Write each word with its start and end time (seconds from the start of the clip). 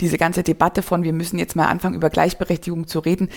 Diese 0.00 0.18
ganze 0.18 0.42
Debatte 0.42 0.82
von, 0.82 1.02
wir 1.02 1.12
müssen 1.12 1.38
jetzt 1.38 1.56
mal 1.56 1.66
anfangen, 1.66 1.94
über 1.94 2.10
Gleichberechtigung 2.10 2.86
zu 2.86 2.98
reden, 2.98 3.28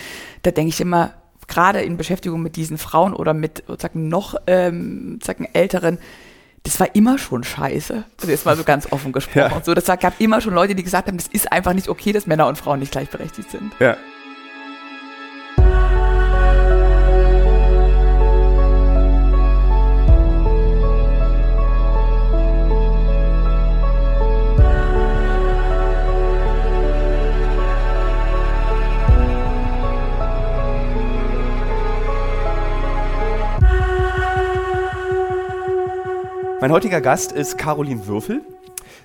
da 0.44 0.52
denke 0.52 0.70
ich 0.70 0.82
immer, 0.82 1.14
gerade 1.48 1.82
in 1.82 1.98
Beschäftigung 1.98 2.42
mit 2.42 2.56
diesen 2.56 2.78
Frauen 2.78 3.14
oder 3.14 3.34
mit 3.34 3.64
sozusagen 3.68 4.10
noch 4.10 4.36
ähm, 4.48 5.14
sozusagen 5.14 5.48
älteren, 5.54 5.98
das 6.64 6.80
war 6.80 6.94
immer 6.96 7.18
schon 7.18 7.44
scheiße. 7.44 8.04
Also 8.20 8.32
jetzt 8.32 8.46
mal 8.46 8.58
so 8.58 8.64
ganz 8.64 8.92
offen 8.92 9.12
gesprochen. 9.14 9.52
Ja. 9.56 9.62
So, 9.64 9.74
das 9.74 9.86
gab 9.86 10.20
immer 10.20 10.42
schon 10.42 10.54
Leute, 10.54 10.76
die 10.76 10.84
gesagt 10.84 11.08
haben, 11.08 11.18
das 11.18 11.28
ist 11.28 11.52
einfach 11.52 11.74
nicht 11.74 11.88
okay, 11.88 12.12
dass 12.12 12.28
Männer 12.28 12.48
und 12.48 12.58
Frauen 12.58 12.80
nicht 12.80 12.92
gleichberechtigt 12.92 13.50
sind. 13.50 13.72
Ja. 13.80 13.96
Mein 36.68 36.74
heutiger 36.74 37.00
Gast 37.00 37.32
ist 37.32 37.58
Caroline 37.58 38.08
Würfel. 38.08 38.42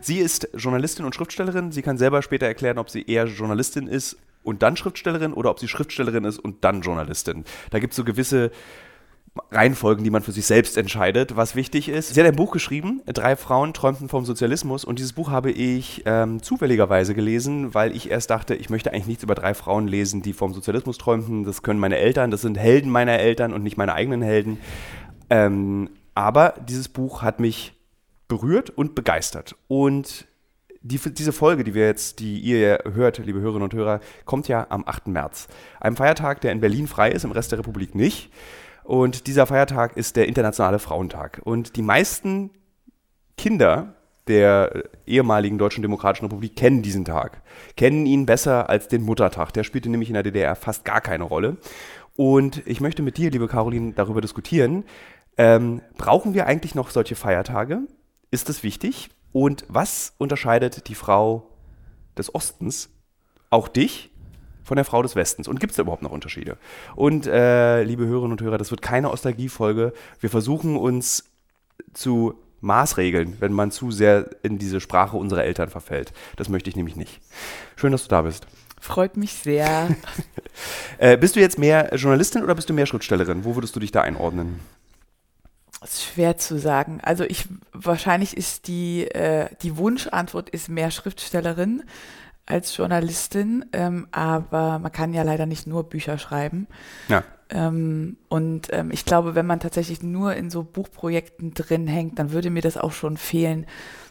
Sie 0.01 0.19
ist 0.19 0.49
Journalistin 0.53 1.05
und 1.05 1.15
Schriftstellerin. 1.15 1.71
Sie 1.71 1.81
kann 1.83 1.97
selber 1.97 2.21
später 2.21 2.45
erklären, 2.45 2.77
ob 2.77 2.91
sie 2.91 3.07
eher 3.07 3.27
Journalistin 3.27 3.87
ist 3.87 4.17
und 4.43 4.65
dann 4.65 4.77
Schriftstellerin 4.77 5.33
oder 5.33 5.49
ob 5.49 5.61
sie 5.61 5.69
Schriftstellerin 5.69 6.25
ist 6.25 6.41
und 6.41 6.65
dann 6.65 6.81
Journalistin. 6.81 7.45
Da 7.71 7.79
gibt 7.79 7.93
es 7.93 7.97
so 7.99 8.03
gewisse 8.03 8.51
Reihenfolgen, 9.53 10.03
die 10.03 10.11
man 10.11 10.23
für 10.23 10.33
sich 10.33 10.45
selbst 10.45 10.77
entscheidet, 10.77 11.37
was 11.37 11.55
wichtig 11.55 11.89
ist. 11.89 12.13
Sie 12.13 12.21
hat 12.21 12.27
ein 12.27 12.35
Buch 12.35 12.51
geschrieben, 12.51 13.01
Drei 13.07 13.37
Frauen 13.37 13.73
träumten 13.75 14.09
vom 14.09 14.25
Sozialismus 14.25 14.85
und 14.85 14.99
dieses 14.99 15.13
Buch 15.13 15.31
habe 15.31 15.53
ich 15.53 16.03
ähm, 16.05 16.43
zufälligerweise 16.43 17.15
gelesen, 17.15 17.75
weil 17.75 17.95
ich 17.95 18.11
erst 18.11 18.31
dachte, 18.31 18.57
ich 18.57 18.71
möchte 18.71 18.93
eigentlich 18.93 19.07
nichts 19.07 19.23
über 19.23 19.37
drei 19.37 19.55
Frauen 19.55 19.87
lesen, 19.87 20.21
die 20.21 20.33
vom 20.33 20.53
Sozialismus 20.53 20.99
träumten. 20.99 21.45
Das 21.45 21.63
können 21.63 21.79
meine 21.79 21.99
Eltern, 21.99 22.33
das 22.33 22.41
sind 22.41 22.59
Helden 22.59 22.91
meiner 22.91 23.21
Eltern 23.21 23.53
und 23.53 23.63
nicht 23.63 23.77
meine 23.77 23.95
eigenen 23.95 24.21
Helden. 24.21 24.59
Ähm, 25.31 25.91
aber 26.15 26.55
dieses 26.69 26.89
Buch 26.89 27.23
hat 27.23 27.41
mich 27.41 27.75
berührt 28.29 28.71
und 28.71 28.95
begeistert. 28.95 29.57
Und 29.69 30.27
die, 30.83 30.99
diese 30.99 31.33
Folge, 31.33 31.65
die 31.65 31.75
wir 31.75 31.87
jetzt, 31.87 32.19
die 32.19 32.39
ihr 32.39 32.81
hört, 32.93 33.19
liebe 33.19 33.41
Hörerinnen 33.41 33.63
und 33.63 33.75
Hörer, 33.75 34.01
kommt 34.25 34.49
ja 34.49 34.67
am 34.69 34.85
8. 34.87 35.09
März. 35.09 35.49
Einem 35.81 35.97
Feiertag, 35.97 36.41
der 36.41 36.53
in 36.53 36.61
Berlin 36.61 36.89
frei 36.89 37.11
ist, 37.11 37.25
im 37.25 37.31
Rest 37.31 37.53
der 37.53 37.59
Republik 37.59 37.95
nicht. 37.95 38.31
Und 38.85 39.27
dieser 39.27 39.47
Feiertag 39.47 39.97
ist 39.97 40.17
der 40.17 40.27
Internationale 40.27 40.81
Frauentag. 40.81 41.41
Und 41.45 41.77
die 41.77 41.83
meisten 41.83 42.51
Kinder 43.37 43.95
der 44.29 44.85
ehemaligen 45.07 45.59
Deutschen 45.59 45.83
Demokratischen 45.83 46.27
Republik 46.27 46.57
kennen 46.57 46.83
diesen 46.83 47.05
Tag, 47.05 47.43
kennen 47.77 48.07
ihn 48.07 48.27
besser 48.27 48.69
als 48.69 48.89
den 48.89 49.03
Muttertag. 49.03 49.53
Der 49.53 49.65
spielte 49.65 49.89
nämlich 49.89 50.11
in 50.11 50.15
der 50.15 50.23
DDR 50.23 50.55
fast 50.55 50.85
gar 50.85 51.01
keine 51.01 51.25
Rolle. 51.25 51.57
Und 52.17 52.63
ich 52.67 52.81
möchte 52.81 53.03
mit 53.03 53.17
dir, 53.17 53.31
liebe 53.31 53.49
Caroline, 53.49 53.93
darüber 53.95 54.21
diskutieren, 54.21 54.85
ähm, 55.37 55.81
brauchen 55.97 56.35
wir 56.35 56.47
eigentlich 56.47 56.75
noch 56.75 56.91
solche 56.91 57.15
Feiertage? 57.15 57.81
Ist 58.31 58.49
das 58.49 58.63
wichtig? 58.63 59.11
Und 59.33 59.65
was 59.69 60.15
unterscheidet 60.19 60.89
die 60.89 60.95
Frau 60.95 61.49
des 62.17 62.35
Ostens, 62.35 62.91
auch 63.51 63.69
dich, 63.69 64.11
von 64.63 64.77
der 64.77 64.85
Frau 64.85 65.03
des 65.03 65.17
Westens? 65.17 65.49
Und 65.49 65.61
gibt 65.61 65.73
es 65.73 65.77
da 65.77 65.83
überhaupt 65.83 66.03
noch 66.03 66.13
Unterschiede? 66.13 66.57
Und 66.95 67.27
äh, 67.27 67.83
liebe 67.83 68.07
Hörerinnen 68.07 68.33
und 68.33 68.43
Hörer, 68.43 68.59
das 68.59 68.71
wird 68.71 68.83
keine 68.83 69.11
Ostalgie-Folge. 69.11 69.93
Wir 70.21 70.31
versuchen 70.31 70.77
uns 70.77 71.25
zu 71.95 72.35
Maßregeln, 72.61 73.39
wenn 73.41 73.53
man 73.53 73.71
zu 73.71 73.91
sehr 73.91 74.31
in 74.43 74.59
diese 74.59 74.81
Sprache 74.81 75.17
unserer 75.17 75.45
Eltern 75.45 75.69
verfällt. 75.69 76.13
Das 76.37 76.49
möchte 76.49 76.71
ich 76.71 76.77
nämlich 76.77 76.97
nicht. 76.97 77.21
Schön, 77.77 77.93
dass 77.93 78.05
du 78.05 78.09
da 78.09 78.23
bist. 78.23 78.47
Freut 78.81 79.17
mich 79.17 79.35
sehr. 79.35 79.89
äh, 80.99 81.17
bist 81.17 81.37
du 81.37 81.41
jetzt 81.41 81.59
mehr 81.59 81.95
Journalistin 81.95 82.43
oder 82.43 82.55
bist 82.55 82.69
du 82.69 82.75
mehr 82.75 82.87
Schriftstellerin? 82.87 83.45
Wo 83.45 83.57
würdest 83.57 83.75
du 83.75 83.81
dich 83.81 83.93
da 83.93 84.03
einordnen? 84.03 84.61
Das 85.83 85.95
ist 85.95 86.05
schwer 86.05 86.37
zu 86.39 86.59
sagen. 86.59 87.01
Also 87.03 87.25
ich 87.25 87.49
wahrscheinlich 87.73 88.37
ist 88.37 88.69
die, 88.69 89.05
äh, 89.09 89.49
die 89.63 89.77
Wunschantwort 89.77 90.49
ist 90.49 90.69
mehr 90.69 90.93
Schriftstellerin 90.93 91.83
als 92.47 92.77
Journalistin, 92.77 93.65
ähm, 93.73 94.07
aber 94.13 94.79
man 94.79 94.93
kann 94.93 95.13
ja 95.13 95.23
leider 95.23 95.47
nicht 95.47 95.67
nur 95.67 95.89
Bücher 95.89 96.19
schreiben. 96.19 96.69
Ja. 97.09 97.25
Ähm, 97.53 98.17
und 98.29 98.69
ähm, 98.73 98.91
ich 98.91 99.05
glaube, 99.05 99.35
wenn 99.35 99.47
man 99.47 99.61
tatsächlich 99.61 100.03
nur 100.03 100.35
in 100.35 100.51
so 100.51 100.63
Buchprojekten 100.63 101.53
drin 101.55 101.87
hängt, 101.87 102.19
dann 102.19 102.33
würde 102.33 102.51
mir 102.51 102.63
das 102.63 102.79
auch 102.79 102.93
schon 102.93 103.17
fehlen, 103.17 103.67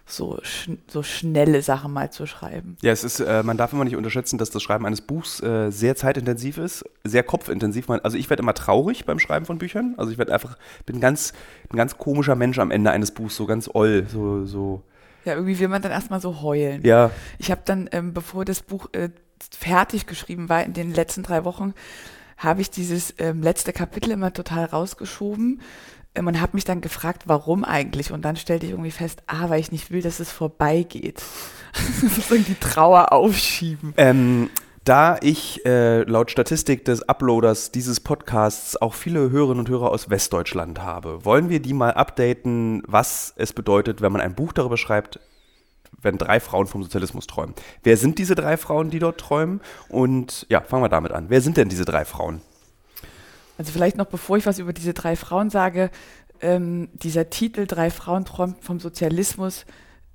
so, 0.05 0.39
sch 0.43 0.69
so 0.87 1.03
schnelle 1.03 1.61
Sachen 1.61 1.91
mal 1.91 2.11
zu 2.11 2.25
schreiben. 2.27 2.77
Ja, 2.81 2.91
es 2.91 3.03
ist, 3.03 3.19
äh, 3.19 3.43
man 3.43 3.57
darf 3.57 3.73
immer 3.73 3.85
nicht 3.85 3.95
unterschätzen, 3.95 4.37
dass 4.37 4.49
das 4.49 4.61
Schreiben 4.61 4.85
eines 4.85 5.01
Buchs 5.01 5.41
äh, 5.41 5.71
sehr 5.71 5.95
zeitintensiv 5.95 6.57
ist, 6.57 6.83
sehr 7.03 7.23
kopfintensiv. 7.23 7.89
Also 7.89 8.17
ich 8.17 8.29
werde 8.29 8.43
immer 8.43 8.53
traurig 8.53 9.05
beim 9.05 9.19
Schreiben 9.19 9.45
von 9.45 9.57
Büchern. 9.57 9.95
Also 9.97 10.11
ich 10.11 10.17
werde 10.17 10.33
einfach, 10.33 10.57
bin 10.85 10.99
ganz, 10.99 11.33
ein 11.71 11.77
ganz 11.77 11.97
komischer 11.97 12.35
Mensch 12.35 12.59
am 12.59 12.71
Ende 12.71 12.91
eines 12.91 13.11
Buchs, 13.11 13.35
so 13.35 13.45
ganz 13.45 13.69
oll, 13.73 14.05
so, 14.07 14.45
so. 14.45 14.83
Ja, 15.25 15.33
irgendwie 15.33 15.59
will 15.59 15.67
man 15.67 15.81
dann 15.81 15.91
erstmal 15.91 16.19
so 16.19 16.41
heulen. 16.41 16.81
Ja. 16.83 17.11
Ich 17.37 17.51
habe 17.51 17.61
dann, 17.65 17.89
ähm, 17.91 18.13
bevor 18.13 18.43
das 18.43 18.61
Buch 18.61 18.89
äh, 18.91 19.09
fertig 19.57 20.07
geschrieben 20.07 20.49
war, 20.49 20.63
in 20.63 20.73
den 20.73 20.93
letzten 20.93 21.23
drei 21.23 21.45
Wochen, 21.45 21.73
habe 22.43 22.61
ich 22.61 22.69
dieses 22.69 23.13
ähm, 23.17 23.41
letzte 23.41 23.73
Kapitel 23.73 24.11
immer 24.11 24.33
total 24.33 24.65
rausgeschoben 24.65 25.61
man 26.19 26.41
hat 26.41 26.53
mich 26.53 26.65
dann 26.65 26.81
gefragt, 26.81 27.23
warum 27.27 27.63
eigentlich? 27.63 28.11
Und 28.11 28.25
dann 28.25 28.35
stellte 28.35 28.65
ich 28.65 28.73
irgendwie 28.73 28.91
fest, 28.91 29.23
ah, 29.27 29.49
weil 29.49 29.61
ich 29.61 29.71
nicht 29.71 29.91
will, 29.91 30.01
dass 30.01 30.19
es 30.19 30.29
vorbeigeht. 30.29 31.23
Sozusagen 32.01 32.43
die 32.43 32.55
Trauer 32.55 33.13
aufschieben. 33.13 33.93
Ähm, 33.95 34.49
da 34.83 35.17
ich 35.21 35.65
äh, 35.65 36.01
laut 36.03 36.31
Statistik 36.31 36.83
des 36.85 37.07
Uploaders 37.07 37.71
dieses 37.71 37.99
Podcasts 37.99 38.81
auch 38.81 38.93
viele 38.93 39.29
Hörerinnen 39.29 39.59
und 39.59 39.69
Hörer 39.69 39.91
aus 39.91 40.09
Westdeutschland 40.09 40.81
habe, 40.81 41.23
wollen 41.23 41.49
wir 41.49 41.61
die 41.61 41.73
mal 41.73 41.91
updaten, 41.91 42.83
was 42.87 43.33
es 43.37 43.53
bedeutet, 43.53 44.01
wenn 44.01 44.11
man 44.11 44.21
ein 44.21 44.35
Buch 44.35 44.51
darüber 44.53 44.77
schreibt, 44.77 45.19
wenn 46.01 46.17
drei 46.17 46.39
Frauen 46.39 46.67
vom 46.67 46.83
Sozialismus 46.83 47.27
träumen. 47.27 47.53
Wer 47.83 47.97
sind 47.97 48.17
diese 48.17 48.35
drei 48.35 48.57
Frauen, 48.57 48.89
die 48.89 48.99
dort 48.99 49.19
träumen? 49.19 49.61
Und 49.89 50.45
ja, 50.49 50.61
fangen 50.61 50.83
wir 50.83 50.89
damit 50.89 51.11
an. 51.11 51.25
Wer 51.29 51.41
sind 51.41 51.57
denn 51.57 51.69
diese 51.69 51.85
drei 51.85 52.05
Frauen? 52.05 52.41
Also 53.57 53.71
vielleicht 53.71 53.97
noch 53.97 54.07
bevor 54.07 54.37
ich 54.37 54.45
was 54.45 54.59
über 54.59 54.73
diese 54.73 54.93
drei 54.93 55.15
Frauen 55.15 55.49
sage, 55.49 55.91
ähm, 56.41 56.89
dieser 56.93 57.29
Titel 57.29 57.67
Drei 57.67 57.91
Frauen 57.91 58.25
träumen 58.25 58.55
vom 58.61 58.79
Sozialismus, 58.79 59.65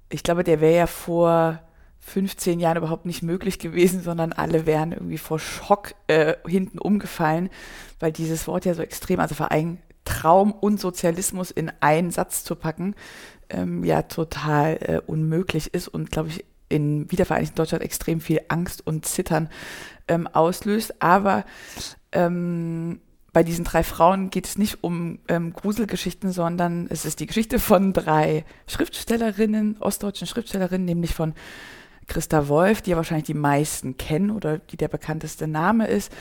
ich 0.09 0.23
glaube, 0.23 0.45
der 0.45 0.61
wäre 0.61 0.77
ja 0.77 0.87
vor 0.87 1.61
15 2.01 2.61
Jahren 2.61 2.77
überhaupt 2.77 3.07
nicht 3.07 3.23
möglich 3.23 3.59
gewesen, 3.59 4.03
sondern 4.03 4.33
alle 4.33 4.67
wären 4.67 4.93
irgendwie 4.93 5.19
vor 5.19 5.39
Schock 5.39 5.95
äh, 6.07 6.35
hinten 6.47 6.79
umgefallen, 6.79 7.51
weil 7.99 8.13
dieses 8.13 8.47
Wort 8.47 8.65
ja 8.65 8.75
so 8.75 8.83
extrem, 8.83 9.19
also 9.19 9.35
vor 9.35 9.51
allem 9.51 9.79
Traum 10.05 10.53
und 10.53 10.81
Sozialismus 10.81 11.51
in 11.51 11.73
einen 11.81 12.13
Satz 12.13 12.45
zu 12.45 12.55
packen, 12.55 12.95
ähm, 13.51 13.85
ja 13.85 14.03
total 14.03 14.79
äh, 14.81 15.01
unmöglich 15.07 15.73
ist 15.75 15.89
und 15.89 16.11
glaube 16.11 16.31
ich 16.31 16.45
in 16.69 17.11
wiedervereinigten 17.11 17.57
Deutschland 17.57 17.85
extrem 17.85 18.21
viel 18.21 18.41
Angst 18.49 18.87
und 18.87 19.07
Zittern 19.07 19.49
ähm, 20.09 20.27
auslöst. 20.27 21.01
Aber 21.01 21.45
ähm, 22.13 23.01
bei 23.33 23.43
diesen 23.43 23.65
drei 23.65 23.85
Frauen 23.85 24.31
geht 24.31 24.47
es 24.47 24.59
nicht 24.59 24.83
um 24.83 25.19
ähm, 25.29 25.53
Gruselgeschichten, 25.53 26.33
sondern 26.33 26.87
es 26.91 27.05
ist 27.05 27.21
die 27.21 27.27
Geschichte 27.27 27.59
von 27.59 27.93
drei 27.93 28.45
Schriftstellerinnen, 28.67 29.77
ostdeutschen 29.79 30.27
Schriftstellerinnen, 30.27 30.87
nämlich 30.87 31.15
von 31.15 31.35
Christa 32.07 32.49
Wolf, 32.49 32.83
die 32.83 32.91
ja 32.91 32.97
wahrscheinlich 32.97 33.27
die 33.27 33.35
meisten 33.35 33.97
kennen 33.97 34.31
oder 34.31 34.59
die 34.59 34.77
der 34.77 34.89
bekannteste 34.89 35.47
Name 35.47 35.87
ist, 35.87 36.13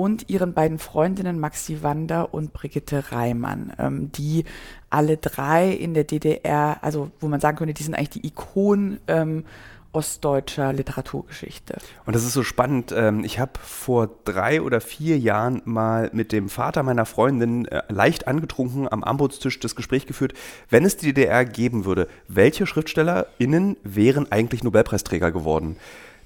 und 0.00 0.30
ihren 0.30 0.54
beiden 0.54 0.78
Freundinnen 0.78 1.38
Maxi 1.38 1.82
Wander 1.82 2.32
und 2.32 2.54
Brigitte 2.54 3.12
Reimann, 3.12 3.74
ähm, 3.78 4.10
die 4.12 4.46
alle 4.88 5.18
drei 5.18 5.68
in 5.68 5.92
der 5.92 6.04
DDR, 6.04 6.78
also 6.80 7.10
wo 7.20 7.28
man 7.28 7.38
sagen 7.38 7.58
könnte, 7.58 7.74
die 7.74 7.82
sind 7.82 7.94
eigentlich 7.94 8.22
die 8.22 8.26
Ikonen 8.26 8.98
ähm, 9.08 9.44
ostdeutscher 9.92 10.72
Literaturgeschichte. 10.72 11.76
Und 12.06 12.16
das 12.16 12.24
ist 12.24 12.32
so 12.32 12.42
spannend. 12.42 12.94
Ähm, 12.96 13.24
ich 13.24 13.38
habe 13.38 13.52
vor 13.62 14.08
drei 14.24 14.62
oder 14.62 14.80
vier 14.80 15.18
Jahren 15.18 15.60
mal 15.66 16.08
mit 16.14 16.32
dem 16.32 16.48
Vater 16.48 16.82
meiner 16.82 17.04
Freundin 17.04 17.66
äh, 17.66 17.82
leicht 17.90 18.26
angetrunken 18.26 18.90
am 18.90 19.04
Ambutstisch 19.04 19.60
das 19.60 19.76
Gespräch 19.76 20.06
geführt, 20.06 20.32
wenn 20.70 20.86
es 20.86 20.96
die 20.96 21.12
DDR 21.12 21.44
geben 21.44 21.84
würde, 21.84 22.08
welche 22.26 22.66
SchriftstellerInnen 22.66 23.76
wären 23.82 24.32
eigentlich 24.32 24.64
Nobelpreisträger 24.64 25.30
geworden? 25.30 25.76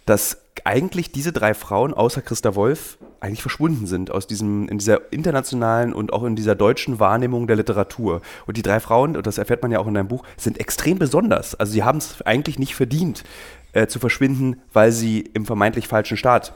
Dass 0.06 0.38
eigentlich 0.64 1.12
diese 1.12 1.32
drei 1.32 1.54
Frauen 1.54 1.94
außer 1.94 2.22
Christa 2.22 2.54
Wolf 2.54 2.98
eigentlich 3.20 3.42
verschwunden 3.42 3.86
sind 3.86 4.10
aus 4.10 4.26
diesem, 4.26 4.68
in 4.68 4.78
dieser 4.78 5.12
internationalen 5.12 5.92
und 5.92 6.12
auch 6.12 6.24
in 6.24 6.36
dieser 6.36 6.54
deutschen 6.54 7.00
Wahrnehmung 7.00 7.46
der 7.46 7.56
Literatur. 7.56 8.20
Und 8.46 8.56
die 8.56 8.62
drei 8.62 8.80
Frauen, 8.80 9.16
und 9.16 9.26
das 9.26 9.38
erfährt 9.38 9.62
man 9.62 9.72
ja 9.72 9.78
auch 9.78 9.86
in 9.86 9.94
deinem 9.94 10.08
Buch, 10.08 10.24
sind 10.36 10.60
extrem 10.60 10.98
besonders. 10.98 11.54
Also 11.54 11.72
sie 11.72 11.82
haben 11.82 11.98
es 11.98 12.20
eigentlich 12.22 12.58
nicht 12.58 12.74
verdient, 12.74 13.24
äh, 13.72 13.86
zu 13.86 13.98
verschwinden, 13.98 14.60
weil 14.72 14.92
sie 14.92 15.20
im 15.20 15.46
vermeintlich 15.46 15.88
falschen 15.88 16.16
Staat 16.16 16.52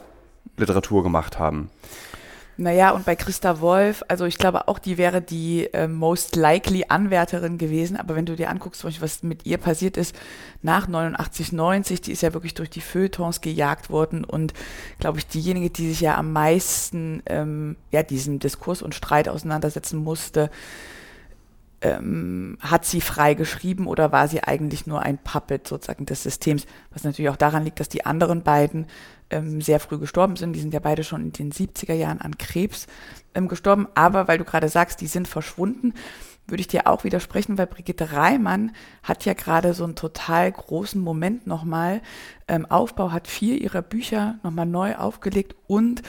Literatur 0.57 1.03
gemacht 1.03 1.39
haben. 1.39 1.71
Naja, 2.61 2.91
und 2.91 3.05
bei 3.05 3.15
Christa 3.15 3.61
Wolf, 3.61 4.03
also 4.09 4.25
ich 4.25 4.37
glaube 4.37 4.67
auch, 4.67 4.81
die 4.81 4.99
wäre 4.99 5.23
die 5.23 5.73
äh, 5.73 5.87
most 5.87 6.35
likely 6.35 6.87
Anwärterin 6.89 7.57
gewesen, 7.57 7.97
aber 7.97 8.17
wenn 8.17 8.27
du 8.27 8.35
dir 8.35 8.51
anguckst, 8.51 8.85
was 8.85 9.23
mit 9.23 9.47
ihr 9.47 9.59
passiert 9.59 9.97
ist 9.97 10.13
nach 10.61 10.89
89, 10.89 11.53
90, 11.53 12.01
die 12.01 12.11
ist 12.11 12.23
ja 12.23 12.35
wirklich 12.35 12.55
durch 12.55 12.69
die 12.69 12.81
Feuilletons 12.81 13.43
gejagt 13.43 13.91
worden. 13.91 14.25
Und 14.25 14.55
glaube 14.99 15.19
ich, 15.19 15.29
diejenige, 15.29 15.71
die 15.71 15.89
sich 15.89 16.01
ja 16.01 16.17
am 16.17 16.33
meisten 16.33 17.23
ähm, 17.27 17.77
ja, 17.93 18.03
diesem 18.03 18.41
Diskurs 18.41 18.83
und 18.83 18.93
Streit 18.93 19.29
auseinandersetzen 19.29 20.03
musste, 20.03 20.51
ähm, 21.81 22.59
hat 22.61 22.85
sie 22.85 23.01
frei 23.01 23.35
geschrieben 23.35 23.87
oder 23.87 24.11
war 24.13 24.29
sie 24.29 24.43
eigentlich 24.43 24.87
nur 24.87 25.03
ein 25.03 25.19
Puppet 25.19 25.69
sozusagen 25.69 26.07
des 26.07 26.23
Systems? 26.23 26.67
Was 26.91 27.05
natürlich 27.05 27.31
auch 27.31 27.37
daran 27.37 27.65
liegt, 27.65 27.81
dass 27.81 27.89
die 27.89 28.05
anderen 28.05 28.43
beiden 28.43 28.87
ähm, 29.31 29.61
sehr 29.61 29.81
früh 29.81 29.99
gestorben 29.99 30.37
sind. 30.37 30.55
Die 30.55 30.61
sind 30.61 30.75
ja 30.75 30.81
beide 30.81 31.05
schon 31.05 31.23
in 31.23 31.33
den 31.33 31.53
70er 31.53 31.95
Jahren 31.95 32.21
an 32.21 32.39
Krebs 32.39 32.87
ähm, 33.35 33.49
gestorben. 33.49 33.87
Aber 33.95 34.29
weil 34.29 34.39
du 34.39 34.45
gerade 34.45 34.69
sagst, 34.69 35.01
die 35.01 35.07
sind 35.07 35.29
verschwunden, 35.29 35.95
würde 36.49 36.63
ich 36.63 36.69
dir 36.69 36.87
auch 36.87 37.05
widersprechen, 37.05 37.59
weil 37.59 37.67
Brigitte 37.67 38.13
Reimann 38.13 38.73
hat 39.03 39.25
ja 39.25 39.35
gerade 39.35 39.75
so 39.75 39.85
einen 39.85 39.95
total 39.95 40.51
großen 40.51 41.01
Moment 41.01 41.47
nochmal. 41.47 42.01
Ähm, 42.49 42.67
Aufbau 42.67 43.13
hat 43.13 43.29
vier 43.29 43.61
ihrer 43.61 43.83
Bücher 43.83 44.39
nochmal 44.43 44.67
neu 44.67 44.97
aufgelegt 44.97 45.55
und 45.67 46.03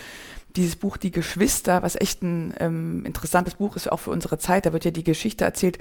dieses 0.55 0.75
Buch 0.75 0.97
Die 0.97 1.11
Geschwister, 1.11 1.83
was 1.83 1.95
echt 1.95 2.23
ein 2.23 2.53
ähm, 2.59 3.05
interessantes 3.05 3.55
Buch 3.55 3.75
ist, 3.75 3.91
auch 3.91 3.99
für 3.99 4.09
unsere 4.09 4.39
Zeit. 4.39 4.65
Da 4.65 4.73
wird 4.73 4.83
ja 4.83 4.91
die 4.91 5.03
Geschichte 5.03 5.45
erzählt 5.45 5.77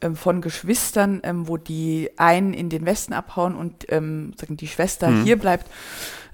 ähm, 0.00 0.14
von 0.14 0.40
Geschwistern, 0.40 1.20
ähm, 1.24 1.48
wo 1.48 1.56
die 1.56 2.10
einen 2.16 2.54
in 2.54 2.68
den 2.68 2.86
Westen 2.86 3.12
abhauen 3.12 3.56
und 3.56 3.86
ähm, 3.88 4.32
sagen, 4.38 4.56
die 4.56 4.68
Schwester 4.68 5.10
mhm. 5.10 5.24
hier 5.24 5.36
bleibt 5.36 5.68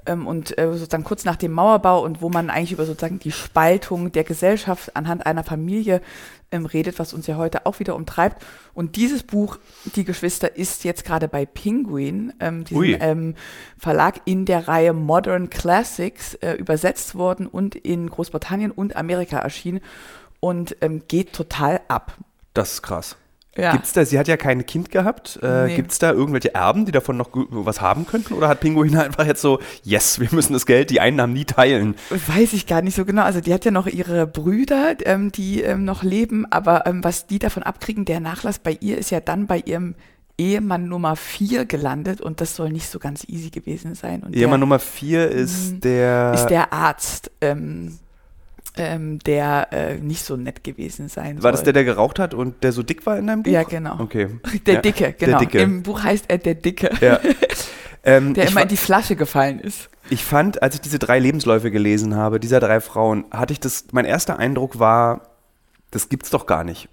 ähm, 0.06 0.26
und 0.26 0.56
äh, 0.58 0.72
sozusagen 0.72 1.04
kurz 1.04 1.24
nach 1.24 1.36
dem 1.36 1.52
Mauerbau 1.52 2.02
und 2.02 2.22
wo 2.22 2.28
man 2.28 2.50
eigentlich 2.50 2.72
über 2.72 2.86
sozusagen 2.86 3.18
die 3.18 3.32
Spaltung 3.32 4.12
der 4.12 4.24
Gesellschaft 4.24 4.96
anhand 4.96 5.26
einer 5.26 5.44
Familie 5.44 6.00
ähm, 6.50 6.66
redet, 6.66 6.98
was 6.98 7.12
uns 7.12 7.26
ja 7.26 7.36
heute 7.36 7.66
auch 7.66 7.78
wieder 7.80 7.94
umtreibt. 7.94 8.42
Und 8.74 8.96
dieses 8.96 9.22
Buch, 9.22 9.58
Die 9.94 10.04
Geschwister, 10.04 10.56
ist 10.56 10.84
jetzt 10.84 11.04
gerade 11.04 11.28
bei 11.28 11.46
Penguin, 11.46 12.32
ähm, 12.40 12.64
diesem 12.64 12.96
ähm, 13.00 13.34
Verlag 13.78 14.20
in 14.24 14.46
der 14.46 14.68
Reihe 14.68 14.92
Modern 14.92 15.50
Classics, 15.50 16.34
äh, 16.34 16.52
übersetzt 16.54 17.14
worden 17.14 17.46
und 17.46 17.74
in 17.74 18.08
Großbritannien 18.08 18.70
und 18.70 18.96
Amerika 18.96 19.38
erschienen 19.38 19.80
und 20.40 20.76
ähm, 20.80 21.02
geht 21.08 21.32
total 21.32 21.80
ab. 21.88 22.16
Das 22.54 22.74
ist 22.74 22.82
krass. 22.82 23.16
Ja. 23.56 23.72
Gibt's 23.72 23.92
da, 23.92 24.04
sie 24.04 24.18
hat 24.18 24.28
ja 24.28 24.36
kein 24.36 24.64
Kind 24.64 24.90
gehabt. 24.90 25.38
Äh, 25.42 25.66
nee. 25.66 25.76
Gibt 25.76 25.90
es 25.90 25.98
da 25.98 26.12
irgendwelche 26.12 26.54
Erben, 26.54 26.86
die 26.86 26.92
davon 26.92 27.16
noch 27.16 27.30
was 27.32 27.80
haben 27.80 28.06
könnten? 28.06 28.34
Oder 28.34 28.48
hat 28.48 28.60
Pinguin 28.60 28.96
einfach 28.98 29.26
jetzt 29.26 29.42
so, 29.42 29.58
yes, 29.82 30.20
wir 30.20 30.28
müssen 30.30 30.52
das 30.52 30.66
Geld, 30.66 30.90
die 30.90 31.00
Einnahmen 31.00 31.32
nie 31.32 31.44
teilen? 31.44 31.96
Weiß 32.10 32.52
ich 32.52 32.66
gar 32.66 32.80
nicht 32.80 32.94
so 32.94 33.04
genau. 33.04 33.22
Also 33.22 33.40
die 33.40 33.52
hat 33.52 33.64
ja 33.64 33.72
noch 33.72 33.86
ihre 33.86 34.26
Brüder, 34.26 34.94
ähm, 35.04 35.32
die 35.32 35.62
ähm, 35.62 35.84
noch 35.84 36.02
leben, 36.02 36.46
aber 36.50 36.86
ähm, 36.86 37.02
was 37.02 37.26
die 37.26 37.40
davon 37.40 37.64
abkriegen, 37.64 38.04
der 38.04 38.20
Nachlass 38.20 38.60
bei 38.60 38.78
ihr 38.80 38.98
ist 38.98 39.10
ja 39.10 39.20
dann 39.20 39.46
bei 39.46 39.58
ihrem 39.58 39.96
Ehemann 40.38 40.88
Nummer 40.88 41.16
4 41.16 41.66
gelandet 41.66 42.20
und 42.20 42.40
das 42.40 42.56
soll 42.56 42.70
nicht 42.70 42.88
so 42.88 42.98
ganz 42.98 43.24
easy 43.28 43.50
gewesen 43.50 43.94
sein. 43.94 44.22
Und 44.22 44.34
Ehemann 44.34 44.52
der, 44.52 44.58
Nummer 44.58 44.78
4 44.78 45.28
ist 45.28 45.72
mhm. 45.72 45.80
der... 45.80 46.32
Ist 46.34 46.46
der 46.46 46.72
Arzt. 46.72 47.30
Ähm, 47.40 47.98
ähm, 48.80 49.18
der 49.20 49.68
äh, 49.72 49.94
nicht 49.96 50.24
so 50.24 50.36
nett 50.36 50.64
gewesen 50.64 51.08
sein 51.08 51.36
War 51.36 51.42
soll. 51.42 51.52
das 51.52 51.62
der, 51.62 51.72
der 51.72 51.84
geraucht 51.84 52.18
hat 52.18 52.34
und 52.34 52.62
der 52.62 52.72
so 52.72 52.82
dick 52.82 53.06
war 53.06 53.18
in 53.18 53.26
deinem 53.26 53.42
Buch? 53.42 53.52
Ja, 53.52 53.62
genau. 53.62 54.00
Okay. 54.00 54.28
Der 54.66 54.74
ja. 54.74 54.80
Dicke, 54.80 55.14
genau. 55.18 55.38
Der 55.38 55.46
Dicke. 55.46 55.58
Im 55.60 55.82
Buch 55.82 56.02
heißt 56.02 56.26
er 56.28 56.38
der 56.38 56.54
Dicke. 56.54 56.90
Ja. 57.00 57.20
Ähm, 58.02 58.32
der 58.32 58.48
immer 58.48 58.62
in 58.62 58.68
die 58.68 58.78
Flasche 58.78 59.14
gefallen 59.14 59.60
ist. 59.60 59.90
Ich 60.08 60.24
fand, 60.24 60.62
als 60.62 60.74
ich 60.74 60.80
diese 60.80 60.98
drei 60.98 61.18
Lebensläufe 61.18 61.70
gelesen 61.70 62.16
habe, 62.16 62.40
dieser 62.40 62.58
drei 62.58 62.80
Frauen, 62.80 63.26
hatte 63.30 63.52
ich 63.52 63.60
das, 63.60 63.88
mein 63.92 64.06
erster 64.06 64.38
Eindruck 64.38 64.78
war, 64.78 65.20
das 65.90 66.08
gibt's 66.08 66.30
doch 66.30 66.46
gar 66.46 66.64
nicht. 66.64 66.88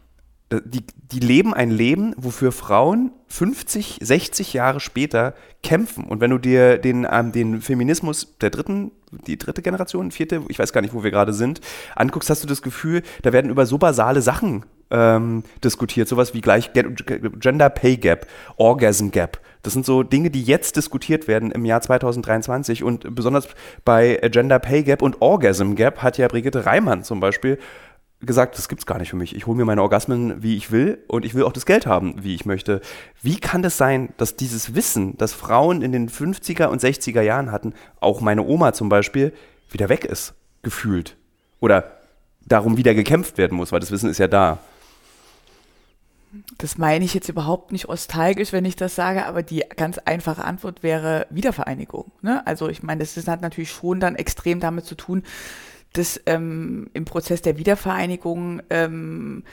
Die, 0.49 0.83
die 1.11 1.19
leben 1.19 1.53
ein 1.53 1.71
Leben, 1.71 2.13
wofür 2.15 2.53
Frauen 2.53 3.11
50, 3.27 3.99
60 4.01 4.53
Jahre 4.53 4.79
später 4.79 5.33
kämpfen. 5.61 6.05
Und 6.05 6.21
wenn 6.21 6.31
du 6.31 6.37
dir 6.37 6.77
den, 6.77 7.05
ähm, 7.09 7.33
den 7.33 7.61
Feminismus 7.61 8.37
der 8.39 8.49
dritten, 8.49 8.91
die 9.11 9.37
dritte 9.37 9.61
Generation, 9.61 10.11
vierte, 10.11 10.43
ich 10.47 10.57
weiß 10.57 10.71
gar 10.71 10.81
nicht, 10.81 10.93
wo 10.93 11.03
wir 11.03 11.11
gerade 11.11 11.33
sind, 11.33 11.59
anguckst, 11.95 12.29
hast 12.29 12.43
du 12.43 12.47
das 12.47 12.61
Gefühl, 12.61 13.03
da 13.23 13.33
werden 13.33 13.51
über 13.51 13.65
so 13.65 13.77
basale 13.77 14.21
Sachen 14.21 14.65
ähm, 14.89 15.43
diskutiert. 15.63 16.07
Sowas 16.07 16.33
wie 16.33 16.41
gleich 16.41 16.71
Gender 16.73 17.69
Pay 17.69 17.97
Gap, 17.97 18.27
Orgasm 18.55 19.09
Gap. 19.09 19.41
Das 19.63 19.73
sind 19.73 19.85
so 19.85 20.03
Dinge, 20.03 20.29
die 20.29 20.43
jetzt 20.43 20.77
diskutiert 20.77 21.27
werden 21.27 21.51
im 21.51 21.65
Jahr 21.65 21.81
2023. 21.81 22.83
Und 22.83 23.13
besonders 23.13 23.49
bei 23.83 24.15
Gender 24.31 24.59
Pay 24.59 24.83
Gap 24.83 25.01
und 25.01 25.21
Orgasm 25.21 25.73
Gap 25.75 26.01
hat 26.01 26.17
ja 26.17 26.29
Brigitte 26.29 26.65
Reimann 26.65 27.03
zum 27.03 27.19
Beispiel 27.19 27.59
gesagt, 28.21 28.57
das 28.57 28.67
gibt's 28.67 28.85
gar 28.85 28.97
nicht 28.97 29.09
für 29.09 29.15
mich. 29.15 29.35
Ich 29.35 29.45
hole 29.45 29.57
mir 29.57 29.65
meine 29.65 29.81
Orgasmen, 29.81 30.41
wie 30.41 30.57
ich 30.57 30.71
will 30.71 31.03
und 31.07 31.23
ich 31.23 31.35
will 31.35 31.43
auch 31.43 31.53
das 31.53 31.65
Geld 31.65 31.85
haben, 31.85 32.23
wie 32.23 32.33
ich 32.33 32.45
möchte. 32.45 32.81
Wie 33.21 33.39
kann 33.39 33.61
das 33.61 33.77
sein, 33.77 34.09
dass 34.17 34.35
dieses 34.35 34.73
Wissen, 34.73 35.17
das 35.17 35.33
Frauen 35.33 35.81
in 35.81 35.91
den 35.91 36.09
50er 36.09 36.67
und 36.67 36.81
60er 36.81 37.21
Jahren 37.21 37.51
hatten, 37.51 37.73
auch 37.99 38.21
meine 38.21 38.43
Oma 38.43 38.73
zum 38.73 38.89
Beispiel, 38.89 39.33
wieder 39.69 39.89
weg 39.89 40.03
ist, 40.03 40.33
gefühlt? 40.63 41.15
Oder 41.59 41.91
darum 42.45 42.77
wieder 42.77 42.95
gekämpft 42.95 43.37
werden 43.37 43.55
muss, 43.57 43.71
weil 43.71 43.79
das 43.79 43.91
Wissen 43.91 44.09
ist 44.09 44.17
ja 44.17 44.27
da. 44.27 44.57
Das 46.57 46.77
meine 46.77 47.05
ich 47.05 47.13
jetzt 47.13 47.29
überhaupt 47.29 47.71
nicht 47.71 47.87
nostalgisch, 47.87 48.51
wenn 48.51 48.65
ich 48.65 48.75
das 48.75 48.95
sage, 48.95 49.25
aber 49.25 49.43
die 49.43 49.63
ganz 49.75 49.97
einfache 49.99 50.43
Antwort 50.43 50.83
wäre 50.83 51.25
Wiedervereinigung. 51.29 52.11
Ne? 52.21 52.45
Also 52.45 52.67
ich 52.67 52.83
meine, 52.83 52.99
das 52.99 53.27
hat 53.27 53.41
natürlich 53.41 53.71
schon 53.71 53.99
dann 53.99 54.15
extrem 54.15 54.59
damit 54.59 54.85
zu 54.85 54.95
tun, 54.95 55.23
dass 55.97 56.21
ähm, 56.25 56.89
im 56.93 57.05
Prozess 57.05 57.41
der 57.41 57.57
Wiedervereinigung 57.57 58.61
ähm, 58.69 59.43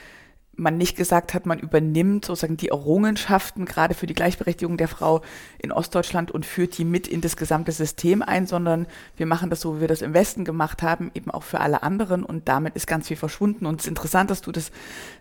man 0.56 0.78
nicht 0.78 0.96
gesagt 0.96 1.34
hat, 1.34 1.46
man 1.46 1.58
übernimmt 1.58 2.24
sozusagen 2.24 2.56
die 2.56 2.68
Errungenschaften 2.68 3.64
gerade 3.64 3.94
für 3.94 4.06
die 4.06 4.14
Gleichberechtigung 4.14 4.76
der 4.76 4.88
Frau 4.88 5.22
in 5.58 5.72
Ostdeutschland 5.72 6.30
und 6.30 6.46
führt 6.46 6.78
die 6.78 6.84
mit 6.84 7.08
in 7.08 7.20
das 7.20 7.36
gesamte 7.36 7.72
System 7.72 8.22
ein, 8.22 8.46
sondern 8.46 8.86
wir 9.16 9.26
machen 9.26 9.50
das 9.50 9.60
so, 9.60 9.76
wie 9.76 9.80
wir 9.82 9.88
das 9.88 10.02
im 10.02 10.14
Westen 10.14 10.44
gemacht 10.44 10.82
haben, 10.82 11.10
eben 11.14 11.30
auch 11.30 11.42
für 11.42 11.60
alle 11.60 11.82
anderen 11.82 12.24
und 12.24 12.48
damit 12.48 12.76
ist 12.76 12.86
ganz 12.86 13.08
viel 13.08 13.16
verschwunden. 13.16 13.66
Und 13.66 13.80
es 13.80 13.86
ist 13.86 13.90
interessant, 13.90 14.30
dass 14.30 14.42
du 14.42 14.52
das 14.52 14.70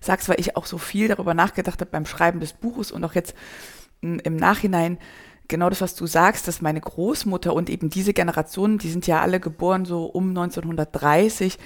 sagst, 0.01 0.29
weil 0.29 0.39
ich 0.39 0.55
auch 0.55 0.65
so 0.65 0.77
viel 0.77 1.07
darüber 1.07 1.33
nachgedacht 1.33 1.81
habe 1.81 1.91
beim 1.91 2.05
Schreiben 2.05 2.39
des 2.39 2.53
Buches 2.53 2.91
und 2.91 3.03
auch 3.03 3.15
jetzt 3.15 3.33
im 4.01 4.35
Nachhinein, 4.35 4.97
genau 5.53 5.69
das, 5.69 5.81
was 5.81 5.93
du 5.93 6.07
sagst, 6.07 6.47
dass 6.47 6.63
meine 6.63 6.81
Großmutter 6.81 7.53
und 7.53 7.69
eben 7.69 7.91
diese 7.91 8.11
Generationen, 8.11 8.79
die 8.79 8.89
sind 8.89 9.05
ja 9.05 9.21
alle 9.21 9.39
geboren 9.39 9.85
so 9.85 10.05
um 10.05 10.29
1930, 10.29 11.59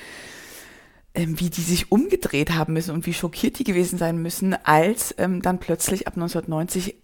ähm, 1.15 1.39
wie 1.39 1.49
die 1.49 1.61
sich 1.61 1.89
umgedreht 1.89 2.51
haben 2.51 2.73
müssen 2.73 2.93
und 2.93 3.05
wie 3.05 3.13
schockiert 3.13 3.59
die 3.59 3.63
gewesen 3.63 3.97
sein 3.97 4.21
müssen, 4.21 4.57
als 4.65 5.15
ähm, 5.17 5.41
dann 5.41 5.59
plötzlich 5.59 6.05
ab 6.05 6.15
1990 6.15 6.97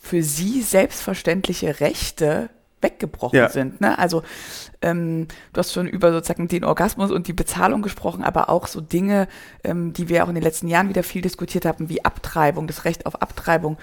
für 0.00 0.22
sie 0.22 0.62
selbstverständliche 0.62 1.80
Rechte 1.80 2.48
weggebrochen 2.80 3.38
ja. 3.38 3.50
sind. 3.50 3.82
Ne? 3.82 3.98
Also 3.98 4.22
ähm, 4.80 5.28
du 5.52 5.58
hast 5.58 5.74
schon 5.74 5.86
über 5.86 6.12
sozusagen 6.12 6.48
den 6.48 6.64
Orgasmus 6.64 7.10
und 7.10 7.28
die 7.28 7.34
Bezahlung 7.34 7.82
gesprochen, 7.82 8.24
aber 8.24 8.48
auch 8.48 8.66
so 8.68 8.80
Dinge, 8.80 9.28
ähm, 9.64 9.92
die 9.92 10.08
wir 10.08 10.24
auch 10.24 10.28
in 10.30 10.34
den 10.34 10.44
letzten 10.44 10.68
Jahren 10.68 10.88
wieder 10.88 11.02
viel 11.02 11.20
diskutiert 11.20 11.66
haben, 11.66 11.90
wie 11.90 12.06
Abtreibung, 12.06 12.66
das 12.66 12.86
Recht 12.86 13.04
auf 13.04 13.20
Abtreibung 13.20 13.76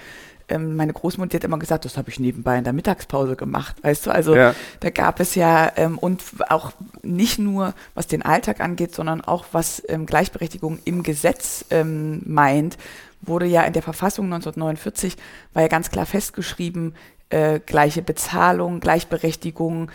ähm, 0.48 0.76
meine 0.76 0.92
Großmutter 0.92 1.36
hat 1.36 1.44
immer 1.44 1.58
gesagt, 1.58 1.84
das 1.84 1.96
habe 1.96 2.10
ich 2.10 2.20
nebenbei 2.20 2.58
in 2.58 2.64
der 2.64 2.72
Mittagspause 2.72 3.36
gemacht, 3.36 3.76
weißt 3.82 4.06
du? 4.06 4.10
Also 4.10 4.34
ja. 4.34 4.54
da 4.80 4.90
gab 4.90 5.20
es 5.20 5.34
ja 5.34 5.72
ähm, 5.76 5.98
und 5.98 6.22
auch 6.48 6.72
nicht 7.02 7.38
nur 7.38 7.74
was 7.94 8.06
den 8.06 8.22
Alltag 8.22 8.60
angeht, 8.60 8.94
sondern 8.94 9.20
auch 9.22 9.46
was 9.52 9.82
ähm, 9.88 10.06
Gleichberechtigung 10.06 10.78
im 10.84 11.02
Gesetz 11.02 11.64
ähm, 11.70 12.22
meint, 12.24 12.76
wurde 13.22 13.46
ja 13.46 13.62
in 13.62 13.72
der 13.72 13.82
Verfassung 13.82 14.26
1949 14.26 15.16
war 15.52 15.62
ja 15.62 15.68
ganz 15.68 15.90
klar 15.90 16.06
festgeschrieben, 16.06 16.94
äh, 17.30 17.60
gleiche 17.64 18.02
Bezahlung, 18.02 18.80
Gleichberechtigung, 18.80 19.90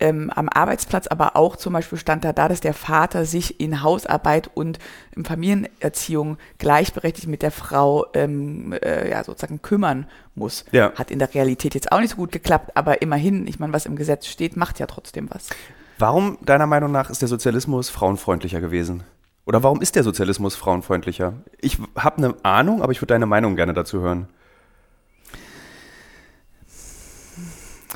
ähm, 0.00 0.30
am 0.34 0.48
Arbeitsplatz, 0.48 1.06
aber 1.06 1.36
auch 1.36 1.56
zum 1.56 1.72
Beispiel 1.72 1.98
stand 1.98 2.24
da 2.24 2.32
da, 2.32 2.48
dass 2.48 2.60
der 2.60 2.74
Vater 2.74 3.24
sich 3.24 3.60
in 3.60 3.82
Hausarbeit 3.82 4.50
und 4.52 4.78
in 5.14 5.24
Familienerziehung 5.24 6.38
gleichberechtigt 6.58 7.28
mit 7.28 7.42
der 7.42 7.50
Frau 7.50 8.06
ähm, 8.14 8.72
äh, 8.72 9.10
ja, 9.10 9.22
sozusagen 9.22 9.62
kümmern 9.62 10.06
muss. 10.34 10.64
Ja. 10.72 10.92
Hat 10.94 11.10
in 11.10 11.18
der 11.18 11.32
Realität 11.32 11.74
jetzt 11.74 11.92
auch 11.92 12.00
nicht 12.00 12.10
so 12.10 12.16
gut 12.16 12.32
geklappt, 12.32 12.72
aber 12.74 13.02
immerhin, 13.02 13.46
ich 13.46 13.58
meine, 13.58 13.72
was 13.72 13.86
im 13.86 13.96
Gesetz 13.96 14.26
steht, 14.26 14.56
macht 14.56 14.78
ja 14.78 14.86
trotzdem 14.86 15.28
was. 15.30 15.50
Warum, 15.98 16.38
deiner 16.40 16.66
Meinung 16.66 16.92
nach, 16.92 17.10
ist 17.10 17.20
der 17.20 17.28
Sozialismus 17.28 17.90
frauenfreundlicher 17.90 18.60
gewesen? 18.60 19.02
Oder 19.44 19.62
warum 19.62 19.82
ist 19.82 19.96
der 19.96 20.02
Sozialismus 20.02 20.54
frauenfreundlicher? 20.54 21.34
Ich 21.60 21.78
habe 21.96 22.18
eine 22.18 22.34
Ahnung, 22.42 22.82
aber 22.82 22.92
ich 22.92 23.00
würde 23.00 23.14
deine 23.14 23.26
Meinung 23.26 23.56
gerne 23.56 23.74
dazu 23.74 24.00
hören. 24.00 24.28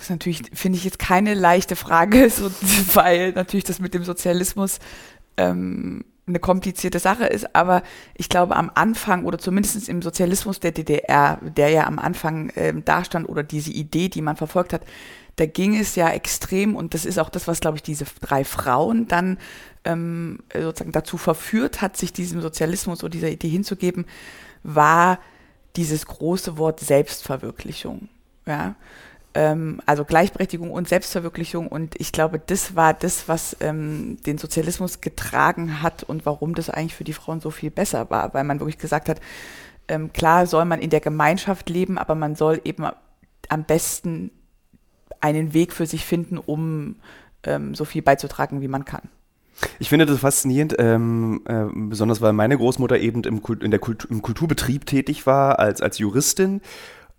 Ist 0.04 0.10
natürlich, 0.10 0.42
finde 0.52 0.78
ich 0.78 0.84
jetzt 0.84 0.98
keine 0.98 1.34
leichte 1.34 1.76
Frage, 1.76 2.30
so, 2.30 2.50
weil 2.94 3.32
natürlich 3.32 3.64
das 3.64 3.80
mit 3.80 3.94
dem 3.94 4.04
Sozialismus 4.04 4.78
ähm, 5.36 6.04
eine 6.26 6.38
komplizierte 6.38 6.98
Sache 6.98 7.26
ist, 7.26 7.54
aber 7.54 7.82
ich 8.14 8.28
glaube 8.28 8.56
am 8.56 8.70
Anfang 8.74 9.24
oder 9.24 9.38
zumindest 9.38 9.88
im 9.88 10.00
Sozialismus 10.00 10.58
der 10.58 10.72
DDR, 10.72 11.38
der 11.42 11.68
ja 11.68 11.86
am 11.86 11.98
Anfang 11.98 12.50
ähm, 12.56 12.84
dastand 12.84 13.28
oder 13.28 13.42
diese 13.42 13.70
Idee, 13.70 14.08
die 14.08 14.22
man 14.22 14.36
verfolgt 14.36 14.72
hat, 14.72 14.82
da 15.36 15.46
ging 15.46 15.76
es 15.76 15.96
ja 15.96 16.10
extrem, 16.10 16.76
und 16.76 16.94
das 16.94 17.04
ist 17.04 17.18
auch 17.18 17.28
das, 17.28 17.48
was, 17.48 17.60
glaube 17.60 17.76
ich, 17.76 17.82
diese 17.82 18.06
drei 18.20 18.44
Frauen 18.44 19.08
dann 19.08 19.38
ähm, 19.84 20.38
sozusagen 20.54 20.92
dazu 20.92 21.18
verführt 21.18 21.82
hat, 21.82 21.96
sich 21.96 22.12
diesem 22.12 22.40
Sozialismus 22.40 23.02
oder 23.02 23.10
dieser 23.10 23.30
Idee 23.30 23.48
hinzugeben, 23.48 24.06
war 24.62 25.18
dieses 25.76 26.06
große 26.06 26.56
Wort 26.56 26.80
Selbstverwirklichung. 26.80 28.08
Ja? 28.46 28.76
Ähm, 29.34 29.80
also 29.86 30.04
Gleichberechtigung 30.04 30.70
und 30.70 30.88
Selbstverwirklichung. 30.88 31.68
Und 31.68 32.00
ich 32.00 32.12
glaube, 32.12 32.38
das 32.38 32.76
war 32.76 32.94
das, 32.94 33.28
was 33.28 33.56
ähm, 33.60 34.18
den 34.24 34.38
Sozialismus 34.38 35.00
getragen 35.00 35.82
hat 35.82 36.04
und 36.04 36.24
warum 36.24 36.54
das 36.54 36.70
eigentlich 36.70 36.94
für 36.94 37.04
die 37.04 37.12
Frauen 37.12 37.40
so 37.40 37.50
viel 37.50 37.70
besser 37.70 38.10
war, 38.10 38.32
weil 38.34 38.44
man 38.44 38.60
wirklich 38.60 38.78
gesagt 38.78 39.08
hat, 39.08 39.20
ähm, 39.88 40.12
klar 40.12 40.46
soll 40.46 40.64
man 40.64 40.80
in 40.80 40.90
der 40.90 41.00
Gemeinschaft 41.00 41.68
leben, 41.68 41.98
aber 41.98 42.14
man 42.14 42.36
soll 42.36 42.60
eben 42.64 42.86
am 43.48 43.64
besten 43.64 44.30
einen 45.20 45.52
Weg 45.52 45.72
für 45.72 45.86
sich 45.86 46.04
finden, 46.04 46.38
um 46.38 46.96
ähm, 47.44 47.74
so 47.74 47.84
viel 47.84 48.02
beizutragen, 48.02 48.60
wie 48.60 48.68
man 48.68 48.84
kann. 48.84 49.08
Ich 49.78 49.88
finde 49.88 50.06
das 50.06 50.18
faszinierend, 50.18 50.74
ähm, 50.78 51.42
äh, 51.46 51.64
besonders 51.72 52.20
weil 52.20 52.32
meine 52.32 52.56
Großmutter 52.56 52.98
eben 52.98 53.22
im, 53.24 53.42
Kult, 53.42 53.62
in 53.62 53.70
der 53.70 53.80
Kultur, 53.80 54.10
im 54.10 54.20
Kulturbetrieb 54.22 54.86
tätig 54.86 55.26
war 55.26 55.58
als, 55.58 55.80
als 55.80 55.98
Juristin, 55.98 56.60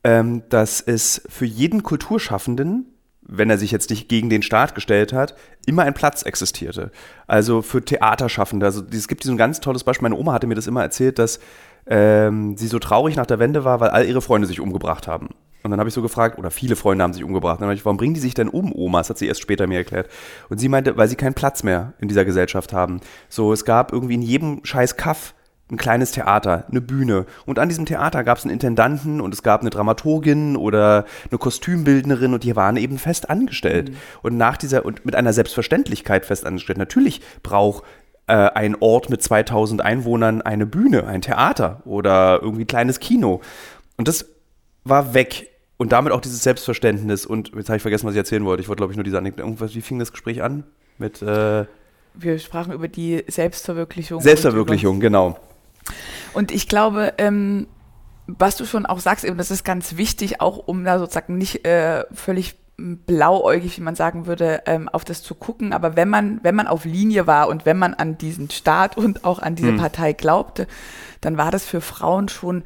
ähm, 0.06 0.44
dass 0.50 0.82
es 0.82 1.24
für 1.28 1.46
jeden 1.46 1.82
Kulturschaffenden, 1.82 2.86
wenn 3.24 3.50
er 3.50 3.58
sich 3.58 3.72
jetzt 3.72 3.90
nicht 3.90 4.08
gegen 4.08 4.30
den 4.30 4.44
Staat 4.44 4.76
gestellt 4.76 5.14
hat, 5.14 5.36
immer 5.66 5.82
ein 5.82 5.96
Platz 5.96 6.22
existierte. 6.22 6.92
Also 7.26 7.64
für 7.64 7.84
Theaterschaffende. 7.84 8.68
Also 8.68 8.84
es 8.94 9.08
gibt 9.08 9.24
diesen 9.24 9.36
ganz 9.36 9.62
tolles 9.62 9.84
Beispiel. 9.84 10.04
Meine 10.08 10.22
Oma 10.22 10.34
hatte 10.34 10.46
mir 10.46 10.54
das 10.54 10.68
immer 10.68 10.84
erzählt, 10.84 11.18
dass 11.18 11.40
ähm, 11.88 12.56
sie 12.56 12.68
so 12.68 12.78
traurig 12.78 13.16
nach 13.16 13.26
der 13.26 13.40
Wende 13.40 13.64
war, 13.64 13.80
weil 13.80 13.90
all 13.90 14.06
ihre 14.06 14.22
Freunde 14.22 14.48
sich 14.48 14.60
umgebracht 14.60 15.08
haben. 15.08 15.30
Und 15.64 15.72
dann 15.72 15.80
habe 15.80 15.90
ich 15.90 15.96
so 15.96 16.04
gefragt, 16.04 16.38
oder 16.38 16.52
viele 16.52 16.76
Freunde 16.76 17.04
haben 17.04 17.14
sich 17.14 17.24
umgebracht. 17.24 17.60
Dann 17.60 17.66
habe 17.66 17.74
ich, 17.74 17.84
warum 17.84 17.98
bringen 17.98 18.14
die 18.14 18.20
sich 18.20 18.36
denn 18.36 18.50
um, 18.50 18.72
Oma? 18.76 19.00
Das 19.00 19.10
hat 19.10 19.18
sie 19.18 19.26
erst 19.26 19.42
später 19.42 19.66
mir 19.66 19.80
erklärt. 19.80 20.08
Und 20.50 20.60
sie 20.60 20.70
meinte, 20.70 20.96
weil 20.98 21.08
sie 21.08 21.16
keinen 21.16 21.34
Platz 21.34 21.64
mehr 21.64 21.94
in 21.98 22.08
dieser 22.08 22.26
Gesellschaft 22.26 22.74
haben. 22.74 23.02
So, 23.28 23.52
es 23.52 23.66
gab 23.66 23.92
irgendwie 23.92 24.14
in 24.14 24.22
jedem 24.22 24.64
scheiß 24.64 24.98
Kaff 24.98 25.34
ein 25.72 25.78
kleines 25.78 26.12
Theater, 26.12 26.66
eine 26.70 26.82
Bühne. 26.82 27.26
Und 27.46 27.58
an 27.58 27.70
diesem 27.70 27.86
Theater 27.86 28.24
gab 28.24 28.38
es 28.38 28.44
einen 28.44 28.54
Intendanten 28.54 29.20
und 29.20 29.34
es 29.34 29.42
gab 29.42 29.62
eine 29.62 29.72
Dramaturgin 29.72 30.56
oder 30.56 31.06
eine 31.30 31.40
Kostümbildnerin 31.40 32.34
und 32.34 32.44
die 32.44 32.56
waren 32.56 32.78
eben 32.78 33.00
fest 33.00 33.30
angestellt. 33.30 33.90
Mhm. 33.90 33.96
Und 34.22 34.38
nach 34.38 34.58
dieser, 34.58 34.86
und 34.86 35.06
mit 35.06 35.16
einer 35.16 35.34
Selbstverständlichkeit 35.34 36.26
fest 36.26 36.46
angestellt. 36.46 36.78
Natürlich 36.78 37.22
braucht 37.42 37.84
äh, 38.28 38.34
ein 38.34 38.76
Ort 38.80 39.10
mit 39.10 39.24
2000 39.24 39.82
Einwohnern 39.82 40.44
eine 40.44 40.68
Bühne, 40.68 41.08
ein 41.08 41.22
Theater 41.22 41.82
oder 41.86 42.40
irgendwie 42.44 42.64
ein 42.64 42.68
kleines 42.68 43.00
Kino. 43.00 43.42
Und 43.98 44.08
das 44.08 44.26
war 44.84 45.16
weg 45.16 45.50
und 45.78 45.92
damit 45.92 46.14
auch 46.14 46.22
dieses 46.22 46.44
Selbstverständnis. 46.44 47.26
Und 47.26 47.54
jetzt 47.56 47.70
habe 47.70 47.78
ich 47.78 47.82
vergessen, 47.82 48.06
was 48.06 48.14
ich 48.14 48.20
erzählen 48.20 48.46
wollte. 48.46 48.62
Ich 48.62 48.70
wollte, 48.70 48.80
glaube 48.80 48.94
ich, 48.94 48.98
nur 48.98 49.04
diese 49.04 49.18
Anekdote. 49.18 49.74
Wie 49.74 49.82
fing 49.82 49.98
das 49.98 50.12
Gespräch 50.12 50.44
an? 50.44 50.64
Mit. 51.00 51.22
Äh 51.22 51.66
Wir 52.14 52.40
sprachen 52.40 52.72
über 52.72 52.88
die 52.88 53.24
Selbstverwirklichung. 53.28 54.22
Selbstverwirklichung, 54.22 55.00
genau. 55.00 55.38
Und 56.34 56.52
ich 56.52 56.68
glaube, 56.68 57.14
ähm, 57.18 57.68
was 58.28 58.56
du 58.56 58.66
schon 58.66 58.86
auch 58.86 59.00
sagst, 59.00 59.24
eben, 59.24 59.38
das 59.38 59.52
ist 59.52 59.64
ganz 59.64 59.98
wichtig, 59.98 60.42
auch 60.42 60.58
um 60.58 60.84
da 60.84 61.00
sozusagen 61.00 61.38
nicht 61.38 61.66
äh, 61.66 62.06
völlig 62.14 62.56
blauäugig, 62.78 63.78
wie 63.78 63.84
man 63.84 63.96
sagen 63.96 64.26
würde, 64.26 64.64
ähm, 64.66 64.90
auf 64.90 65.06
das 65.06 65.24
zu 65.24 65.36
gucken. 65.36 65.72
Aber 65.72 65.96
wenn 65.96 66.10
man, 66.10 66.40
wenn 66.44 66.56
man 66.56 66.68
auf 66.68 66.86
Linie 66.86 67.26
war 67.28 67.48
und 67.48 67.66
wenn 67.66 67.78
man 67.78 67.94
an 67.94 68.18
diesen 68.18 68.50
Staat 68.50 68.98
und 68.98 69.24
auch 69.24 69.40
an 69.40 69.56
diese 69.56 69.70
hm. 69.70 69.78
Partei 69.78 70.14
glaubte, 70.14 70.68
dann 71.22 71.38
war 71.38 71.52
das 71.52 71.66
für 71.66 71.82
Frauen 71.82 72.28
schon 72.28 72.64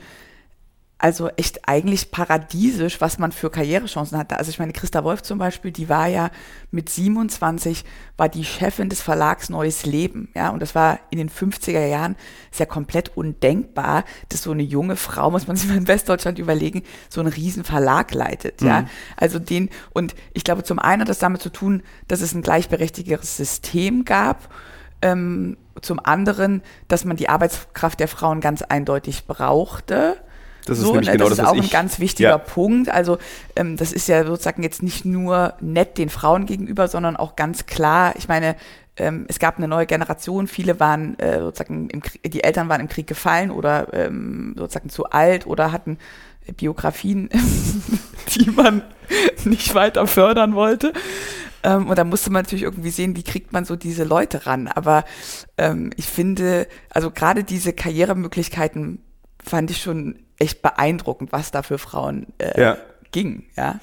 also 1.01 1.29
echt 1.37 1.67
eigentlich 1.67 2.11
paradiesisch, 2.11 2.99
was 2.99 3.19
man 3.19 3.31
für 3.31 3.49
Karrierechancen 3.49 4.17
hatte. 4.17 4.37
Also 4.37 4.49
ich 4.49 4.59
meine, 4.59 4.73
Christa 4.73 5.05
Wolf 5.05 5.21
zum 5.23 5.39
Beispiel, 5.39 5.71
die 5.71 5.87
war 5.87 6.07
ja 6.07 6.29
mit 6.71 6.89
27, 6.89 7.85
war 8.17 8.27
die 8.27 8.43
Chefin 8.43 8.89
des 8.89 9.01
Verlags 9.01 9.49
Neues 9.49 9.85
Leben, 9.85 10.29
ja, 10.35 10.49
und 10.49 10.61
das 10.61 10.75
war 10.75 10.99
in 11.09 11.17
den 11.17 11.29
50er 11.29 11.85
Jahren 11.85 12.17
sehr 12.51 12.65
komplett 12.65 13.15
undenkbar, 13.15 14.03
dass 14.27 14.43
so 14.43 14.51
eine 14.51 14.61
junge 14.61 14.97
Frau, 14.97 15.31
muss 15.31 15.47
man 15.47 15.55
sich 15.55 15.69
mal 15.69 15.77
in 15.77 15.87
Westdeutschland 15.87 16.37
überlegen, 16.37 16.83
so 17.07 17.21
einen 17.21 17.31
riesen 17.31 17.63
Verlag 17.63 18.13
leitet, 18.13 18.61
mhm. 18.61 18.67
ja. 18.67 18.85
Also 19.15 19.39
den, 19.39 19.69
und 19.93 20.15
ich 20.33 20.43
glaube, 20.43 20.63
zum 20.63 20.79
einen 20.79 21.03
hat 21.03 21.09
das 21.09 21.19
damit 21.19 21.41
zu 21.41 21.49
tun, 21.49 21.81
dass 22.09 22.19
es 22.19 22.33
ein 22.33 22.41
gleichberechtigteres 22.41 23.37
System 23.37 24.03
gab, 24.03 24.53
ähm, 25.01 25.55
zum 25.81 26.01
anderen, 26.03 26.61
dass 26.89 27.05
man 27.05 27.15
die 27.15 27.29
Arbeitskraft 27.29 28.01
der 28.01 28.09
Frauen 28.09 28.41
ganz 28.41 28.63
eindeutig 28.63 29.27
brauchte, 29.27 30.17
das 30.69 30.79
ist, 30.79 30.85
so, 30.85 30.91
nämlich 30.91 31.09
ne, 31.09 31.13
genau 31.17 31.29
das, 31.29 31.37
das 31.37 31.47
ist 31.47 31.51
auch 31.51 31.63
ein 31.63 31.69
ganz 31.69 31.99
wichtiger 31.99 32.29
ja. 32.29 32.37
Punkt. 32.37 32.89
Also 32.89 33.17
ähm, 33.55 33.77
das 33.77 33.91
ist 33.91 34.07
ja 34.07 34.25
sozusagen 34.25 34.63
jetzt 34.63 34.83
nicht 34.83 35.05
nur 35.05 35.53
nett 35.59 35.97
den 35.97 36.09
Frauen 36.09 36.45
gegenüber, 36.45 36.87
sondern 36.87 37.15
auch 37.17 37.35
ganz 37.35 37.65
klar, 37.65 38.13
ich 38.17 38.27
meine, 38.27 38.55
ähm, 38.97 39.25
es 39.27 39.39
gab 39.39 39.57
eine 39.57 39.67
neue 39.67 39.85
Generation, 39.85 40.47
viele 40.47 40.79
waren 40.79 41.17
äh, 41.19 41.39
sozusagen, 41.39 41.89
im 41.89 42.01
Krieg, 42.01 42.31
die 42.31 42.43
Eltern 42.43 42.69
waren 42.69 42.81
im 42.81 42.89
Krieg 42.89 43.07
gefallen 43.07 43.51
oder 43.51 43.93
ähm, 43.93 44.55
sozusagen 44.57 44.89
zu 44.89 45.05
alt 45.05 45.47
oder 45.47 45.71
hatten 45.71 45.97
Biografien, 46.57 47.29
die 48.35 48.49
man 48.51 48.83
nicht 49.45 49.73
weiter 49.75 50.07
fördern 50.07 50.55
wollte. 50.55 50.93
Ähm, 51.63 51.87
und 51.87 51.97
da 51.97 52.03
musste 52.03 52.31
man 52.31 52.43
natürlich 52.43 52.63
irgendwie 52.63 52.89
sehen, 52.89 53.15
wie 53.15 53.23
kriegt 53.23 53.51
man 53.51 53.65
so 53.65 53.75
diese 53.75 54.03
Leute 54.03 54.45
ran. 54.45 54.67
Aber 54.67 55.03
ähm, 55.57 55.91
ich 55.95 56.05
finde, 56.05 56.67
also 56.89 57.11
gerade 57.11 57.43
diese 57.43 57.73
Karrieremöglichkeiten 57.73 59.03
fand 59.43 59.71
ich 59.71 59.81
schon 59.81 60.19
echt 60.39 60.61
beeindruckend, 60.61 61.31
was 61.31 61.51
da 61.51 61.61
für 61.61 61.77
Frauen 61.77 62.27
äh, 62.37 62.59
ja. 62.59 62.77
ging, 63.11 63.43
ja. 63.55 63.79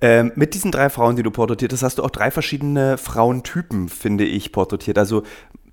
Ähm, 0.00 0.32
mit 0.34 0.54
diesen 0.54 0.72
drei 0.72 0.90
Frauen, 0.90 1.14
die 1.14 1.22
du 1.22 1.30
porträtiert 1.30 1.72
hast, 1.72 1.84
hast 1.84 1.98
du 1.98 2.02
auch 2.02 2.10
drei 2.10 2.32
verschiedene 2.32 2.98
Frauentypen, 2.98 3.88
finde 3.88 4.24
ich, 4.24 4.50
porträtiert. 4.50 4.98
Also 4.98 5.22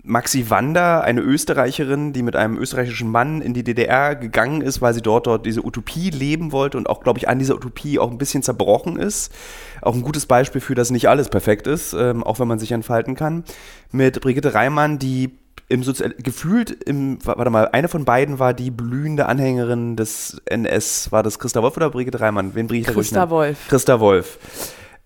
Maxi 0.03 0.49
Wander, 0.49 1.03
eine 1.03 1.21
Österreicherin, 1.21 2.13
die 2.13 2.23
mit 2.23 2.35
einem 2.35 2.57
österreichischen 2.57 3.09
Mann 3.09 3.41
in 3.41 3.53
die 3.53 3.63
DDR 3.63 4.15
gegangen 4.15 4.61
ist, 4.61 4.81
weil 4.81 4.93
sie 4.93 5.01
dort 5.01 5.27
dort 5.27 5.45
diese 5.45 5.65
Utopie 5.65 6.09
leben 6.09 6.51
wollte 6.51 6.77
und 6.77 6.87
auch, 6.87 7.01
glaube 7.01 7.19
ich, 7.19 7.27
an 7.27 7.39
dieser 7.39 7.55
Utopie 7.55 7.99
auch 7.99 8.09
ein 8.09 8.17
bisschen 8.17 8.41
zerbrochen 8.41 8.97
ist. 8.97 9.33
Auch 9.81 9.95
ein 9.95 10.01
gutes 10.01 10.25
Beispiel 10.25 10.61
für, 10.61 10.75
dass 10.75 10.89
nicht 10.89 11.09
alles 11.09 11.29
perfekt 11.29 11.67
ist, 11.67 11.93
ähm, 11.93 12.23
auch 12.23 12.39
wenn 12.39 12.47
man 12.47 12.59
sich 12.59 12.71
entfalten 12.71 13.15
kann. 13.15 13.43
Mit 13.91 14.21
Brigitte 14.21 14.53
Reimann, 14.53 14.99
die 14.99 15.37
im 15.69 15.83
Sozial 15.83 16.15
gefühlt 16.17 16.71
im, 16.71 17.19
warte 17.23 17.51
mal, 17.51 17.69
eine 17.69 17.87
von 17.87 18.03
beiden 18.03 18.39
war 18.39 18.53
die 18.53 18.71
blühende 18.71 19.27
Anhängerin 19.27 19.95
des 19.95 20.41
NS. 20.45 21.11
War 21.11 21.21
das 21.21 21.37
Christa 21.37 21.61
Wolf 21.61 21.77
oder 21.77 21.91
Brigitte 21.91 22.19
Reimann? 22.19 22.55
Wen 22.55 22.67
ich 22.73 22.87
Christa 22.87 23.29
Wolf. 23.29 23.67
Christa 23.69 23.99
Wolf. 23.99 24.39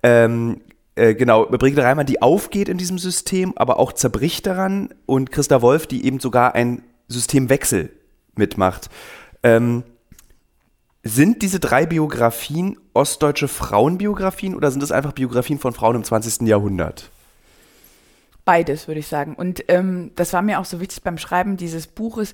Ähm, 0.01 0.62
äh, 0.96 1.15
genau, 1.15 1.46
Brigitte 1.46 1.84
Reimann, 1.84 2.05
die 2.05 2.22
aufgeht 2.22 2.70
in 2.70 2.77
diesem 2.77 2.98
System, 2.98 3.53
aber 3.58 3.77
auch 3.77 3.91
zerbricht 3.91 4.46
daran. 4.46 4.89
Und 5.05 5.32
Christa 5.32 5.62
Wolf, 5.62 5.86
die 5.86 6.05
eben 6.05 6.22
sogar 6.22 6.55
ein 6.55 6.82
Systemwechsel 7.10 7.89
mitmacht. 8.36 8.89
Ähm, 9.43 9.84
sind 11.03 11.41
diese 11.41 11.60
drei 11.60 11.86
Biografien 11.86 12.77
ostdeutsche 12.93 13.50
Frauenbiografien 13.50 14.55
oder 14.55 14.72
sind 14.72 14.82
es 14.82 14.93
einfach 14.93 15.12
Biografien 15.12 15.60
von 15.60 15.74
Frauen 15.74 15.98
im 15.98 16.03
20. 16.05 16.48
Jahrhundert? 16.48 17.10
Beides, 18.45 18.88
würde 18.88 19.00
ich 19.00 19.07
sagen. 19.07 19.35
Und 19.35 19.63
ähm, 19.69 20.12
das 20.15 20.33
war 20.33 20.41
mir 20.41 20.59
auch 20.59 20.65
so 20.65 20.79
wichtig 20.79 21.01
beim 21.03 21.17
Schreiben 21.17 21.57
dieses 21.57 21.88
Buches, 21.88 22.33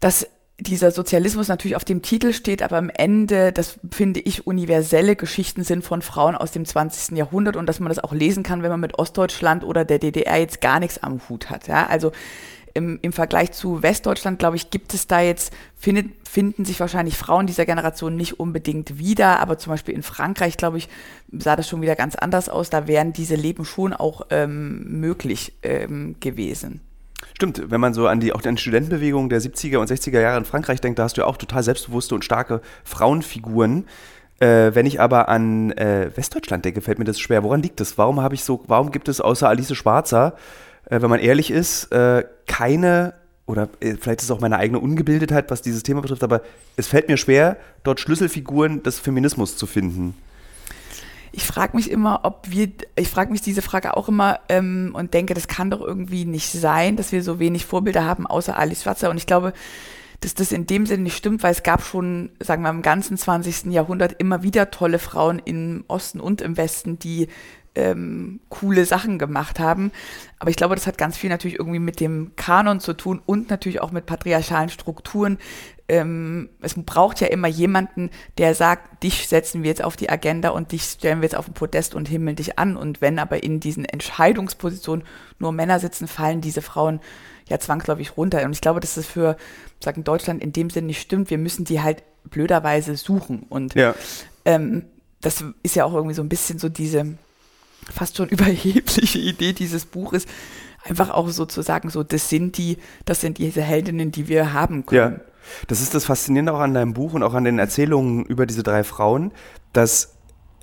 dass 0.00 0.26
dieser 0.58 0.90
Sozialismus 0.90 1.48
natürlich 1.48 1.76
auf 1.76 1.84
dem 1.84 2.00
Titel 2.00 2.32
steht, 2.32 2.62
aber 2.62 2.78
am 2.78 2.88
Ende, 2.88 3.52
das 3.52 3.78
finde 3.90 4.20
ich, 4.20 4.46
universelle 4.46 5.14
Geschichten 5.14 5.64
sind 5.64 5.84
von 5.84 6.00
Frauen 6.00 6.34
aus 6.34 6.50
dem 6.50 6.64
20. 6.64 7.16
Jahrhundert 7.16 7.56
und 7.56 7.66
dass 7.66 7.78
man 7.78 7.90
das 7.90 7.98
auch 7.98 8.12
lesen 8.12 8.42
kann, 8.42 8.62
wenn 8.62 8.70
man 8.70 8.80
mit 8.80 8.98
Ostdeutschland 8.98 9.64
oder 9.64 9.84
der 9.84 9.98
DDR 9.98 10.38
jetzt 10.38 10.62
gar 10.62 10.80
nichts 10.80 11.02
am 11.02 11.20
Hut 11.28 11.50
hat. 11.50 11.68
Ja? 11.68 11.86
Also 11.86 12.12
im, 12.72 12.98
im 13.02 13.12
Vergleich 13.12 13.52
zu 13.52 13.82
Westdeutschland, 13.82 14.38
glaube 14.38 14.56
ich, 14.56 14.70
gibt 14.70 14.94
es 14.94 15.06
da 15.06 15.20
jetzt, 15.20 15.52
findet, 15.76 16.12
finden 16.26 16.64
sich 16.64 16.80
wahrscheinlich 16.80 17.16
Frauen 17.16 17.46
dieser 17.46 17.66
Generation 17.66 18.16
nicht 18.16 18.38
unbedingt 18.40 18.98
wieder, 18.98 19.40
aber 19.40 19.58
zum 19.58 19.72
Beispiel 19.72 19.94
in 19.94 20.02
Frankreich, 20.02 20.56
glaube 20.56 20.78
ich, 20.78 20.88
sah 21.32 21.56
das 21.56 21.68
schon 21.68 21.82
wieder 21.82 21.96
ganz 21.96 22.16
anders 22.16 22.48
aus. 22.48 22.70
Da 22.70 22.86
wären 22.86 23.12
diese 23.12 23.34
Leben 23.34 23.64
schon 23.64 23.92
auch 23.92 24.26
ähm, 24.30 25.00
möglich 25.00 25.54
ähm, 25.62 26.16
gewesen. 26.20 26.80
Stimmt, 27.34 27.70
wenn 27.70 27.80
man 27.80 27.94
so 27.94 28.06
an 28.06 28.20
die, 28.20 28.32
auch 28.32 28.42
an 28.44 28.56
die 28.56 28.62
Studentenbewegung 28.62 29.28
der 29.28 29.40
70er 29.40 29.78
und 29.78 29.90
60er 29.90 30.20
Jahre 30.20 30.38
in 30.38 30.44
Frankreich 30.44 30.80
denkt, 30.80 30.98
da 30.98 31.04
hast 31.04 31.16
du 31.16 31.22
ja 31.22 31.26
auch 31.26 31.36
total 31.36 31.62
selbstbewusste 31.62 32.14
und 32.14 32.24
starke 32.24 32.60
Frauenfiguren. 32.84 33.86
Äh, 34.38 34.74
wenn 34.74 34.86
ich 34.86 35.00
aber 35.00 35.28
an 35.28 35.72
äh, 35.72 36.10
Westdeutschland 36.14 36.64
denke, 36.64 36.82
fällt 36.82 36.98
mir 36.98 37.04
das 37.04 37.18
schwer. 37.18 37.42
Woran 37.42 37.62
liegt 37.62 37.80
das? 37.80 37.96
Warum 37.96 38.20
habe 38.20 38.34
ich 38.34 38.44
so, 38.44 38.62
warum 38.66 38.90
gibt 38.90 39.08
es 39.08 39.20
außer 39.20 39.48
Alice 39.48 39.74
Schwarzer 39.74 40.34
äh, 40.86 41.02
wenn 41.02 41.10
man 41.10 41.20
ehrlich 41.20 41.50
ist, 41.50 41.92
äh, 41.92 42.24
keine, 42.46 43.14
oder 43.46 43.68
äh, 43.80 43.94
vielleicht 43.94 44.20
ist 44.20 44.24
es 44.24 44.30
auch 44.30 44.40
meine 44.40 44.58
eigene 44.58 44.80
Ungebildetheit, 44.80 45.50
was 45.50 45.62
dieses 45.62 45.82
Thema 45.82 46.02
betrifft, 46.02 46.24
aber 46.24 46.42
es 46.76 46.88
fällt 46.88 47.08
mir 47.08 47.16
schwer, 47.16 47.56
dort 47.84 48.00
Schlüsselfiguren 48.00 48.82
des 48.82 48.98
Feminismus 48.98 49.56
zu 49.56 49.66
finden. 49.66 50.14
Ich 51.32 51.44
frage 51.44 51.76
mich 51.76 51.90
immer, 51.90 52.20
ob 52.24 52.50
wir, 52.50 52.68
ich 52.96 53.08
frage 53.08 53.30
mich 53.30 53.42
diese 53.42 53.62
Frage 53.62 53.96
auch 53.96 54.08
immer 54.08 54.40
ähm, 54.48 54.92
und 54.94 55.12
denke, 55.12 55.34
das 55.34 55.48
kann 55.48 55.70
doch 55.70 55.82
irgendwie 55.82 56.24
nicht 56.24 56.50
sein, 56.50 56.96
dass 56.96 57.12
wir 57.12 57.22
so 57.22 57.38
wenig 57.38 57.66
Vorbilder 57.66 58.04
haben, 58.04 58.26
außer 58.26 58.56
Alice 58.56 58.82
Schwarzer. 58.82 59.10
Und 59.10 59.18
ich 59.18 59.26
glaube, 59.26 59.52
dass 60.20 60.34
das 60.34 60.50
in 60.50 60.66
dem 60.66 60.86
Sinne 60.86 61.02
nicht 61.02 61.16
stimmt, 61.16 61.42
weil 61.42 61.52
es 61.52 61.62
gab 61.62 61.82
schon, 61.82 62.30
sagen 62.40 62.62
wir, 62.62 62.70
im 62.70 62.80
ganzen 62.80 63.18
20. 63.18 63.66
Jahrhundert 63.66 64.14
immer 64.18 64.42
wieder 64.42 64.70
tolle 64.70 64.98
Frauen 64.98 65.42
im 65.44 65.84
Osten 65.88 66.20
und 66.20 66.40
im 66.40 66.56
Westen, 66.56 66.98
die 66.98 67.28
ähm, 67.76 68.40
coole 68.48 68.84
Sachen 68.86 69.18
gemacht 69.18 69.60
haben. 69.60 69.92
Aber 70.38 70.50
ich 70.50 70.56
glaube, 70.56 70.74
das 70.74 70.86
hat 70.86 70.98
ganz 70.98 71.16
viel 71.16 71.30
natürlich 71.30 71.58
irgendwie 71.58 71.78
mit 71.78 72.00
dem 72.00 72.32
Kanon 72.34 72.80
zu 72.80 72.94
tun 72.94 73.22
und 73.24 73.50
natürlich 73.50 73.80
auch 73.80 73.92
mit 73.92 74.06
patriarchalen 74.06 74.70
Strukturen. 74.70 75.38
Ähm, 75.88 76.48
es 76.60 76.74
braucht 76.74 77.20
ja 77.20 77.28
immer 77.28 77.46
jemanden, 77.46 78.10
der 78.38 78.54
sagt, 78.54 79.04
dich 79.04 79.28
setzen 79.28 79.62
wir 79.62 79.68
jetzt 79.68 79.84
auf 79.84 79.94
die 79.94 80.10
Agenda 80.10 80.48
und 80.48 80.72
dich 80.72 80.82
stellen 80.82 81.20
wir 81.20 81.26
jetzt 81.26 81.36
auf 81.36 81.44
den 81.44 81.54
Podest 81.54 81.94
und 81.94 82.08
himmeln 82.08 82.34
dich 82.34 82.58
an. 82.58 82.76
Und 82.76 83.00
wenn 83.00 83.18
aber 83.18 83.44
in 83.44 83.60
diesen 83.60 83.84
Entscheidungspositionen 83.84 85.06
nur 85.38 85.52
Männer 85.52 85.78
sitzen, 85.78 86.08
fallen 86.08 86.40
diese 86.40 86.62
Frauen 86.62 87.00
ja 87.48 87.60
zwangsläufig 87.60 88.16
runter. 88.16 88.42
Und 88.44 88.52
ich 88.52 88.60
glaube, 88.60 88.80
dass 88.80 88.96
das 88.96 89.06
für 89.06 89.36
sagen 89.84 90.02
Deutschland 90.02 90.42
in 90.42 90.52
dem 90.52 90.70
Sinne 90.70 90.88
nicht 90.88 91.00
stimmt. 91.00 91.30
Wir 91.30 91.38
müssen 91.38 91.64
die 91.64 91.82
halt 91.82 92.02
blöderweise 92.24 92.96
suchen. 92.96 93.44
Und 93.48 93.74
ja. 93.74 93.94
ähm, 94.44 94.86
das 95.20 95.44
ist 95.62 95.76
ja 95.76 95.84
auch 95.84 95.94
irgendwie 95.94 96.14
so 96.14 96.22
ein 96.22 96.28
bisschen 96.28 96.58
so 96.58 96.68
diese 96.68 97.16
fast 97.92 98.16
schon 98.16 98.28
überhebliche 98.30 99.18
Idee 99.18 99.52
dieses 99.52 99.84
Buches, 99.84 100.26
einfach 100.84 101.10
auch 101.10 101.28
sozusagen 101.28 101.90
so, 101.90 102.02
das 102.02 102.28
sind 102.28 102.58
die, 102.58 102.78
das 103.04 103.20
sind 103.20 103.38
diese 103.38 103.62
Heldinnen, 103.62 104.12
die 104.12 104.28
wir 104.28 104.52
haben 104.52 104.86
können. 104.86 105.16
Ja. 105.16 105.20
Das 105.68 105.80
ist 105.80 105.94
das 105.94 106.04
Faszinierende 106.04 106.52
auch 106.52 106.60
an 106.60 106.74
deinem 106.74 106.92
Buch 106.92 107.14
und 107.14 107.22
auch 107.22 107.34
an 107.34 107.44
den 107.44 107.58
Erzählungen 107.58 108.24
über 108.24 108.46
diese 108.46 108.64
drei 108.64 108.82
Frauen, 108.82 109.30
dass 109.72 110.16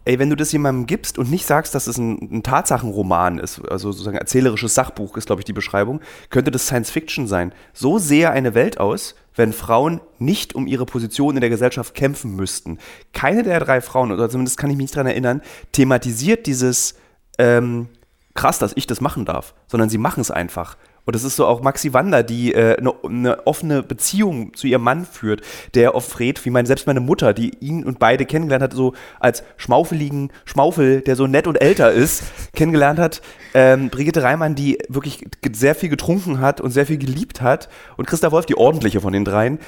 ey, 0.05 0.19
wenn 0.19 0.29
du 0.29 0.35
das 0.35 0.51
jemandem 0.51 0.85
gibst 0.85 1.17
und 1.17 1.31
nicht 1.31 1.45
sagst, 1.45 1.75
dass 1.75 1.87
es 1.87 1.97
ein, 1.97 2.17
ein 2.31 2.43
Tatsachenroman 2.43 3.39
ist, 3.39 3.61
also 3.69 3.91
sozusagen 3.91 4.17
erzählerisches 4.17 4.75
Sachbuch 4.75 5.15
ist, 5.17 5.27
glaube 5.27 5.41
ich, 5.41 5.45
die 5.45 5.53
Beschreibung, 5.53 6.01
könnte 6.29 6.51
das 6.51 6.65
Science 6.65 6.91
Fiction 6.91 7.27
sein. 7.27 7.53
So 7.73 7.99
sähe 7.99 8.29
eine 8.31 8.53
Welt 8.53 8.79
aus, 8.79 9.15
wenn 9.35 9.53
Frauen 9.53 10.01
nicht 10.19 10.55
um 10.55 10.67
ihre 10.67 10.85
Position 10.85 11.35
in 11.35 11.41
der 11.41 11.49
Gesellschaft 11.49 11.95
kämpfen 11.95 12.35
müssten. 12.35 12.77
Keine 13.13 13.43
der 13.43 13.59
drei 13.59 13.81
Frauen, 13.81 14.11
oder 14.11 14.29
zumindest 14.29 14.57
kann 14.57 14.69
ich 14.69 14.77
mich 14.77 14.85
nicht 14.85 14.95
daran 14.95 15.07
erinnern, 15.07 15.41
thematisiert 15.71 16.45
dieses 16.45 16.95
ähm, 17.37 17.87
krass, 18.33 18.59
dass 18.59 18.73
ich 18.75 18.87
das 18.87 19.01
machen 19.01 19.25
darf, 19.25 19.53
sondern 19.67 19.89
sie 19.89 19.97
machen 19.97 20.21
es 20.21 20.31
einfach. 20.31 20.77
Und 21.05 21.15
das 21.15 21.23
ist 21.25 21.35
so 21.35 21.45
auch 21.45 21.61
Maxi 21.61 21.91
Wander, 21.91 22.23
die 22.23 22.53
äh, 22.53 22.77
eine, 22.77 22.93
ne 23.09 23.45
offene 23.45 23.83
Beziehung 23.83 24.53
zu 24.53 24.67
ihrem 24.67 24.83
Mann 24.83 25.05
führt, 25.05 25.41
der 25.73 25.95
auf 25.95 26.07
Fred, 26.07 26.43
wie 26.45 26.49
mein, 26.49 26.65
selbst 26.65 26.87
meine 26.87 27.01
Mutter, 27.01 27.33
die 27.33 27.55
ihn 27.59 27.83
und 27.83 27.99
beide 27.99 28.25
kennengelernt 28.25 28.63
hat, 28.63 28.73
so 28.73 28.93
als 29.19 29.43
schmaufeligen 29.57 30.31
Schmaufel, 30.45 31.01
der 31.01 31.17
so 31.17 31.27
nett 31.27 31.45
und 31.47 31.57
älter 31.57 31.91
ist, 31.91 32.23
kennengelernt 32.55 32.99
hat. 32.99 33.21
Ähm, 33.53 33.89
Brigitte 33.89 34.23
Reimann, 34.23 34.55
die 34.55 34.77
wirklich 34.87 35.25
sehr 35.51 35.75
viel 35.75 35.89
getrunken 35.89 36.39
hat 36.39 36.61
und 36.61 36.71
sehr 36.71 36.85
viel 36.85 36.97
geliebt 36.97 37.41
hat. 37.41 37.67
Und 37.97 38.07
Christa 38.07 38.31
Wolf, 38.31 38.45
die 38.45 38.57
ordentliche 38.57 39.01
von 39.01 39.13
den 39.13 39.25
dreien. 39.25 39.59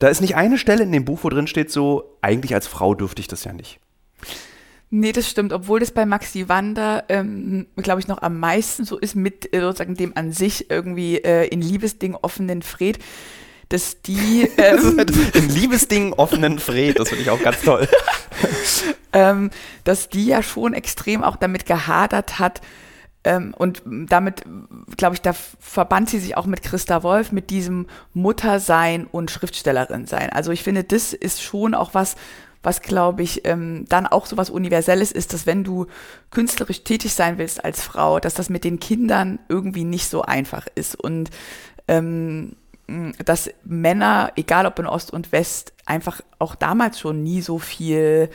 Da 0.00 0.08
ist 0.08 0.20
nicht 0.20 0.36
eine 0.36 0.58
Stelle 0.58 0.82
in 0.82 0.92
dem 0.92 1.06
Buch, 1.06 1.20
wo 1.22 1.30
drin 1.30 1.46
steht 1.46 1.70
so, 1.70 2.18
eigentlich 2.20 2.52
als 2.54 2.66
Frau 2.66 2.94
dürfte 2.94 3.20
ich 3.20 3.28
das 3.28 3.44
ja 3.44 3.52
nicht. 3.54 3.80
Nee, 4.96 5.10
das 5.10 5.28
stimmt, 5.28 5.52
obwohl 5.52 5.80
das 5.80 5.90
bei 5.90 6.06
Maxi 6.06 6.48
Wander, 6.48 7.02
ähm, 7.08 7.66
glaube 7.74 7.98
ich, 7.98 8.06
noch 8.06 8.22
am 8.22 8.38
meisten 8.38 8.84
so 8.84 8.96
ist 8.96 9.16
mit 9.16 9.52
äh, 9.52 9.60
sozusagen 9.60 9.96
dem 9.96 10.16
an 10.16 10.30
sich 10.30 10.70
irgendwie 10.70 11.16
äh, 11.16 11.48
in 11.48 11.60
Liebesding 11.60 12.14
offenen 12.14 12.62
Fred, 12.62 13.00
dass 13.70 14.02
die 14.02 14.48
ähm, 14.56 15.04
in 15.32 15.48
Liebesding 15.48 16.12
offenen 16.12 16.60
Fred, 16.60 17.00
das 17.00 17.08
finde 17.08 17.24
ich 17.24 17.30
auch 17.30 17.42
ganz 17.42 17.60
toll. 17.62 17.88
ähm, 19.12 19.50
dass 19.82 20.10
die 20.10 20.26
ja 20.26 20.44
schon 20.44 20.74
extrem 20.74 21.24
auch 21.24 21.34
damit 21.34 21.66
gehadert 21.66 22.38
hat, 22.38 22.60
ähm, 23.24 23.52
und 23.56 23.82
damit, 23.86 24.42
glaube 24.96 25.16
ich, 25.16 25.22
da 25.22 25.32
verband 25.32 26.08
sie 26.08 26.20
sich 26.20 26.36
auch 26.36 26.46
mit 26.46 26.62
Christa 26.62 27.02
Wolf, 27.02 27.32
mit 27.32 27.50
diesem 27.50 27.88
Muttersein 28.12 29.08
und 29.10 29.32
Schriftstellerin 29.32 30.06
sein. 30.06 30.30
Also 30.30 30.52
ich 30.52 30.62
finde, 30.62 30.84
das 30.84 31.14
ist 31.14 31.42
schon 31.42 31.74
auch 31.74 31.94
was, 31.94 32.14
was 32.64 32.82
glaube 32.82 33.22
ich 33.22 33.46
ähm, 33.46 33.84
dann 33.88 34.06
auch 34.06 34.26
so 34.26 34.36
was 34.36 34.50
Universelles 34.50 35.12
ist, 35.12 35.32
dass 35.32 35.46
wenn 35.46 35.64
du 35.64 35.86
künstlerisch 36.30 36.82
tätig 36.84 37.14
sein 37.14 37.38
willst 37.38 37.64
als 37.64 37.82
Frau, 37.82 38.20
dass 38.20 38.34
das 38.34 38.50
mit 38.50 38.64
den 38.64 38.80
Kindern 38.80 39.38
irgendwie 39.48 39.84
nicht 39.84 40.08
so 40.08 40.22
einfach 40.22 40.66
ist 40.74 40.94
und 40.96 41.30
ähm, 41.88 42.56
dass 43.24 43.50
Männer, 43.64 44.32
egal 44.36 44.66
ob 44.66 44.78
in 44.78 44.86
Ost 44.86 45.10
und 45.10 45.32
West, 45.32 45.72
einfach 45.86 46.20
auch 46.38 46.54
damals 46.54 47.00
schon 47.00 47.22
nie 47.22 47.40
so 47.40 47.58
viel 47.58 48.28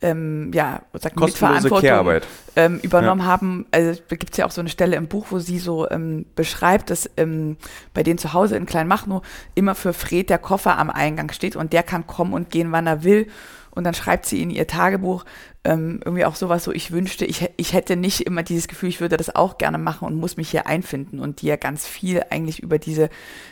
ähm, 0.00 0.52
ja, 0.54 0.82
sag, 0.92 1.18
Mitverantwortung 1.18 2.20
ähm, 2.54 2.78
übernommen 2.82 3.22
ja. 3.22 3.26
haben. 3.26 3.66
Also 3.72 4.00
da 4.08 4.16
gibt 4.16 4.32
es 4.32 4.38
ja 4.38 4.46
auch 4.46 4.52
so 4.52 4.60
eine 4.60 4.70
Stelle 4.70 4.96
im 4.96 5.08
Buch, 5.08 5.26
wo 5.30 5.40
sie 5.40 5.58
so 5.58 5.90
ähm, 5.90 6.26
beschreibt, 6.36 6.90
dass 6.90 7.10
ähm, 7.16 7.56
bei 7.92 8.04
denen 8.04 8.18
zu 8.18 8.32
Hause 8.32 8.56
in 8.56 8.66
Kleinmachnow 8.66 9.22
immer 9.56 9.74
für 9.74 9.92
Fred 9.92 10.30
der 10.30 10.38
Koffer 10.38 10.78
am 10.78 10.90
Eingang 10.90 11.32
steht 11.32 11.56
und 11.56 11.72
der 11.72 11.82
kann 11.82 12.06
kommen 12.06 12.32
und 12.32 12.50
gehen, 12.50 12.70
wann 12.70 12.86
er 12.86 13.02
will. 13.02 13.26
Und 13.70 13.84
dann 13.84 13.94
schreibt 13.94 14.26
sie 14.26 14.42
in 14.42 14.50
ihr 14.50 14.66
Tagebuch 14.66 15.24
ähm, 15.64 16.00
irgendwie 16.04 16.24
auch 16.24 16.34
sowas 16.34 16.64
so, 16.64 16.72
ich 16.72 16.90
wünschte, 16.90 17.24
ich, 17.24 17.48
ich 17.56 17.72
hätte 17.72 17.96
nicht 17.96 18.22
immer 18.22 18.42
dieses 18.42 18.68
Gefühl, 18.68 18.88
ich 18.88 19.00
würde 19.00 19.16
das 19.16 19.34
auch 19.34 19.58
gerne 19.58 19.78
machen 19.78 20.06
und 20.06 20.16
muss 20.16 20.36
mich 20.36 20.50
hier 20.50 20.66
einfinden. 20.66 21.20
Und 21.20 21.42
die 21.42 21.46
ja 21.46 21.56
ganz 21.56 21.86
viel 21.86 22.22
eigentlich 22.30 22.60
über 22.60 22.78
diese 22.78 23.10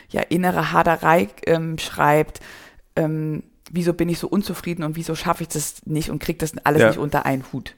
ja, 0.09 0.21
innere 0.21 0.71
Haderei 0.71 1.29
ähm, 1.45 1.77
schreibt. 1.77 2.41
Ähm, 2.95 3.43
wieso 3.71 3.93
bin 3.93 4.09
ich 4.09 4.19
so 4.19 4.27
unzufrieden 4.27 4.83
und 4.83 4.95
wieso 4.95 5.15
schaffe 5.15 5.43
ich 5.43 5.49
das 5.49 5.85
nicht 5.85 6.09
und 6.09 6.19
kriege 6.19 6.39
das 6.39 6.53
alles 6.63 6.81
ja. 6.81 6.87
nicht 6.89 6.99
unter 6.99 7.25
einen 7.25 7.45
Hut. 7.53 7.75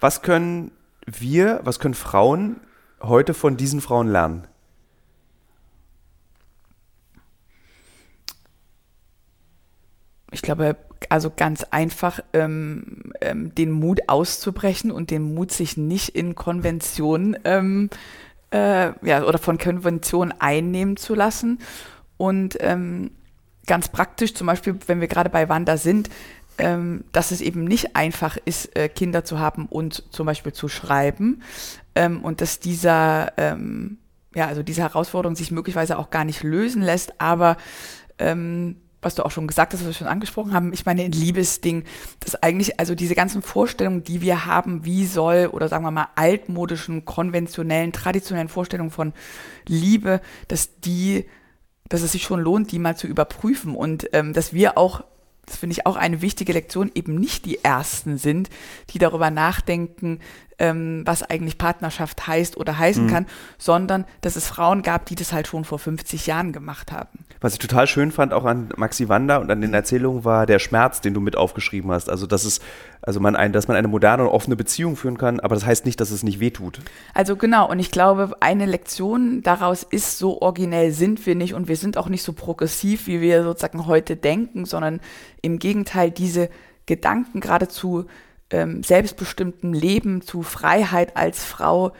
Was 0.00 0.22
können 0.22 0.70
wir, 1.06 1.60
was 1.64 1.80
können 1.80 1.94
Frauen 1.94 2.60
heute 3.02 3.34
von 3.34 3.56
diesen 3.56 3.80
Frauen 3.80 4.08
lernen? 4.08 4.46
Ich 10.32 10.42
glaube, 10.42 10.76
also 11.08 11.32
ganz 11.34 11.64
einfach 11.70 12.20
ähm, 12.32 13.12
ähm, 13.20 13.54
den 13.54 13.70
Mut 13.70 14.00
auszubrechen 14.08 14.90
und 14.90 15.10
den 15.10 15.34
Mut, 15.34 15.52
sich 15.52 15.76
nicht 15.76 16.10
in 16.10 16.34
Konventionen 16.34 17.38
ähm, 17.44 17.90
äh, 18.50 18.92
ja, 19.06 19.24
oder 19.24 19.38
von 19.38 19.58
Konventionen 19.58 20.34
einnehmen 20.38 20.96
zu 20.96 21.14
lassen. 21.14 21.58
Und 22.16 22.58
ähm, 22.60 23.12
ganz 23.66 23.88
praktisch, 23.88 24.34
zum 24.34 24.46
Beispiel, 24.46 24.76
wenn 24.86 25.00
wir 25.00 25.08
gerade 25.08 25.30
bei 25.30 25.48
Wanda 25.48 25.76
sind, 25.76 26.10
ähm, 26.58 27.04
dass 27.12 27.30
es 27.30 27.40
eben 27.40 27.64
nicht 27.64 27.96
einfach 27.96 28.36
ist, 28.44 28.76
äh, 28.76 28.88
Kinder 28.88 29.24
zu 29.24 29.38
haben 29.38 29.66
und 29.66 30.04
zum 30.10 30.26
Beispiel 30.26 30.52
zu 30.52 30.68
schreiben. 30.68 31.42
Ähm, 31.94 32.22
und 32.22 32.40
dass 32.40 32.60
dieser, 32.60 33.32
ja, 34.34 34.46
also 34.46 34.62
diese 34.62 34.82
Herausforderung 34.82 35.34
sich 35.34 35.50
möglicherweise 35.50 35.98
auch 35.98 36.10
gar 36.10 36.24
nicht 36.24 36.44
lösen 36.44 36.82
lässt, 36.82 37.20
aber 37.20 37.56
ähm, 38.18 38.76
was 39.02 39.14
du 39.14 39.24
auch 39.24 39.30
schon 39.30 39.46
gesagt 39.46 39.72
hast, 39.72 39.80
was 39.80 39.86
wir 39.86 39.94
schon 39.94 40.06
angesprochen 40.06 40.52
haben, 40.52 40.72
ich 40.72 40.84
meine, 40.84 41.02
ein 41.02 41.12
Liebesding, 41.12 41.84
das 42.20 42.42
eigentlich, 42.42 42.78
also 42.78 42.94
diese 42.94 43.14
ganzen 43.14 43.42
Vorstellungen, 43.42 44.04
die 44.04 44.20
wir 44.20 44.46
haben, 44.46 44.84
wie 44.84 45.06
soll, 45.06 45.46
oder 45.46 45.68
sagen 45.68 45.84
wir 45.84 45.90
mal, 45.90 46.08
altmodischen, 46.16 47.04
konventionellen, 47.04 47.92
traditionellen 47.92 48.48
Vorstellungen 48.48 48.90
von 48.90 49.12
Liebe, 49.66 50.20
dass 50.48 50.80
die, 50.80 51.26
dass 51.88 52.02
es 52.02 52.12
sich 52.12 52.22
schon 52.22 52.40
lohnt, 52.40 52.72
die 52.72 52.78
mal 52.78 52.96
zu 52.96 53.06
überprüfen. 53.06 53.74
Und 53.74 54.08
ähm, 54.12 54.32
dass 54.32 54.52
wir 54.52 54.76
auch 54.76 55.04
das 55.50 55.58
finde 55.58 55.72
ich 55.72 55.84
auch 55.84 55.96
eine 55.96 56.22
wichtige 56.22 56.52
Lektion, 56.52 56.92
eben 56.94 57.16
nicht 57.16 57.44
die 57.44 57.64
Ersten 57.64 58.18
sind, 58.18 58.50
die 58.90 58.98
darüber 58.98 59.30
nachdenken, 59.32 60.20
ähm, 60.60 61.02
was 61.06 61.22
eigentlich 61.22 61.58
Partnerschaft 61.58 62.26
heißt 62.28 62.56
oder 62.56 62.78
heißen 62.78 63.06
mhm. 63.06 63.10
kann, 63.10 63.26
sondern 63.58 64.04
dass 64.20 64.36
es 64.36 64.46
Frauen 64.46 64.82
gab, 64.82 65.06
die 65.06 65.16
das 65.16 65.32
halt 65.32 65.48
schon 65.48 65.64
vor 65.64 65.78
50 65.78 66.26
Jahren 66.26 66.52
gemacht 66.52 66.92
haben. 66.92 67.24
Was 67.40 67.54
ich 67.54 67.58
total 67.58 67.86
schön 67.86 68.12
fand, 68.12 68.34
auch 68.34 68.44
an 68.44 68.68
Maxi 68.76 69.08
Wander 69.08 69.40
und 69.40 69.50
an 69.50 69.62
den 69.62 69.72
Erzählungen, 69.72 70.24
war 70.24 70.44
der 70.44 70.58
Schmerz, 70.58 71.00
den 71.00 71.14
du 71.14 71.20
mit 71.20 71.36
aufgeschrieben 71.36 71.90
hast. 71.90 72.10
Also, 72.10 72.26
dass 72.26 72.44
es, 72.44 72.60
also 73.00 73.18
man 73.18 73.34
ein, 73.34 73.52
dass 73.52 73.66
man 73.66 73.78
eine 73.78 73.88
moderne 73.88 74.24
und 74.24 74.28
offene 74.28 74.56
Beziehung 74.56 74.96
führen 74.96 75.16
kann, 75.16 75.40
aber 75.40 75.54
das 75.54 75.64
heißt 75.64 75.86
nicht, 75.86 76.00
dass 76.00 76.10
es 76.10 76.22
nicht 76.22 76.38
wehtut. 76.38 76.80
Also 77.14 77.36
genau, 77.36 77.70
und 77.70 77.78
ich 77.78 77.90
glaube, 77.90 78.36
eine 78.40 78.66
Lektion 78.66 79.42
daraus 79.42 79.82
ist, 79.82 80.18
so 80.18 80.42
originell 80.42 80.92
sind 80.92 81.24
wir 81.24 81.34
nicht 81.34 81.54
und 81.54 81.66
wir 81.66 81.76
sind 81.76 81.96
auch 81.96 82.10
nicht 82.10 82.22
so 82.22 82.34
progressiv, 82.34 83.06
wie 83.06 83.22
wir 83.22 83.42
sozusagen 83.42 83.86
heute 83.86 84.16
denken, 84.16 84.66
sondern 84.66 85.00
im 85.40 85.58
Gegenteil, 85.58 86.10
diese 86.10 86.50
Gedanken 86.84 87.40
geradezu 87.40 88.06
ähm, 88.50 88.82
selbstbestimmtem 88.82 89.72
Leben, 89.72 90.22
zu 90.22 90.42
Freiheit 90.42 91.16
als 91.16 91.44
Frau, 91.44 91.92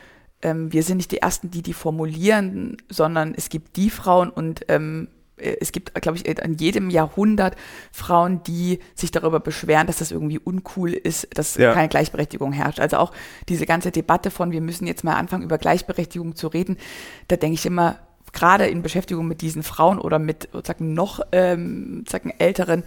ähm, 0.43 0.73
wir 0.73 0.83
sind 0.83 0.99
nicht 0.99 1.13
die 1.13 1.19
Ersten, 1.19 1.51
die 1.51 1.63
die 1.63 1.75
formulieren, 1.75 2.77
sondern 2.89 3.35
es 3.37 3.49
gibt 3.49 3.77
die 3.77 3.91
Frauen 3.91 4.31
und 4.31 4.65
ähm, 4.69 5.09
äh, 5.37 5.57
es 5.61 5.73
gibt, 5.73 5.95
glaube 6.01 6.19
ich, 6.19 6.27
in 6.27 6.55
jedem 6.55 6.91
Jahrhundert 6.91 7.57
Frauen, 7.93 8.43
die 8.45 8.81
sich 8.95 9.11
darüber 9.11 9.41
beschweren, 9.41 9.87
dass 9.87 9.99
das 9.99 10.11
irgendwie 10.11 10.39
uncool 10.39 10.93
ist, 10.93 11.29
dass 11.35 11.57
ja. 11.57 11.73
keine 11.75 11.89
Gleichberechtigung 11.89 12.53
herrscht. 12.53 12.81
Also 12.81 12.99
auch 12.99 13.13
diese 13.49 13.67
ganze 13.67 13.91
Debatte 13.91 14.31
von, 14.31 14.53
wir 14.53 14.61
müssen 14.61 14.87
jetzt 14.87 15.05
mal 15.05 15.15
anfangen, 15.15 15.45
über 15.45 15.59
Gleichberechtigung 15.59 16.37
zu 16.37 16.49
reden, 16.49 16.77
da 17.29 17.37
denke 17.37 17.55
ich 17.55 17.67
immer, 17.67 17.99
gerade 18.33 18.67
in 18.67 18.83
Beschäftigung 18.83 19.27
mit 19.27 19.41
diesen 19.41 19.63
Frauen 19.63 19.99
oder 19.99 20.19
mit 20.19 20.49
sozusagen 20.53 20.95
noch 20.95 21.21
ähm, 21.33 22.05
sozusagen 22.07 22.33
älteren, 22.39 22.85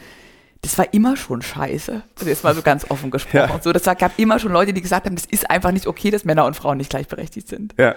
das 0.63 0.77
war 0.77 0.93
immer 0.93 1.17
schon 1.17 1.41
scheiße. 1.41 2.03
Also 2.17 2.29
jetzt 2.29 2.43
mal 2.43 2.55
so 2.55 2.61
ganz 2.61 2.89
offen 2.89 3.11
gesprochen. 3.11 3.51
Ja. 3.53 3.59
So, 3.61 3.73
das 3.73 3.83
gab 3.83 4.17
immer 4.17 4.39
schon 4.39 4.53
Leute, 4.53 4.73
die 4.73 4.81
gesagt 4.81 5.05
haben, 5.05 5.15
das 5.15 5.25
ist 5.25 5.49
einfach 5.49 5.71
nicht 5.71 5.87
okay, 5.87 6.09
dass 6.09 6.23
Männer 6.23 6.45
und 6.45 6.55
Frauen 6.55 6.77
nicht 6.77 6.89
gleichberechtigt 6.89 7.49
sind. 7.49 7.75
Ja. 7.77 7.95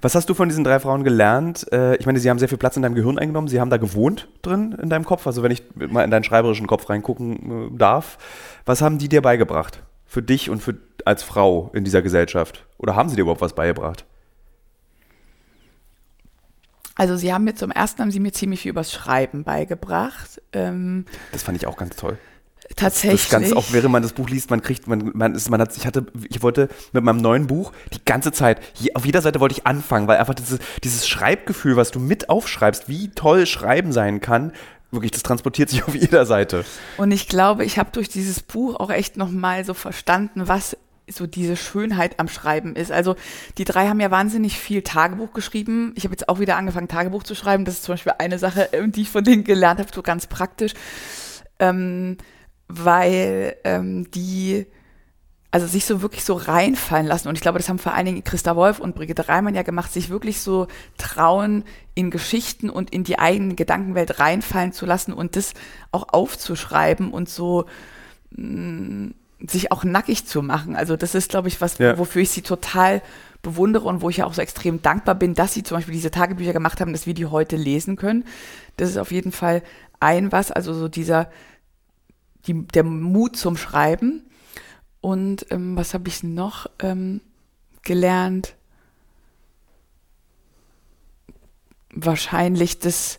Was 0.00 0.14
hast 0.14 0.28
du 0.28 0.34
von 0.34 0.48
diesen 0.48 0.64
drei 0.64 0.80
Frauen 0.80 1.04
gelernt? 1.04 1.70
Äh, 1.70 1.96
ich 1.96 2.06
meine, 2.06 2.18
sie 2.18 2.30
haben 2.30 2.38
sehr 2.38 2.48
viel 2.48 2.58
Platz 2.58 2.76
in 2.76 2.82
deinem 2.82 2.94
Gehirn 2.94 3.18
eingenommen. 3.18 3.46
Sie 3.46 3.60
haben 3.60 3.70
da 3.70 3.76
gewohnt 3.76 4.28
drin 4.40 4.76
in 4.82 4.88
deinem 4.88 5.04
Kopf. 5.04 5.26
Also 5.26 5.42
wenn 5.42 5.52
ich 5.52 5.62
mal 5.74 6.02
in 6.02 6.10
deinen 6.10 6.24
schreiberischen 6.24 6.66
Kopf 6.66 6.88
reingucken 6.88 7.74
äh, 7.74 7.78
darf. 7.78 8.16
Was 8.64 8.80
haben 8.80 8.96
die 8.96 9.08
dir 9.08 9.20
beigebracht? 9.20 9.82
Für 10.06 10.22
dich 10.22 10.48
und 10.48 10.62
für 10.62 10.76
als 11.04 11.22
Frau 11.22 11.70
in 11.74 11.84
dieser 11.84 12.00
Gesellschaft? 12.00 12.64
Oder 12.78 12.96
haben 12.96 13.10
sie 13.10 13.16
dir 13.16 13.22
überhaupt 13.22 13.42
was 13.42 13.54
beigebracht? 13.54 14.06
Also 16.94 17.16
sie 17.16 17.32
haben 17.32 17.44
mir 17.44 17.54
zum 17.54 17.70
ersten 17.70 18.02
haben 18.02 18.10
sie 18.10 18.20
mir 18.20 18.32
ziemlich 18.32 18.60
viel 18.60 18.70
übers 18.70 18.92
Schreiben 18.92 19.44
beigebracht. 19.44 20.42
Ähm, 20.52 21.06
das 21.32 21.42
fand 21.42 21.56
ich 21.56 21.66
auch 21.66 21.76
ganz 21.76 21.96
toll. 21.96 22.18
Tatsächlich. 22.76 23.28
Das 23.28 23.30
ganz, 23.30 23.52
auch 23.52 23.72
während 23.72 23.90
man 23.90 24.02
das 24.02 24.12
Buch 24.12 24.28
liest, 24.28 24.50
man 24.50 24.62
kriegt, 24.62 24.86
man, 24.86 25.10
man, 25.14 25.34
ist, 25.34 25.50
man 25.50 25.60
hat, 25.60 25.76
ich 25.76 25.86
hatte, 25.86 26.06
ich 26.28 26.42
wollte 26.42 26.68
mit 26.92 27.02
meinem 27.04 27.20
neuen 27.20 27.46
Buch 27.46 27.72
die 27.92 28.04
ganze 28.04 28.32
Zeit, 28.32 28.60
je, 28.74 28.94
auf 28.94 29.04
jeder 29.04 29.20
Seite 29.20 29.40
wollte 29.40 29.54
ich 29.54 29.66
anfangen, 29.66 30.06
weil 30.06 30.18
einfach 30.18 30.34
dieses, 30.34 30.58
dieses 30.82 31.08
Schreibgefühl, 31.08 31.76
was 31.76 31.90
du 31.90 32.00
mit 32.00 32.30
aufschreibst, 32.30 32.88
wie 32.88 33.10
toll 33.10 33.46
Schreiben 33.46 33.92
sein 33.92 34.20
kann, 34.20 34.52
wirklich, 34.90 35.10
das 35.10 35.22
transportiert 35.22 35.70
sich 35.70 35.84
auf 35.86 35.94
jeder 35.94 36.24
Seite. 36.24 36.64
Und 36.98 37.10
ich 37.10 37.28
glaube, 37.28 37.64
ich 37.64 37.78
habe 37.78 37.90
durch 37.92 38.08
dieses 38.08 38.40
Buch 38.40 38.76
auch 38.76 38.90
echt 38.90 39.16
nochmal 39.16 39.64
so 39.64 39.74
verstanden, 39.74 40.48
was 40.48 40.76
so 41.12 41.26
diese 41.26 41.56
Schönheit 41.56 42.18
am 42.18 42.28
Schreiben 42.28 42.76
ist. 42.76 42.92
Also 42.92 43.16
die 43.58 43.64
drei 43.64 43.88
haben 43.88 44.00
ja 44.00 44.10
wahnsinnig 44.10 44.58
viel 44.58 44.82
Tagebuch 44.82 45.32
geschrieben. 45.32 45.92
Ich 45.96 46.04
habe 46.04 46.12
jetzt 46.12 46.28
auch 46.28 46.40
wieder 46.40 46.56
angefangen, 46.56 46.88
Tagebuch 46.88 47.22
zu 47.22 47.34
schreiben. 47.34 47.64
Das 47.64 47.74
ist 47.74 47.84
zum 47.84 47.94
Beispiel 47.94 48.14
eine 48.18 48.38
Sache, 48.38 48.70
ähm, 48.72 48.92
die 48.92 49.02
ich 49.02 49.10
von 49.10 49.24
denen 49.24 49.44
gelernt 49.44 49.80
habe, 49.80 49.90
so 49.94 50.02
ganz 50.02 50.26
praktisch. 50.26 50.74
Ähm, 51.58 52.16
weil 52.68 53.56
ähm, 53.64 54.10
die 54.10 54.66
also 55.52 55.66
sich 55.66 55.84
so 55.84 56.00
wirklich 56.00 56.24
so 56.24 56.32
reinfallen 56.32 57.06
lassen. 57.06 57.28
Und 57.28 57.34
ich 57.34 57.42
glaube, 57.42 57.58
das 57.58 57.68
haben 57.68 57.78
vor 57.78 57.92
allen 57.92 58.06
Dingen 58.06 58.24
Christa 58.24 58.56
Wolf 58.56 58.80
und 58.80 58.94
Brigitte 58.94 59.28
Reimann 59.28 59.54
ja 59.54 59.62
gemacht, 59.62 59.92
sich 59.92 60.08
wirklich 60.08 60.40
so 60.40 60.66
trauen, 60.96 61.64
in 61.94 62.10
Geschichten 62.10 62.70
und 62.70 62.90
in 62.90 63.04
die 63.04 63.18
eigene 63.18 63.54
Gedankenwelt 63.54 64.18
reinfallen 64.18 64.72
zu 64.72 64.86
lassen 64.86 65.12
und 65.12 65.36
das 65.36 65.52
auch 65.92 66.08
aufzuschreiben 66.08 67.10
und 67.10 67.28
so 67.28 67.66
mh, 68.30 68.46
mm, 68.46 69.14
sich 69.48 69.72
auch 69.72 69.84
nackig 69.84 70.26
zu 70.26 70.42
machen. 70.42 70.76
Also 70.76 70.96
das 70.96 71.14
ist, 71.14 71.30
glaube 71.30 71.48
ich, 71.48 71.60
was, 71.60 71.78
ja. 71.78 71.98
wofür 71.98 72.22
ich 72.22 72.30
sie 72.30 72.42
total 72.42 73.02
bewundere 73.42 73.88
und 73.88 74.00
wo 74.00 74.08
ich 74.08 74.18
ja 74.18 74.26
auch 74.26 74.34
so 74.34 74.40
extrem 74.40 74.82
dankbar 74.82 75.16
bin, 75.16 75.34
dass 75.34 75.54
sie 75.54 75.62
zum 75.62 75.76
Beispiel 75.76 75.94
diese 75.94 76.10
Tagebücher 76.10 76.52
gemacht 76.52 76.80
haben, 76.80 76.92
dass 76.92 77.06
wir 77.06 77.14
die 77.14 77.26
heute 77.26 77.56
lesen 77.56 77.96
können. 77.96 78.24
Das 78.76 78.88
ist 78.88 78.96
auf 78.96 79.10
jeden 79.10 79.32
Fall 79.32 79.62
ein 80.00 80.32
was, 80.32 80.52
also 80.52 80.72
so 80.74 80.88
dieser, 80.88 81.30
die, 82.46 82.66
der 82.66 82.84
Mut 82.84 83.36
zum 83.36 83.56
Schreiben. 83.56 84.24
Und 85.00 85.46
ähm, 85.50 85.76
was 85.76 85.94
habe 85.94 86.08
ich 86.08 86.22
noch 86.22 86.66
ähm, 86.78 87.20
gelernt? 87.82 88.54
Wahrscheinlich, 91.90 92.78
dass 92.78 93.18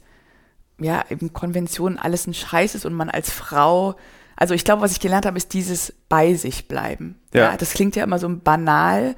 ja 0.80 1.04
eben 1.10 1.34
Konventionen 1.34 2.00
alles 2.00 2.28
ein 2.28 2.34
Scheiß 2.34 2.76
ist 2.76 2.86
und 2.86 2.94
man 2.94 3.10
als 3.10 3.30
Frau, 3.30 3.96
also 4.36 4.54
ich 4.54 4.66
glaube, 4.66 4.82
was 4.82 4.92
ich 4.92 5.00
gelernt 5.00 5.26
habe, 5.26 5.38
ist 5.38 5.54
dieses 5.54 5.94
bei 6.10 6.34
sich 6.34 6.68
bleiben. 6.68 7.20
Ja. 7.34 7.52
ja 7.52 7.58
das 7.58 7.74
klingt 7.74 7.96
ja 7.96 8.04
immer 8.04 8.20
so 8.20 8.30
banal. 8.30 9.16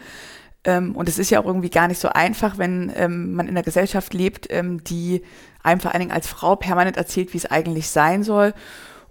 Ähm, 0.64 0.96
und 0.96 1.08
es 1.08 1.20
ist 1.20 1.30
ja 1.30 1.40
auch 1.40 1.46
irgendwie 1.46 1.70
gar 1.70 1.88
nicht 1.88 2.00
so 2.00 2.10
einfach, 2.10 2.58
wenn 2.58 2.92
ähm, 2.96 3.34
man 3.34 3.48
in 3.48 3.54
einer 3.54 3.64
Gesellschaft 3.64 4.14
lebt, 4.14 4.48
ähm, 4.50 4.84
die 4.84 5.22
einem 5.64 5.80
vor 5.80 5.92
allen 5.92 6.02
Dingen 6.02 6.12
als 6.12 6.28
Frau 6.28 6.56
permanent 6.56 6.98
erzählt, 6.98 7.34
wie 7.34 7.38
es 7.38 7.46
eigentlich 7.46 7.90
sein 7.90 8.24
soll. 8.24 8.54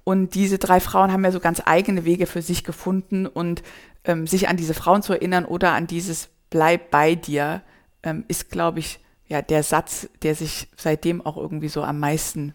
Und 0.02 0.34
diese 0.34 0.58
drei 0.58 0.80
Frauen 0.80 1.12
haben 1.12 1.24
ja 1.24 1.32
so 1.32 1.40
ganz 1.40 1.62
eigene 1.64 2.04
Wege 2.04 2.26
für 2.26 2.42
sich 2.42 2.64
gefunden 2.64 3.26
und 3.26 3.62
ähm, 4.04 4.26
sich 4.26 4.48
an 4.48 4.56
diese 4.56 4.74
Frauen 4.74 5.02
zu 5.02 5.14
erinnern 5.14 5.44
oder 5.44 5.72
an 5.72 5.86
dieses 5.86 6.28
Bleib 6.50 6.90
bei 6.90 7.14
dir 7.14 7.62
ähm, 8.02 8.24
ist, 8.28 8.50
glaube 8.50 8.80
ich, 8.80 9.00
ja 9.26 9.40
der 9.40 9.62
Satz, 9.62 10.08
der 10.22 10.34
sich 10.34 10.68
seitdem 10.76 11.24
auch 11.24 11.36
irgendwie 11.36 11.68
so 11.68 11.82
am 11.82 11.98
meisten 11.98 12.54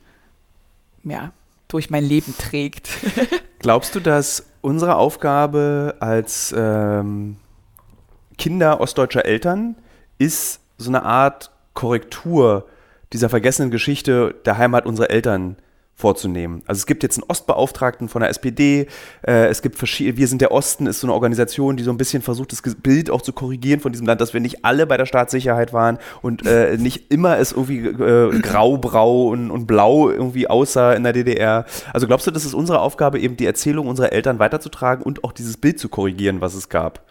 ja, 1.04 1.32
durch 1.70 1.90
mein 1.90 2.04
Leben 2.04 2.36
trägt. 2.38 2.90
Glaubst 3.60 3.96
du, 3.96 4.02
dass 4.02 4.46
unsere 4.62 4.96
Aufgabe 4.96 5.96
als 6.02 6.54
ähm, 6.58 7.38
Kinder 8.38 8.82
ostdeutscher 8.82 9.26
Eltern 9.26 9.76
ist 10.18 10.60
so 10.78 10.90
eine 10.90 11.04
Art 11.04 11.52
Korrektur 11.74 12.68
dieser 13.14 13.30
vergessenen 13.30 13.72
Geschichte 13.72 14.36
der 14.46 14.58
Heimat 14.58 14.86
unserer 14.86 15.10
Eltern 15.10 15.56
vorzunehmen. 16.00 16.64
Also 16.66 16.80
es 16.80 16.86
gibt 16.86 17.04
jetzt 17.04 17.18
einen 17.18 17.30
Ostbeauftragten 17.30 18.08
von 18.08 18.22
der 18.22 18.30
SPD, 18.30 18.88
äh, 19.28 19.48
es 19.48 19.62
gibt 19.62 19.78
verschiedene, 19.78 20.16
Wir 20.18 20.30
sind 20.30 20.40
der 20.40 20.54
Osten 20.54 20.88
ist 20.88 21.02
so 21.02 21.08
eine 21.08 21.14
Organisation, 21.14 21.76
die 21.76 21.84
so 21.84 21.92
ein 21.92 21.98
bisschen 21.98 22.22
versucht, 22.22 22.54
das 22.54 22.62
Bild 22.76 23.10
auch 23.10 23.22
zu 23.22 23.34
korrigieren 23.34 23.82
von 23.82 23.92
diesem 23.92 24.08
Land, 24.08 24.22
dass 24.22 24.34
wir 24.34 24.40
nicht 24.40 24.64
alle 24.64 24.88
bei 24.88 24.96
der 24.96 25.06
Staatssicherheit 25.06 25.74
waren 25.74 25.98
und 26.22 26.46
äh, 26.46 26.78
nicht 26.78 27.12
immer 27.12 27.38
es 27.38 27.52
irgendwie 27.52 27.80
äh, 27.80 28.40
grau, 28.40 28.78
brau 28.78 29.28
und, 29.28 29.52
und 29.52 29.68
blau 29.68 30.10
irgendwie 30.10 30.48
aussah 30.48 30.94
in 30.94 31.04
der 31.04 31.12
DDR. 31.12 31.66
Also 31.92 32.08
glaubst 32.08 32.26
du, 32.28 32.32
das 32.32 32.46
ist 32.46 32.54
unsere 32.54 32.80
Aufgabe, 32.80 33.20
eben 33.20 33.36
die 33.36 33.46
Erzählung 33.46 33.88
unserer 33.88 34.14
Eltern 34.14 34.40
weiterzutragen 34.40 35.04
und 35.04 35.26
auch 35.26 35.34
dieses 35.34 35.58
Bild 35.58 35.80
zu 35.80 35.90
korrigieren, 35.90 36.40
was 36.40 36.54
es 36.54 36.70
gab? 36.70 37.04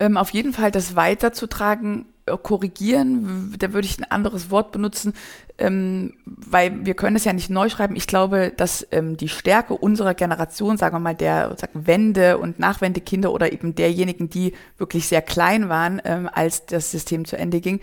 Ähm, 0.00 0.16
auf 0.16 0.30
jeden 0.30 0.54
Fall 0.54 0.70
das 0.70 0.96
weiterzutragen, 0.96 2.06
korrigieren, 2.26 3.54
da 3.58 3.72
würde 3.72 3.86
ich 3.86 3.98
ein 3.98 4.10
anderes 4.10 4.50
Wort 4.50 4.70
benutzen, 4.72 5.12
ähm, 5.58 6.14
weil 6.24 6.84
wir 6.86 6.94
können 6.94 7.16
es 7.16 7.24
ja 7.24 7.32
nicht 7.32 7.50
neu 7.50 7.68
schreiben. 7.68 7.96
Ich 7.96 8.06
glaube, 8.06 8.52
dass 8.56 8.86
ähm, 8.92 9.16
die 9.16 9.28
Stärke 9.28 9.74
unserer 9.74 10.14
Generation, 10.14 10.76
sagen 10.76 10.94
wir 10.94 11.00
mal, 11.00 11.14
der 11.14 11.56
sagen, 11.58 11.86
Wende- 11.86 12.38
und 12.38 12.58
Nachwendekinder 12.58 13.32
oder 13.32 13.52
eben 13.52 13.74
derjenigen, 13.74 14.30
die 14.30 14.54
wirklich 14.78 15.08
sehr 15.08 15.22
klein 15.22 15.68
waren, 15.68 16.00
ähm, 16.04 16.28
als 16.32 16.66
das 16.66 16.90
System 16.90 17.24
zu 17.24 17.36
Ende 17.36 17.60
ging, 17.60 17.80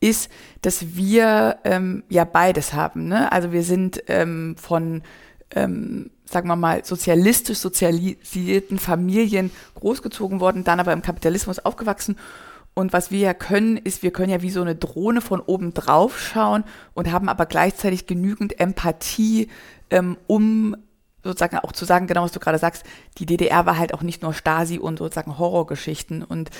ist, 0.00 0.30
dass 0.62 0.94
wir 0.96 1.58
ähm, 1.64 2.04
ja 2.08 2.24
beides 2.24 2.74
haben. 2.74 3.08
Ne? 3.08 3.32
Also 3.32 3.52
wir 3.52 3.62
sind 3.62 4.02
ähm, 4.08 4.56
von 4.58 5.02
ähm, 5.54 6.10
sagen 6.26 6.48
wir 6.48 6.56
mal, 6.56 6.84
sozialistisch 6.84 7.58
sozialisierten 7.58 8.78
Familien 8.78 9.50
großgezogen 9.74 10.38
worden, 10.38 10.62
dann 10.62 10.78
aber 10.78 10.92
im 10.92 11.02
Kapitalismus 11.02 11.58
aufgewachsen 11.58 12.16
und 12.80 12.92
was 12.92 13.10
wir 13.10 13.20
ja 13.20 13.34
können, 13.34 13.76
ist, 13.76 14.02
wir 14.02 14.10
können 14.10 14.30
ja 14.30 14.42
wie 14.42 14.50
so 14.50 14.62
eine 14.62 14.74
Drohne 14.74 15.20
von 15.20 15.40
oben 15.40 15.74
drauf 15.74 16.18
schauen 16.18 16.64
und 16.94 17.12
haben 17.12 17.28
aber 17.28 17.46
gleichzeitig 17.46 18.06
genügend 18.06 18.58
Empathie, 18.58 19.48
ähm, 19.90 20.16
um 20.26 20.76
sozusagen 21.22 21.58
auch 21.58 21.72
zu 21.72 21.84
sagen, 21.84 22.06
genau 22.06 22.22
was 22.22 22.32
du 22.32 22.40
gerade 22.40 22.58
sagst, 22.58 22.84
die 23.18 23.26
DDR 23.26 23.66
war 23.66 23.78
halt 23.78 23.92
auch 23.92 24.02
nicht 24.02 24.22
nur 24.22 24.32
Stasi 24.32 24.78
und 24.78 24.98
sozusagen 24.98 25.38
Horrorgeschichten. 25.38 26.22
Und 26.24 26.50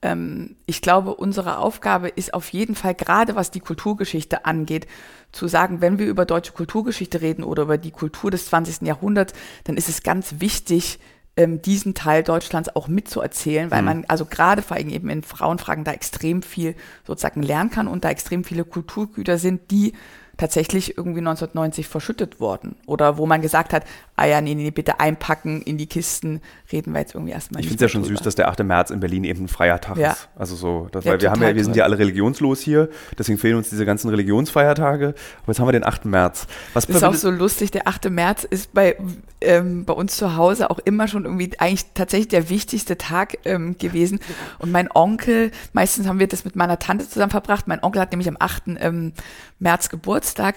ähm, 0.00 0.56
ich 0.64 0.80
glaube, 0.80 1.14
unsere 1.14 1.58
Aufgabe 1.58 2.08
ist 2.08 2.32
auf 2.32 2.48
jeden 2.50 2.74
Fall, 2.74 2.94
gerade 2.94 3.36
was 3.36 3.50
die 3.50 3.60
Kulturgeschichte 3.60 4.46
angeht, 4.46 4.86
zu 5.32 5.46
sagen, 5.48 5.80
wenn 5.82 5.98
wir 5.98 6.06
über 6.06 6.24
deutsche 6.24 6.52
Kulturgeschichte 6.52 7.20
reden 7.20 7.44
oder 7.44 7.64
über 7.64 7.76
die 7.76 7.90
Kultur 7.90 8.30
des 8.30 8.46
20. 8.46 8.86
Jahrhunderts, 8.86 9.34
dann 9.64 9.76
ist 9.76 9.90
es 9.90 10.02
ganz 10.02 10.36
wichtig, 10.38 10.98
ähm, 11.38 11.62
diesen 11.62 11.94
Teil 11.94 12.24
Deutschlands 12.24 12.74
auch 12.74 12.88
mitzuerzählen, 12.88 13.70
weil 13.70 13.82
mhm. 13.82 13.86
man 13.86 14.04
also 14.08 14.24
gerade 14.24 14.60
vor 14.60 14.76
allem 14.76 14.88
eben 14.88 15.08
in 15.08 15.22
Frauenfragen 15.22 15.84
da 15.84 15.92
extrem 15.92 16.42
viel 16.42 16.74
sozusagen 17.06 17.44
lernen 17.44 17.70
kann 17.70 17.86
und 17.86 18.04
da 18.04 18.10
extrem 18.10 18.42
viele 18.42 18.64
Kulturgüter 18.64 19.38
sind, 19.38 19.70
die 19.70 19.92
tatsächlich 20.36 20.98
irgendwie 20.98 21.20
1990 21.20 21.86
verschüttet 21.86 22.40
worden. 22.40 22.74
Oder 22.86 23.18
wo 23.18 23.26
man 23.26 23.40
gesagt 23.40 23.72
hat, 23.72 23.84
ah 24.18 24.26
ja, 24.26 24.40
nee, 24.40 24.54
nee, 24.54 24.70
bitte 24.70 25.00
einpacken 25.00 25.62
in 25.62 25.78
die 25.78 25.86
Kisten, 25.86 26.40
reden 26.72 26.92
wir 26.92 27.00
jetzt 27.00 27.14
irgendwie 27.14 27.32
erstmal 27.32 27.60
Ich 27.60 27.68
finde 27.68 27.84
es 27.84 27.88
ja 27.90 27.92
schon 27.92 28.02
drüber. 28.02 28.16
süß, 28.16 28.24
dass 28.24 28.34
der 28.34 28.48
8. 28.48 28.64
März 28.64 28.90
in 28.90 29.00
Berlin 29.00 29.24
eben 29.24 29.44
ein 29.44 29.48
freier 29.48 29.80
Tag 29.80 29.96
ja. 29.96 30.12
ist. 30.12 30.28
Also 30.36 30.56
so, 30.56 30.88
das, 30.90 31.04
ja, 31.04 31.12
weil 31.12 31.20
wir 31.20 31.30
haben 31.30 31.42
ja, 31.42 31.54
wir 31.54 31.64
sind 31.64 31.76
ja 31.76 31.84
alle 31.84 31.98
religionslos 31.98 32.60
hier, 32.60 32.88
deswegen 33.16 33.38
fehlen 33.38 33.56
uns 33.56 33.70
diese 33.70 33.86
ganzen 33.86 34.08
Religionsfeiertage. 34.08 35.14
Aber 35.42 35.52
jetzt 35.52 35.60
haben 35.60 35.68
wir 35.68 35.72
den 35.72 35.86
8. 35.86 36.04
März. 36.06 36.46
Was 36.74 36.86
das 36.86 36.96
ist 36.96 37.04
auch 37.04 37.14
so 37.14 37.30
lustig, 37.30 37.70
der 37.70 37.86
8. 37.86 38.10
März 38.10 38.44
ist 38.44 38.74
bei, 38.74 38.96
ähm, 39.40 39.84
bei 39.84 39.92
uns 39.92 40.16
zu 40.16 40.36
Hause 40.36 40.70
auch 40.70 40.80
immer 40.80 41.08
schon 41.08 41.24
irgendwie 41.24 41.50
eigentlich 41.58 41.86
tatsächlich 41.94 42.28
der 42.28 42.50
wichtigste 42.50 42.98
Tag 42.98 43.38
ähm, 43.44 43.78
gewesen. 43.78 44.18
Und 44.58 44.72
mein 44.72 44.90
Onkel, 44.92 45.52
meistens 45.72 46.06
haben 46.08 46.18
wir 46.18 46.26
das 46.26 46.44
mit 46.44 46.56
meiner 46.56 46.78
Tante 46.78 47.08
zusammen 47.08 47.30
verbracht. 47.30 47.68
Mein 47.68 47.82
Onkel 47.82 48.00
hat 48.00 48.10
nämlich 48.10 48.28
am 48.28 48.36
8. 48.38 48.64
Ähm, 48.80 49.12
März 49.60 49.88
Geburtstag 49.88 50.56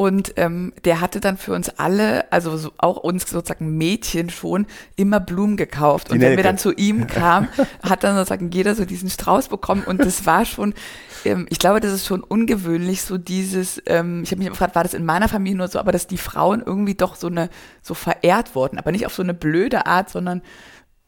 und 0.00 0.32
ähm, 0.36 0.72
der 0.86 1.02
hatte 1.02 1.20
dann 1.20 1.36
für 1.36 1.52
uns 1.52 1.68
alle, 1.68 2.32
also 2.32 2.56
so 2.56 2.72
auch 2.78 2.96
uns 2.96 3.28
sozusagen 3.28 3.76
Mädchen 3.76 4.30
schon, 4.30 4.64
immer 4.96 5.20
Blumen 5.20 5.58
gekauft. 5.58 6.08
Die 6.08 6.12
und 6.14 6.20
wenn 6.22 6.38
wir 6.38 6.42
dann 6.42 6.56
zu 6.56 6.72
ihm 6.72 7.06
kamen, 7.06 7.48
hat 7.82 8.02
dann 8.02 8.16
sozusagen 8.16 8.50
jeder 8.50 8.74
so 8.74 8.86
diesen 8.86 9.10
Strauß 9.10 9.48
bekommen. 9.48 9.82
Und 9.84 10.02
das 10.02 10.24
war 10.24 10.46
schon, 10.46 10.72
ähm, 11.26 11.46
ich 11.50 11.58
glaube, 11.58 11.80
das 11.80 11.92
ist 11.92 12.06
schon 12.06 12.22
ungewöhnlich, 12.22 13.02
so 13.02 13.18
dieses, 13.18 13.82
ähm, 13.84 14.22
ich 14.22 14.30
habe 14.30 14.38
mich 14.38 14.48
gefragt, 14.48 14.74
war 14.74 14.84
das 14.84 14.94
in 14.94 15.04
meiner 15.04 15.28
Familie 15.28 15.58
nur 15.58 15.68
so, 15.68 15.78
aber 15.78 15.92
dass 15.92 16.06
die 16.06 16.16
Frauen 16.16 16.62
irgendwie 16.64 16.94
doch 16.94 17.14
so 17.14 17.26
eine, 17.26 17.50
so 17.82 17.92
verehrt 17.92 18.54
wurden, 18.54 18.78
aber 18.78 18.92
nicht 18.92 19.04
auf 19.04 19.12
so 19.12 19.22
eine 19.22 19.34
blöde 19.34 19.84
Art, 19.84 20.08
sondern 20.08 20.40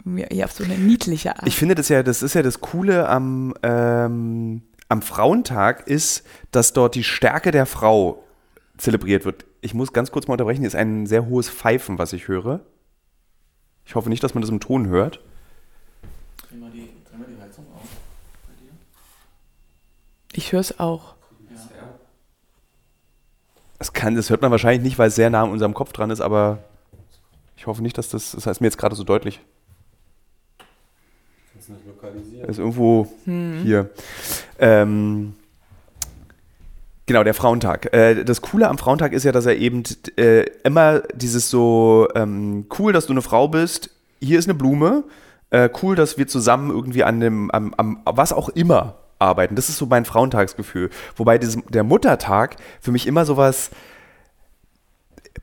eher 0.04 0.44
auf 0.44 0.52
so 0.52 0.64
eine 0.64 0.76
niedliche 0.76 1.30
Art. 1.30 1.46
Ich 1.46 1.56
finde 1.56 1.76
das 1.76 1.88
ja, 1.88 2.02
das 2.02 2.22
ist 2.22 2.34
ja 2.34 2.42
das 2.42 2.60
Coole 2.60 3.08
am, 3.08 3.54
ähm, 3.62 4.64
am 4.90 5.00
Frauentag 5.00 5.86
ist, 5.86 6.26
dass 6.50 6.74
dort 6.74 6.94
die 6.94 7.04
Stärke 7.04 7.52
der 7.52 7.64
Frau 7.64 8.22
zelebriert 8.82 9.24
wird. 9.24 9.46
Ich 9.60 9.74
muss 9.74 9.92
ganz 9.92 10.10
kurz 10.10 10.26
mal 10.26 10.34
unterbrechen, 10.34 10.60
hier 10.60 10.66
ist 10.66 10.74
ein 10.74 11.06
sehr 11.06 11.26
hohes 11.26 11.48
Pfeifen, 11.48 11.98
was 11.98 12.12
ich 12.12 12.26
höre. 12.26 12.60
Ich 13.86 13.94
hoffe 13.94 14.08
nicht, 14.08 14.22
dass 14.24 14.34
man 14.34 14.42
das 14.42 14.50
im 14.50 14.58
Ton 14.58 14.88
hört. 14.88 15.20
Dreh 16.48 16.56
mal 16.56 16.70
die, 16.70 16.88
dreh 17.08 17.16
mal 17.16 17.26
die 17.26 17.40
Heizung 17.40 17.64
auf 17.74 17.82
bei 18.46 18.54
dir. 18.60 18.72
Ich 20.32 20.52
höre 20.52 20.60
es 20.60 20.80
auch. 20.80 21.14
Das, 23.78 23.92
kann, 23.92 24.14
das 24.14 24.30
hört 24.30 24.42
man 24.42 24.52
wahrscheinlich 24.52 24.82
nicht, 24.82 24.98
weil 24.98 25.08
es 25.08 25.16
sehr 25.16 25.28
nah 25.30 25.42
an 25.42 25.50
unserem 25.50 25.74
Kopf 25.74 25.92
dran 25.92 26.10
ist, 26.10 26.20
aber 26.20 26.58
ich 27.56 27.66
hoffe 27.66 27.82
nicht, 27.82 27.98
dass 27.98 28.08
das, 28.08 28.32
das 28.32 28.46
heißt 28.46 28.60
mir 28.60 28.68
jetzt 28.68 28.78
gerade 28.78 28.94
so 28.94 29.02
deutlich. 29.02 29.40
Kannst 31.52 31.68
nicht 31.68 31.86
lokalisieren. 31.86 32.48
Ist 32.48 32.58
irgendwo 32.58 33.12
hm. 33.24 33.60
hier. 33.62 33.90
Ähm, 34.60 35.34
Genau, 37.06 37.24
der 37.24 37.34
Frauentag. 37.34 37.92
Äh, 37.92 38.24
das 38.24 38.42
Coole 38.42 38.68
am 38.68 38.78
Frauentag 38.78 39.12
ist 39.12 39.24
ja, 39.24 39.32
dass 39.32 39.46
er 39.46 39.56
eben 39.56 39.82
äh, 40.16 40.44
immer 40.64 41.00
dieses 41.14 41.50
so 41.50 42.08
ähm, 42.14 42.66
cool, 42.78 42.92
dass 42.92 43.06
du 43.06 43.12
eine 43.12 43.22
Frau 43.22 43.48
bist. 43.48 43.90
Hier 44.20 44.38
ist 44.38 44.48
eine 44.48 44.54
Blume. 44.54 45.04
Äh, 45.50 45.68
cool, 45.82 45.96
dass 45.96 46.16
wir 46.16 46.28
zusammen 46.28 46.70
irgendwie 46.70 47.04
an 47.04 47.20
dem, 47.20 47.50
am, 47.50 47.74
am, 47.76 48.00
was 48.04 48.32
auch 48.32 48.48
immer 48.50 48.96
arbeiten. 49.18 49.56
Das 49.56 49.68
ist 49.68 49.78
so 49.78 49.86
mein 49.86 50.04
Frauentagsgefühl. 50.04 50.90
Wobei 51.16 51.38
dieses, 51.38 51.58
der 51.68 51.84
Muttertag 51.84 52.56
für 52.80 52.92
mich 52.92 53.06
immer 53.06 53.24
sowas 53.24 53.70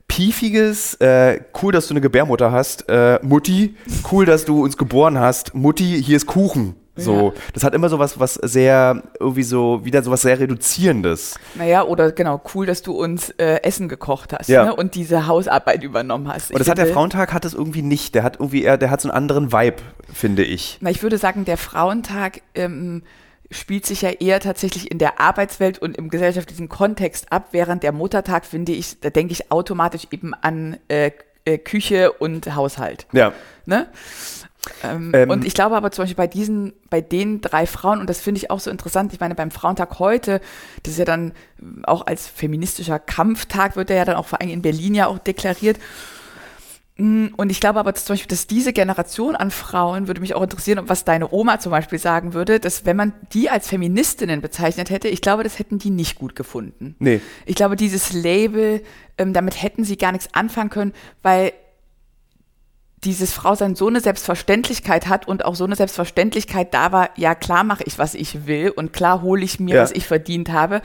piefiges, 0.08 0.94
äh, 0.94 1.40
cool, 1.62 1.72
dass 1.72 1.88
du 1.88 1.94
eine 1.94 2.00
Gebärmutter 2.00 2.52
hast, 2.52 2.88
äh, 2.88 3.18
Mutti, 3.22 3.76
cool, 4.10 4.24
dass 4.24 4.44
du 4.44 4.64
uns 4.64 4.76
geboren 4.76 5.18
hast, 5.18 5.54
Mutti, 5.54 6.02
hier 6.02 6.16
ist 6.16 6.26
Kuchen. 6.26 6.74
So, 7.00 7.32
ja. 7.34 7.42
das 7.54 7.64
hat 7.64 7.74
immer 7.74 7.88
so 7.88 7.98
was, 7.98 8.18
was 8.18 8.34
sehr, 8.34 9.02
irgendwie 9.18 9.42
so, 9.42 9.84
wieder 9.84 10.02
so 10.02 10.10
was 10.10 10.22
sehr 10.22 10.38
Reduzierendes. 10.38 11.34
Naja, 11.54 11.84
oder 11.84 12.12
genau, 12.12 12.40
cool, 12.54 12.66
dass 12.66 12.82
du 12.82 12.92
uns 12.92 13.30
äh, 13.30 13.62
Essen 13.62 13.88
gekocht 13.88 14.32
hast 14.32 14.48
ja. 14.48 14.66
ne? 14.66 14.76
und 14.76 14.94
diese 14.94 15.26
Hausarbeit 15.26 15.82
übernommen 15.82 16.28
hast. 16.28 16.50
Und 16.50 16.60
das 16.60 16.68
hat 16.68 16.78
der 16.78 16.86
Frauentag 16.86 17.32
hat 17.32 17.44
es 17.44 17.54
irgendwie 17.54 17.82
nicht. 17.82 18.14
Der 18.14 18.22
hat 18.22 18.36
irgendwie 18.36 18.62
eher, 18.62 18.76
der 18.76 18.90
hat 18.90 19.00
so 19.00 19.08
einen 19.08 19.16
anderen 19.16 19.52
Vibe, 19.52 19.82
finde 20.12 20.44
ich. 20.44 20.78
Na, 20.80 20.90
ich 20.90 21.02
würde 21.02 21.18
sagen, 21.18 21.44
der 21.44 21.56
Frauentag 21.56 22.42
ähm, 22.54 23.02
spielt 23.50 23.84
sich 23.84 24.02
ja 24.02 24.10
eher 24.10 24.40
tatsächlich 24.40 24.90
in 24.90 24.98
der 24.98 25.20
Arbeitswelt 25.20 25.78
und 25.80 25.96
im 25.96 26.08
gesellschaftlichen 26.08 26.68
Kontext 26.68 27.32
ab, 27.32 27.48
während 27.52 27.82
der 27.82 27.92
Muttertag, 27.92 28.46
finde 28.46 28.72
ich, 28.72 29.00
da 29.00 29.10
denke 29.10 29.32
ich 29.32 29.50
automatisch 29.50 30.06
eben 30.10 30.34
an 30.34 30.76
äh, 30.88 31.10
äh, 31.44 31.58
Küche 31.58 32.12
und 32.12 32.54
Haushalt. 32.54 33.06
Ja. 33.12 33.32
Ne? 33.66 33.88
Ähm, 34.82 35.12
ähm, 35.14 35.30
und 35.30 35.44
ich 35.44 35.54
glaube 35.54 35.76
aber 35.76 35.90
zum 35.90 36.02
Beispiel 36.02 36.16
bei 36.16 36.26
diesen, 36.26 36.72
bei 36.90 37.00
den 37.00 37.40
drei 37.40 37.66
Frauen, 37.66 38.00
und 38.00 38.10
das 38.10 38.20
finde 38.20 38.38
ich 38.38 38.50
auch 38.50 38.60
so 38.60 38.70
interessant, 38.70 39.12
ich 39.12 39.20
meine, 39.20 39.34
beim 39.34 39.50
Frauentag 39.50 39.98
heute, 39.98 40.40
das 40.82 40.94
ist 40.94 40.98
ja 40.98 41.04
dann 41.04 41.32
auch 41.84 42.06
als 42.06 42.26
feministischer 42.26 42.98
Kampftag, 42.98 43.76
wird 43.76 43.90
er 43.90 43.96
ja 43.96 44.04
dann 44.04 44.16
auch 44.16 44.26
vor 44.26 44.40
allem 44.40 44.50
in 44.50 44.62
Berlin 44.62 44.94
ja 44.94 45.06
auch 45.06 45.18
deklariert. 45.18 45.78
Mm, 47.00 47.28
und 47.36 47.50
ich 47.50 47.60
glaube 47.60 47.80
aber 47.80 47.94
zum 47.94 48.12
Beispiel, 48.14 48.28
dass 48.28 48.46
diese 48.46 48.74
Generation 48.74 49.34
an 49.34 49.50
Frauen, 49.50 50.06
würde 50.06 50.20
mich 50.20 50.34
auch 50.34 50.42
interessieren, 50.42 50.82
was 50.86 51.04
deine 51.04 51.32
Oma 51.32 51.58
zum 51.58 51.70
Beispiel 51.70 51.98
sagen 51.98 52.34
würde, 52.34 52.60
dass 52.60 52.84
wenn 52.84 52.96
man 52.96 53.14
die 53.32 53.48
als 53.48 53.68
Feministinnen 53.68 54.42
bezeichnet 54.42 54.90
hätte, 54.90 55.08
ich 55.08 55.22
glaube, 55.22 55.42
das 55.42 55.58
hätten 55.58 55.78
die 55.78 55.90
nicht 55.90 56.16
gut 56.16 56.36
gefunden. 56.36 56.96
Nee. 56.98 57.20
Ich 57.46 57.54
glaube, 57.54 57.76
dieses 57.76 58.12
Label, 58.12 58.82
ähm, 59.16 59.32
damit 59.32 59.62
hätten 59.62 59.84
sie 59.84 59.96
gar 59.96 60.12
nichts 60.12 60.28
anfangen 60.34 60.68
können, 60.68 60.92
weil 61.22 61.52
dieses 63.04 63.32
Frausein 63.32 63.74
so 63.74 63.88
eine 63.88 64.00
Selbstverständlichkeit 64.00 65.08
hat 65.08 65.26
und 65.26 65.44
auch 65.44 65.54
so 65.54 65.64
eine 65.64 65.76
Selbstverständlichkeit 65.76 66.74
da 66.74 66.92
war, 66.92 67.10
ja 67.16 67.34
klar 67.34 67.64
mache 67.64 67.84
ich, 67.84 67.98
was 67.98 68.14
ich 68.14 68.46
will 68.46 68.70
und 68.70 68.92
klar 68.92 69.22
hole 69.22 69.42
ich 69.42 69.58
mir, 69.58 69.76
ja. 69.76 69.82
was 69.82 69.92
ich 69.92 70.06
verdient 70.06 70.50
habe, 70.50 70.82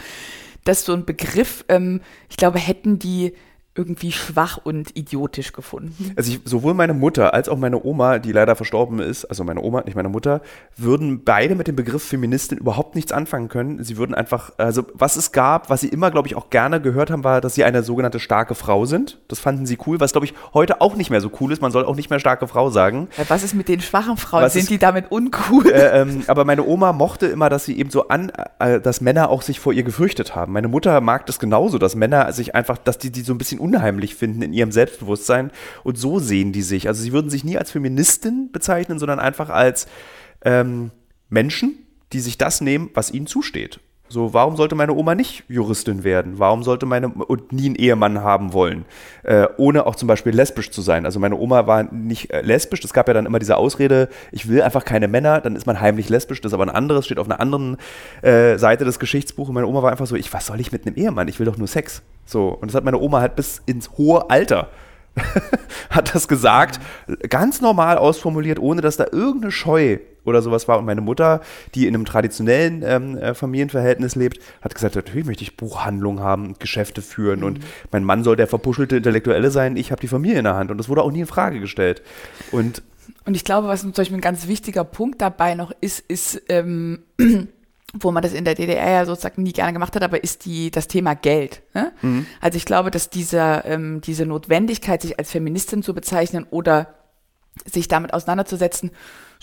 dass 0.63 0.86
so 0.86 0.93
ein 0.93 1.06
Begriff, 1.06 1.65
ähm, 1.67 2.01
ich 2.30 2.38
glaube, 2.38 2.60
hätten 2.60 2.99
die 2.99 3.34
irgendwie 3.75 4.13
schwach 4.13 4.57
und 4.63 4.95
idiotisch 4.97 5.51
gefunden. 5.51 6.13
Also 6.15 6.31
ich, 6.31 6.39
sowohl 6.45 6.73
meine 6.73 6.93
Mutter 6.93 7.33
als 7.33 7.49
auch 7.49 7.57
meine 7.57 7.83
Oma, 7.83 8.19
die 8.19 8.31
leider 8.31 8.55
verstorben 8.55 8.99
ist, 8.99 9.25
also 9.25 9.43
meine 9.43 9.61
Oma, 9.61 9.81
nicht 9.81 9.95
meine 9.95 10.07
Mutter, 10.07 10.41
würden 10.77 11.25
beide 11.25 11.55
mit 11.55 11.67
dem 11.67 11.75
Begriff 11.75 12.03
Feministin 12.03 12.57
überhaupt 12.57 12.95
nichts 12.95 13.11
anfangen 13.11 13.49
können. 13.49 13.83
Sie 13.83 13.97
würden 13.97 14.15
einfach, 14.15 14.53
also 14.57 14.85
was 14.93 15.17
es 15.17 15.33
gab, 15.33 15.69
was 15.69 15.81
sie 15.81 15.89
immer, 15.89 16.09
glaube 16.09 16.29
ich, 16.29 16.35
auch 16.35 16.49
gerne 16.49 16.79
gehört 16.79 17.11
haben, 17.11 17.25
war, 17.25 17.41
dass 17.41 17.55
sie 17.55 17.65
eine 17.65 17.83
sogenannte 17.83 18.19
starke 18.19 18.55
Frau 18.55 18.85
sind. 18.85 19.19
Das 19.27 19.39
fanden 19.39 19.65
sie 19.65 19.77
cool, 19.85 19.99
was, 19.99 20.13
glaube 20.13 20.25
ich, 20.25 20.33
heute 20.53 20.79
auch 20.79 20.95
nicht 20.95 21.09
mehr 21.09 21.19
so 21.19 21.29
cool 21.41 21.51
ist. 21.51 21.61
Man 21.61 21.71
soll 21.71 21.83
auch 21.83 21.97
nicht 21.97 22.09
mehr 22.09 22.19
starke 22.19 22.47
Frau 22.47 22.69
sagen. 22.69 23.09
Was 23.27 23.43
ist 23.43 23.55
mit 23.55 23.67
den 23.67 23.81
schwachen 23.81 24.15
Frauen? 24.15 24.43
Was 24.43 24.53
sind 24.53 24.63
ist, 24.63 24.69
die 24.69 24.77
damit 24.77 25.11
uncool? 25.11 25.69
Äh, 25.69 26.01
ähm, 26.01 26.23
aber 26.27 26.45
meine 26.45 26.65
Oma 26.65 26.93
mochte 26.93 27.27
immer, 27.27 27.49
dass 27.49 27.65
sie 27.65 27.77
eben 27.77 27.89
so 27.89 28.07
an, 28.07 28.31
äh, 28.59 28.79
dass 28.79 29.01
Männer 29.01 29.29
auch 29.29 29.41
sich 29.41 29.59
vor 29.59 29.73
ihr 29.73 29.83
gefürchtet 29.83 30.33
haben. 30.33 30.53
Meine 30.53 30.69
Mutter 30.69 31.01
mag 31.01 31.25
das 31.25 31.39
genauso, 31.39 31.77
dass 31.77 31.95
Männer 31.95 32.31
sich 32.31 32.55
einfach, 32.55 32.77
dass 32.77 32.97
die 32.97 33.11
die 33.11 33.21
so 33.21 33.33
ein 33.33 33.38
bisschen 33.38 33.59
unheimlich 33.65 34.15
finden 34.15 34.41
in 34.41 34.54
ihrem 34.54 34.71
Selbstbewusstsein. 34.71 35.51
Und 35.84 35.97
so 35.97 36.19
sehen 36.19 36.51
die 36.51 36.62
sich. 36.62 36.88
Also 36.88 37.01
sie 37.01 37.12
würden 37.12 37.30
sich 37.30 37.43
nie 37.43 37.58
als 37.58 37.71
Feministin 37.71 38.49
bezeichnen, 38.51 38.99
sondern 38.99 39.19
einfach 39.19 39.49
als 39.49 39.88
ähm, 40.43 40.91
Menschen, 41.30 41.78
die 42.13 42.19
sich 42.19 42.38
das 42.38 42.62
nehmen, 42.62 42.89
was 42.93 43.12
ihnen 43.12 43.28
zusteht. 43.28 43.80
So, 44.07 44.35
warum 44.35 44.55
sollte 44.55 44.75
meine 44.75 44.93
Oma 44.93 45.15
nicht 45.15 45.45
Juristin 45.47 46.03
werden? 46.03 46.37
Warum 46.37 46.61
sollte 46.61 46.85
meine 46.85 47.07
und 47.09 47.51
nie 47.51 47.65
einen 47.65 47.75
Ehemann 47.75 48.21
haben 48.21 48.53
wollen, 48.53 48.85
äh, 49.23 49.47
ohne 49.57 49.87
auch 49.87 49.95
zum 49.95 50.07
Beispiel 50.07 50.31
lesbisch 50.31 50.69
zu 50.69 50.81
sein? 50.81 51.05
Also 51.05 51.19
meine 51.19 51.35
Oma 51.35 51.65
war 51.65 51.83
nicht 51.91 52.31
äh, 52.31 52.41
lesbisch. 52.41 52.83
Es 52.83 52.93
gab 52.93 53.07
ja 53.07 53.15
dann 53.15 53.25
immer 53.25 53.39
diese 53.39 53.57
Ausrede: 53.57 54.09
Ich 54.31 54.47
will 54.47 54.61
einfach 54.61 54.85
keine 54.85 55.07
Männer. 55.07 55.41
Dann 55.41 55.55
ist 55.55 55.65
man 55.65 55.81
heimlich 55.81 56.07
lesbisch. 56.09 56.39
Das 56.39 56.51
ist 56.51 56.53
aber 56.53 56.65
ein 56.65 56.69
anderes, 56.69 57.05
steht 57.05 57.17
auf 57.17 57.25
einer 57.25 57.39
anderen 57.39 57.77
äh, 58.21 58.57
Seite 58.59 58.85
des 58.85 58.99
Geschichtsbuches. 58.99 59.53
Meine 59.53 59.65
Oma 59.65 59.81
war 59.81 59.91
einfach 59.91 60.05
so: 60.05 60.15
Ich 60.15 60.31
was 60.31 60.45
soll 60.45 60.59
ich 60.59 60.71
mit 60.71 60.85
einem 60.85 60.95
Ehemann? 60.95 61.27
Ich 61.27 61.39
will 61.39 61.47
doch 61.47 61.57
nur 61.57 61.67
Sex. 61.67 62.03
So 62.25 62.49
und 62.49 62.69
das 62.69 62.75
hat 62.75 62.83
meine 62.83 62.99
Oma 62.99 63.21
halt 63.21 63.35
bis 63.35 63.63
ins 63.65 63.91
hohe 63.97 64.29
Alter 64.29 64.69
hat 65.89 66.13
das 66.13 66.27
gesagt, 66.27 66.79
ganz 67.29 67.61
normal 67.61 67.97
ausformuliert, 67.97 68.59
ohne 68.59 68.81
dass 68.81 68.97
da 68.97 69.05
irgendeine 69.11 69.51
Scheu 69.51 69.99
oder 70.25 70.41
sowas 70.41 70.67
war. 70.67 70.79
Und 70.79 70.85
meine 70.85 71.01
Mutter, 71.01 71.41
die 71.73 71.88
in 71.88 71.95
einem 71.95 72.05
traditionellen 72.05 72.83
ähm, 72.85 73.17
äh, 73.17 73.33
Familienverhältnis 73.33 74.15
lebt, 74.15 74.39
hat 74.61 74.75
gesagt, 74.75 74.95
natürlich 74.95 75.25
möchte 75.25 75.43
ich 75.43 75.55
Buchhandlungen 75.57 76.23
haben, 76.23 76.55
Geschäfte 76.59 77.01
führen 77.01 77.39
mhm. 77.39 77.45
und 77.45 77.59
mein 77.91 78.03
Mann 78.03 78.23
soll 78.23 78.35
der 78.35 78.47
verpuschelte 78.47 78.97
Intellektuelle 78.97 79.51
sein, 79.51 79.77
ich 79.77 79.91
habe 79.91 80.01
die 80.01 80.07
Familie 80.07 80.38
in 80.38 80.43
der 80.43 80.55
Hand. 80.55 80.71
Und 80.71 80.77
das 80.77 80.89
wurde 80.89 81.01
auch 81.03 81.11
nie 81.11 81.21
in 81.21 81.27
Frage 81.27 81.59
gestellt. 81.59 82.01
Und 82.51 82.83
und 83.25 83.35
ich 83.35 83.43
glaube, 83.43 83.67
was 83.67 83.81
zum 83.81 83.91
Beispiel 83.91 84.17
ein 84.17 84.21
ganz 84.21 84.47
wichtiger 84.47 84.83
Punkt 84.83 85.21
dabei 85.21 85.55
noch 85.55 85.71
ist, 85.81 85.99
ist, 86.07 86.41
ähm, 86.49 87.03
wo 87.93 88.11
man 88.11 88.21
das 88.21 88.33
in 88.33 88.45
der 88.45 88.55
DDR 88.55 88.91
ja 88.91 89.05
sozusagen 89.05 89.43
nie 89.43 89.53
gerne 89.53 89.73
gemacht 89.73 89.95
hat, 89.95 90.03
aber 90.03 90.23
ist 90.23 90.45
die, 90.45 90.69
das 90.69 90.88
Thema 90.88 91.15
Geld. 91.15 91.61
Ne? 91.73 91.91
Mhm. 92.01 92.25
Also 92.41 92.57
ich 92.57 92.65
glaube, 92.65 92.91
dass 92.91 93.09
dieser, 93.09 93.65
ähm, 93.65 94.01
diese 94.01 94.25
Notwendigkeit, 94.25 95.01
sich 95.01 95.17
als 95.17 95.31
Feministin 95.31 95.81
zu 95.81 95.93
bezeichnen 95.93 96.45
oder 96.49 96.95
sich 97.63 97.88
damit 97.88 98.13
auseinanderzusetzen, 98.13 98.91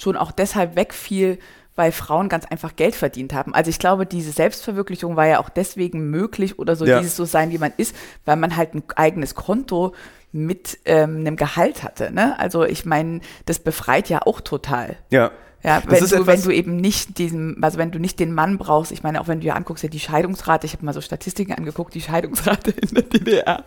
schon 0.03 0.17
auch 0.17 0.33
deshalb 0.33 0.77
wegfiel, 0.77 1.39
weil 1.75 1.93
Frauen 1.93 2.29
ganz 2.29 2.45
einfach 2.45 2.77
Geld 2.77 2.95
verdient 2.95 3.33
haben. 3.33 3.55
Also 3.55 3.71
ich 3.71 3.79
glaube, 3.79 4.05
diese 4.05 4.31
Selbstverwirklichung 4.33 5.17
war 5.17 5.27
ja 5.27 5.41
auch 5.41 5.49
deswegen 5.49 6.11
möglich 6.11 6.59
oder 6.59 6.77
so 6.77 6.85
ja. 6.85 6.99
dieses 6.99 7.17
so 7.17 7.25
sein, 7.25 7.51
wie 7.51 7.59
man 7.59 7.73
ist, 7.77 7.97
weil 8.25 8.37
man 8.37 8.57
halt 8.57 8.75
ein 8.75 8.83
eigenes 8.97 9.35
Konto 9.35 9.95
mit 10.33 10.79
ähm, 10.85 11.19
einem 11.19 11.37
Gehalt 11.37 11.83
hatte. 11.83 12.11
Ne? 12.13 12.39
Also 12.39 12.65
ich 12.65 12.85
meine, 12.85 13.21
das 13.47 13.59
befreit 13.59 14.09
ja 14.09 14.21
auch 14.25 14.41
total. 14.41 14.97
Ja. 15.11 15.31
Ja, 15.65 15.81
wenn 15.87 16.05
du, 16.05 16.27
wenn 16.27 16.43
du 16.43 16.51
eben 16.51 16.77
nicht 16.77 17.19
diesen, 17.19 17.63
also 17.63 17.79
wenn 17.79 17.93
du 17.93 18.01
nicht 18.01 18.19
den 18.19 18.33
Mann 18.33 18.59
brauchst, 18.59 18.91
ich 18.91 19.05
meine, 19.05 19.21
auch 19.21 19.29
wenn 19.29 19.39
du 19.39 19.45
dir 19.45 19.55
anguckst, 19.55 19.85
ja 19.85 19.89
die 19.89 20.01
Scheidungsrate, 20.01 20.67
ich 20.67 20.73
habe 20.73 20.85
mal 20.85 20.93
so 20.93 21.01
Statistiken 21.01 21.53
angeguckt, 21.53 21.95
die 21.95 22.01
Scheidungsrate 22.01 22.71
in 22.73 22.89
der 22.95 23.03
DDR, 23.05 23.65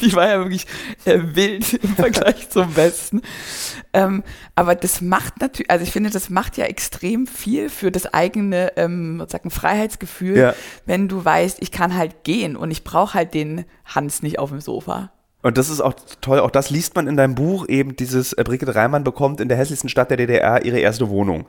die 0.00 0.12
war 0.14 0.28
ja 0.28 0.38
wirklich 0.38 0.66
äh, 1.04 1.20
wild 1.22 1.74
im 1.74 1.90
Vergleich 1.96 2.50
zum 2.50 2.74
Westen. 2.74 3.22
Ähm, 3.92 4.24
aber 4.56 4.74
das 4.74 5.00
macht 5.00 5.40
natürlich, 5.40 5.70
also 5.70 5.84
ich 5.84 5.92
finde, 5.92 6.10
das 6.10 6.28
macht 6.28 6.56
ja 6.56 6.64
extrem 6.64 7.28
viel 7.28 7.68
für 7.68 7.92
das 7.92 8.12
eigene 8.12 8.76
ähm, 8.76 9.18
sozusagen 9.20 9.50
Freiheitsgefühl, 9.50 10.36
ja. 10.36 10.54
wenn 10.86 11.06
du 11.06 11.24
weißt, 11.24 11.58
ich 11.60 11.70
kann 11.70 11.94
halt 11.94 12.24
gehen 12.24 12.56
und 12.56 12.72
ich 12.72 12.82
brauche 12.82 13.14
halt 13.14 13.34
den 13.34 13.64
Hans 13.84 14.22
nicht 14.22 14.40
auf 14.40 14.50
dem 14.50 14.60
Sofa. 14.60 15.12
Und 15.42 15.58
das 15.58 15.68
ist 15.68 15.80
auch 15.80 15.94
toll, 16.20 16.40
auch 16.40 16.50
das 16.50 16.70
liest 16.70 16.94
man 16.94 17.08
in 17.08 17.16
deinem 17.16 17.34
Buch, 17.34 17.68
eben 17.68 17.96
dieses 17.96 18.32
äh, 18.32 18.44
Brigitte 18.44 18.74
Reimann 18.74 19.04
bekommt 19.04 19.40
in 19.40 19.48
der 19.48 19.58
hässlichsten 19.58 19.90
Stadt 19.90 20.10
der 20.10 20.16
DDR 20.16 20.64
ihre 20.64 20.78
erste 20.78 21.10
Wohnung. 21.10 21.46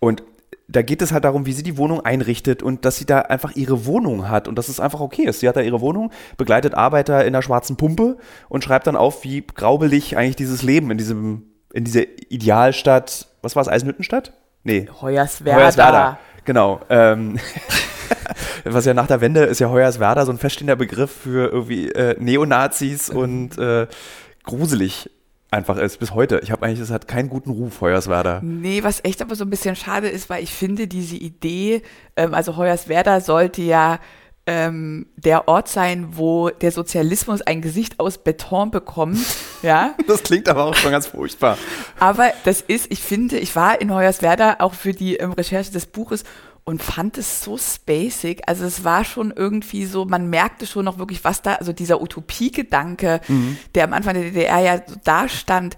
Und 0.00 0.22
da 0.66 0.82
geht 0.82 1.00
es 1.00 1.12
halt 1.12 1.24
darum, 1.24 1.46
wie 1.46 1.52
sie 1.52 1.62
die 1.62 1.78
Wohnung 1.78 2.00
einrichtet 2.04 2.62
und 2.62 2.84
dass 2.84 2.96
sie 2.96 3.06
da 3.06 3.20
einfach 3.20 3.56
ihre 3.56 3.86
Wohnung 3.86 4.28
hat 4.28 4.48
und 4.48 4.56
dass 4.56 4.68
es 4.68 4.80
einfach 4.80 5.00
okay 5.00 5.22
ist. 5.22 5.40
Sie 5.40 5.48
hat 5.48 5.56
da 5.56 5.62
ihre 5.62 5.80
Wohnung, 5.80 6.12
begleitet 6.36 6.74
Arbeiter 6.74 7.24
in 7.24 7.32
der 7.32 7.42
schwarzen 7.42 7.76
Pumpe 7.76 8.18
und 8.48 8.64
schreibt 8.64 8.86
dann 8.86 8.96
auf, 8.96 9.24
wie 9.24 9.46
graubelig 9.46 10.16
eigentlich 10.16 10.36
dieses 10.36 10.62
Leben 10.62 10.90
in 10.90 10.98
diesem, 10.98 11.44
in 11.72 11.84
dieser 11.84 12.02
Idealstadt, 12.28 13.28
was 13.40 13.56
war 13.56 13.62
es, 13.62 13.68
Eisenhüttenstadt? 13.68 14.34
Nee. 14.62 14.88
Hoyerswerda. 15.00 15.58
Hoyerswerda, 15.58 16.18
genau. 16.48 16.80
Ähm, 16.88 17.38
was 18.64 18.86
ja 18.86 18.94
nach 18.94 19.06
der 19.06 19.20
Wende 19.20 19.44
ist 19.44 19.60
ja 19.60 19.68
Hoyerswerda 19.68 20.24
so 20.24 20.32
ein 20.32 20.38
feststehender 20.38 20.76
Begriff 20.76 21.12
für 21.12 21.52
irgendwie 21.52 21.90
äh, 21.90 22.16
Neonazis 22.18 23.12
mhm. 23.12 23.18
und 23.18 23.58
äh, 23.58 23.86
gruselig 24.44 25.10
einfach 25.50 25.76
ist 25.76 25.98
bis 25.98 26.14
heute. 26.14 26.40
Ich 26.42 26.50
habe 26.50 26.64
eigentlich, 26.64 26.80
es 26.80 26.90
hat 26.90 27.06
keinen 27.06 27.28
guten 27.28 27.50
Ruf, 27.50 27.82
Hoyerswerda. 27.82 28.40
Nee, 28.42 28.82
was 28.82 29.04
echt 29.04 29.20
aber 29.20 29.34
so 29.34 29.44
ein 29.44 29.50
bisschen 29.50 29.76
schade 29.76 30.08
ist, 30.08 30.30
weil 30.30 30.42
ich 30.42 30.52
finde 30.52 30.88
diese 30.88 31.16
Idee, 31.16 31.82
ähm, 32.16 32.32
also 32.32 32.56
Hoyerswerda 32.56 33.20
sollte 33.20 33.62
ja 33.62 34.00
ähm, 34.48 35.04
der 35.16 35.46
Ort 35.46 35.68
sein, 35.68 36.16
wo 36.16 36.48
der 36.48 36.72
Sozialismus 36.72 37.42
ein 37.42 37.60
Gesicht 37.60 38.00
aus 38.00 38.18
Beton 38.18 38.70
bekommt. 38.70 39.18
Ja. 39.60 39.96
Das 40.06 40.22
klingt 40.22 40.48
aber 40.48 40.66
auch 40.66 40.76
schon 40.76 40.92
ganz 40.92 41.08
furchtbar. 41.08 41.58
Aber 41.98 42.30
das 42.44 42.60
ist, 42.60 42.92
ich 42.92 43.02
finde, 43.02 43.40
ich 43.40 43.56
war 43.56 43.80
in 43.80 43.92
Hoyerswerda 43.92 44.58
auch 44.60 44.72
für 44.72 44.92
die 44.92 45.16
ähm, 45.16 45.32
Recherche 45.32 45.72
des 45.72 45.86
Buches 45.86 46.22
und 46.62 46.80
fand 46.80 47.18
es 47.18 47.42
so 47.42 47.58
spacig. 47.58 48.42
Also 48.46 48.64
es 48.66 48.84
war 48.84 49.04
schon 49.04 49.32
irgendwie 49.34 49.84
so, 49.84 50.04
man 50.04 50.30
merkte 50.30 50.64
schon 50.64 50.84
noch 50.84 50.98
wirklich, 50.98 51.24
was 51.24 51.42
da, 51.42 51.54
also 51.54 51.72
dieser 51.72 52.00
Utopiegedanke, 52.00 53.20
mhm. 53.26 53.58
der 53.74 53.82
am 53.82 53.92
Anfang 53.92 54.14
der 54.14 54.22
DDR 54.22 54.60
ja 54.60 54.82
so 54.86 54.94
da 55.02 55.28
stand, 55.28 55.76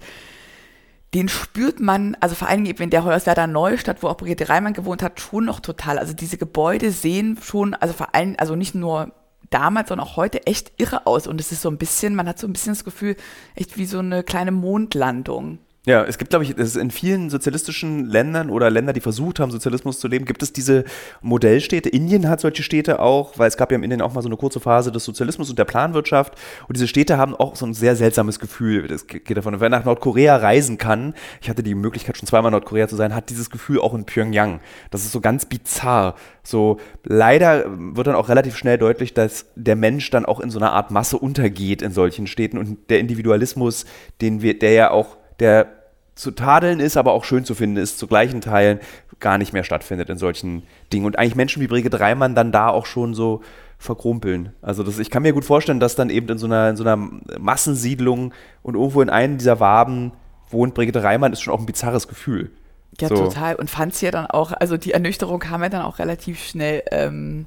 den 1.13 1.27
spürt 1.27 1.79
man, 1.79 2.15
also 2.19 2.35
vor 2.35 2.47
allem 2.47 2.65
eben 2.65 2.83
in 2.83 2.89
der 2.89 3.03
Hoyerswerda 3.03 3.45
Neustadt, 3.47 4.01
wo 4.01 4.07
auch 4.07 4.17
Brigitte 4.17 4.47
Reimann 4.47 4.73
gewohnt 4.73 5.03
hat, 5.03 5.19
schon 5.19 5.45
noch 5.45 5.59
total. 5.59 5.99
Also 5.99 6.13
diese 6.13 6.37
Gebäude 6.37 6.91
sehen 6.91 7.37
schon, 7.41 7.73
also 7.73 7.93
vor 7.93 8.15
allem, 8.15 8.35
also 8.37 8.55
nicht 8.55 8.75
nur 8.75 9.11
damals, 9.49 9.89
sondern 9.89 10.07
auch 10.07 10.15
heute 10.15 10.47
echt 10.47 10.71
irre 10.77 11.05
aus. 11.05 11.27
Und 11.27 11.41
es 11.41 11.51
ist 11.51 11.61
so 11.61 11.69
ein 11.69 11.77
bisschen, 11.77 12.15
man 12.15 12.27
hat 12.27 12.39
so 12.39 12.47
ein 12.47 12.53
bisschen 12.53 12.73
das 12.73 12.85
Gefühl, 12.85 13.17
echt 13.55 13.77
wie 13.77 13.85
so 13.85 13.99
eine 13.99 14.23
kleine 14.23 14.51
Mondlandung. 14.51 15.59
Ja, 15.87 16.03
es 16.03 16.19
gibt, 16.19 16.29
glaube 16.29 16.45
ich, 16.45 16.55
in 16.55 16.91
vielen 16.91 17.31
sozialistischen 17.31 18.05
Ländern 18.05 18.51
oder 18.51 18.69
Länder, 18.69 18.93
die 18.93 18.99
versucht 19.01 19.39
haben, 19.39 19.49
Sozialismus 19.49 19.99
zu 19.99 20.07
leben, 20.07 20.25
gibt 20.25 20.43
es 20.43 20.53
diese 20.53 20.83
Modellstädte. 21.21 21.89
Indien 21.89 22.29
hat 22.29 22.39
solche 22.39 22.61
Städte 22.61 22.99
auch, 22.99 23.39
weil 23.39 23.47
es 23.47 23.57
gab 23.57 23.71
ja 23.71 23.77
in 23.77 23.83
Indien 23.83 24.03
auch 24.03 24.13
mal 24.13 24.21
so 24.21 24.29
eine 24.29 24.37
kurze 24.37 24.59
Phase 24.59 24.91
des 24.91 25.03
Sozialismus 25.03 25.49
und 25.49 25.57
der 25.57 25.65
Planwirtschaft. 25.65 26.35
Und 26.67 26.77
diese 26.77 26.87
Städte 26.87 27.17
haben 27.17 27.35
auch 27.35 27.55
so 27.55 27.65
ein 27.65 27.73
sehr 27.73 27.95
seltsames 27.95 28.39
Gefühl. 28.39 28.87
Das 28.87 29.07
geht 29.07 29.35
davon, 29.35 29.59
wer 29.59 29.69
nach 29.69 29.83
Nordkorea 29.83 30.35
reisen 30.35 30.77
kann, 30.77 31.15
ich 31.41 31.49
hatte 31.49 31.63
die 31.63 31.73
Möglichkeit, 31.73 32.15
schon 32.15 32.27
zweimal 32.27 32.49
in 32.49 32.53
Nordkorea 32.53 32.87
zu 32.87 32.95
sein, 32.95 33.15
hat 33.15 33.31
dieses 33.31 33.49
Gefühl 33.49 33.79
auch 33.79 33.95
in 33.95 34.05
Pyongyang. 34.05 34.59
Das 34.91 35.03
ist 35.03 35.13
so 35.13 35.19
ganz 35.19 35.47
bizarr. 35.47 36.13
So, 36.43 36.77
leider 37.03 37.65
wird 37.67 38.05
dann 38.05 38.15
auch 38.15 38.29
relativ 38.29 38.55
schnell 38.55 38.77
deutlich, 38.77 39.15
dass 39.15 39.47
der 39.55 39.75
Mensch 39.75 40.11
dann 40.11 40.27
auch 40.27 40.41
in 40.41 40.51
so 40.51 40.59
einer 40.59 40.73
Art 40.73 40.91
Masse 40.91 41.17
untergeht 41.17 41.81
in 41.81 41.91
solchen 41.91 42.27
Städten 42.27 42.59
und 42.59 42.87
der 42.91 42.99
Individualismus, 42.99 43.85
den 44.21 44.43
wir, 44.43 44.59
der 44.59 44.73
ja 44.73 44.91
auch 44.91 45.17
der 45.41 45.67
zu 46.15 46.31
tadeln 46.31 46.79
ist, 46.79 46.97
aber 46.97 47.13
auch 47.13 47.23
schön 47.23 47.45
zu 47.45 47.55
finden 47.55 47.77
ist, 47.77 47.97
zu 47.97 48.07
gleichen 48.07 48.41
Teilen 48.41 48.79
gar 49.19 49.37
nicht 49.37 49.53
mehr 49.53 49.63
stattfindet 49.63 50.09
in 50.09 50.17
solchen 50.17 50.63
Dingen. 50.93 51.05
Und 51.05 51.17
eigentlich 51.17 51.35
Menschen 51.35 51.61
wie 51.61 51.67
Brigitte 51.67 51.97
Dreimann 51.97 52.35
dann 52.35 52.51
da 52.51 52.69
auch 52.69 52.85
schon 52.85 53.13
so 53.13 53.41
verkrumpeln. 53.77 54.53
Also 54.61 54.83
das, 54.83 54.99
ich 54.99 55.09
kann 55.09 55.23
mir 55.23 55.33
gut 55.33 55.45
vorstellen, 55.45 55.79
dass 55.79 55.95
dann 55.95 56.09
eben 56.09 56.29
in 56.29 56.37
so 56.37 56.45
einer, 56.45 56.69
in 56.69 56.77
so 56.77 56.83
einer 56.83 56.97
Massensiedlung 57.39 58.33
und 58.61 58.75
irgendwo 58.75 59.01
in 59.01 59.09
einem 59.09 59.37
dieser 59.37 59.59
Waben 59.59 60.11
wohnt 60.49 60.73
Brigitte 60.73 61.03
Reimann, 61.03 61.33
ist 61.33 61.41
schon 61.41 61.53
auch 61.53 61.59
ein 61.59 61.65
bizarres 61.65 62.07
Gefühl. 62.07 62.51
Ja, 62.99 63.07
so. 63.07 63.15
total. 63.15 63.55
Und 63.55 63.69
fand 63.69 63.95
sie 63.95 64.05
ja 64.05 64.11
dann 64.11 64.27
auch, 64.27 64.51
also 64.51 64.77
die 64.77 64.91
Ernüchterung 64.91 65.39
kam 65.39 65.63
ja 65.63 65.69
dann 65.69 65.81
auch 65.81 65.97
relativ 65.97 66.43
schnell. 66.43 66.83
Ähm, 66.91 67.45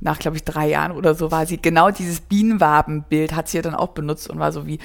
nach, 0.00 0.18
glaube 0.18 0.36
ich, 0.36 0.44
drei 0.44 0.68
Jahren 0.68 0.92
oder 0.92 1.14
so 1.14 1.30
war 1.30 1.46
sie, 1.46 1.56
genau 1.56 1.90
dieses 1.90 2.20
Bienenwabenbild 2.20 3.34
hat 3.34 3.48
sie 3.48 3.56
ja 3.56 3.62
dann 3.62 3.74
auch 3.74 3.88
benutzt 3.88 4.28
und 4.28 4.38
war 4.38 4.52
so 4.52 4.66
wie, 4.66 4.78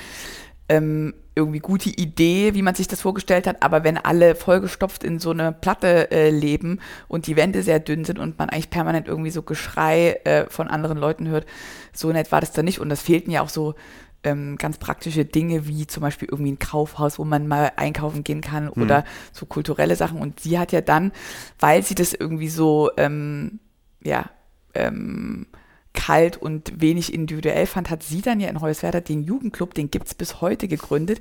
ähm, 0.72 1.14
irgendwie 1.36 1.60
gute 1.60 1.90
Idee, 1.90 2.54
wie 2.54 2.62
man 2.62 2.76
sich 2.76 2.88
das 2.88 3.02
vorgestellt 3.02 3.46
hat, 3.46 3.62
aber 3.62 3.84
wenn 3.84 3.98
alle 3.98 4.36
vollgestopft 4.36 5.04
in 5.04 5.20
so 5.20 5.32
eine 5.32 5.52
Platte 5.52 6.12
äh, 6.12 6.30
leben 6.30 6.80
und 7.10 7.28
die 7.28 7.36
Wände 7.36 7.62
sehr 7.62 7.80
dünn 7.80 8.06
sind 8.06 8.20
und 8.20 8.40
man 8.40 8.50
eigentlich 8.50 8.70
permanent 8.70 9.08
irgendwie 9.08 9.32
so 9.32 9.42
Geschrei 9.42 10.22
äh, 10.24 10.50
von 10.50 10.70
anderen 10.70 10.98
Leuten 10.98 11.28
hört, 11.28 11.46
so 11.92 12.10
nett 12.12 12.32
war 12.32 12.40
das 12.40 12.54
dann 12.54 12.66
nicht. 12.66 12.80
Und 12.80 12.88
das 12.88 13.02
fehlten 13.02 13.32
ja 13.32 13.42
auch 13.42 13.50
so 13.50 13.76
ähm, 14.24 14.58
ganz 14.58 14.78
praktische 14.78 15.26
Dinge 15.26 15.68
wie 15.68 15.88
zum 15.88 16.02
Beispiel 16.02 16.30
irgendwie 16.32 16.54
ein 16.54 16.60
Kaufhaus, 16.60 17.20
wo 17.20 17.26
man 17.26 17.48
mal 17.48 17.74
einkaufen 17.76 18.24
gehen 18.24 18.42
kann 18.42 18.66
mhm. 18.66 18.82
oder 18.82 19.04
so 19.34 19.46
kulturelle 19.46 19.98
Sachen. 19.98 20.22
Und 20.22 20.40
sie 20.40 20.58
hat 20.58 20.72
ja 20.72 20.80
dann, 20.80 21.12
weil 21.60 21.84
sie 21.84 21.96
das 21.96 22.14
irgendwie 22.14 22.50
so, 22.50 22.92
ähm, 22.96 23.60
ja, 24.02 24.30
ähm, 24.74 25.48
kalt 25.94 26.38
und 26.38 26.82
wenig 26.82 27.14
individuell 27.14 27.66
fand, 27.66 27.90
hat 27.90 28.04
sie 28.04 28.22
dann 28.22 28.40
ja 28.40 28.50
in 28.50 28.62
Hoyerswerda 28.62 29.02
den 29.02 29.24
Jugendclub, 29.24 29.74
den 29.74 29.92
gibt 29.92 30.08
es 30.08 30.14
bis 30.14 30.42
heute 30.42 30.68
gegründet, 30.68 31.20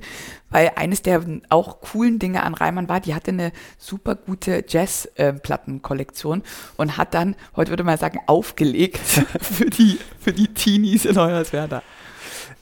weil 0.49 0.71
eines 0.75 1.01
der 1.01 1.23
auch 1.49 1.81
coolen 1.81 2.19
Dinge 2.19 2.43
an 2.43 2.53
Reimann 2.53 2.87
war, 2.87 2.99
die 2.99 3.13
hatte 3.13 3.31
eine 3.31 3.51
super 3.77 4.15
gute 4.15 4.63
Jazz-Plattenkollektion 4.67 6.43
und 6.77 6.97
hat 6.97 7.13
dann, 7.13 7.35
heute 7.55 7.71
würde 7.71 7.83
man 7.83 7.97
sagen, 7.97 8.19
aufgelegt 8.27 8.99
für 9.41 9.69
die, 9.69 9.99
für 10.19 10.33
die 10.33 10.47
Teenies 10.47 11.05
in 11.05 11.17
Hoyerswerda. 11.17 11.83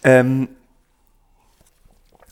Ähm, 0.04 0.50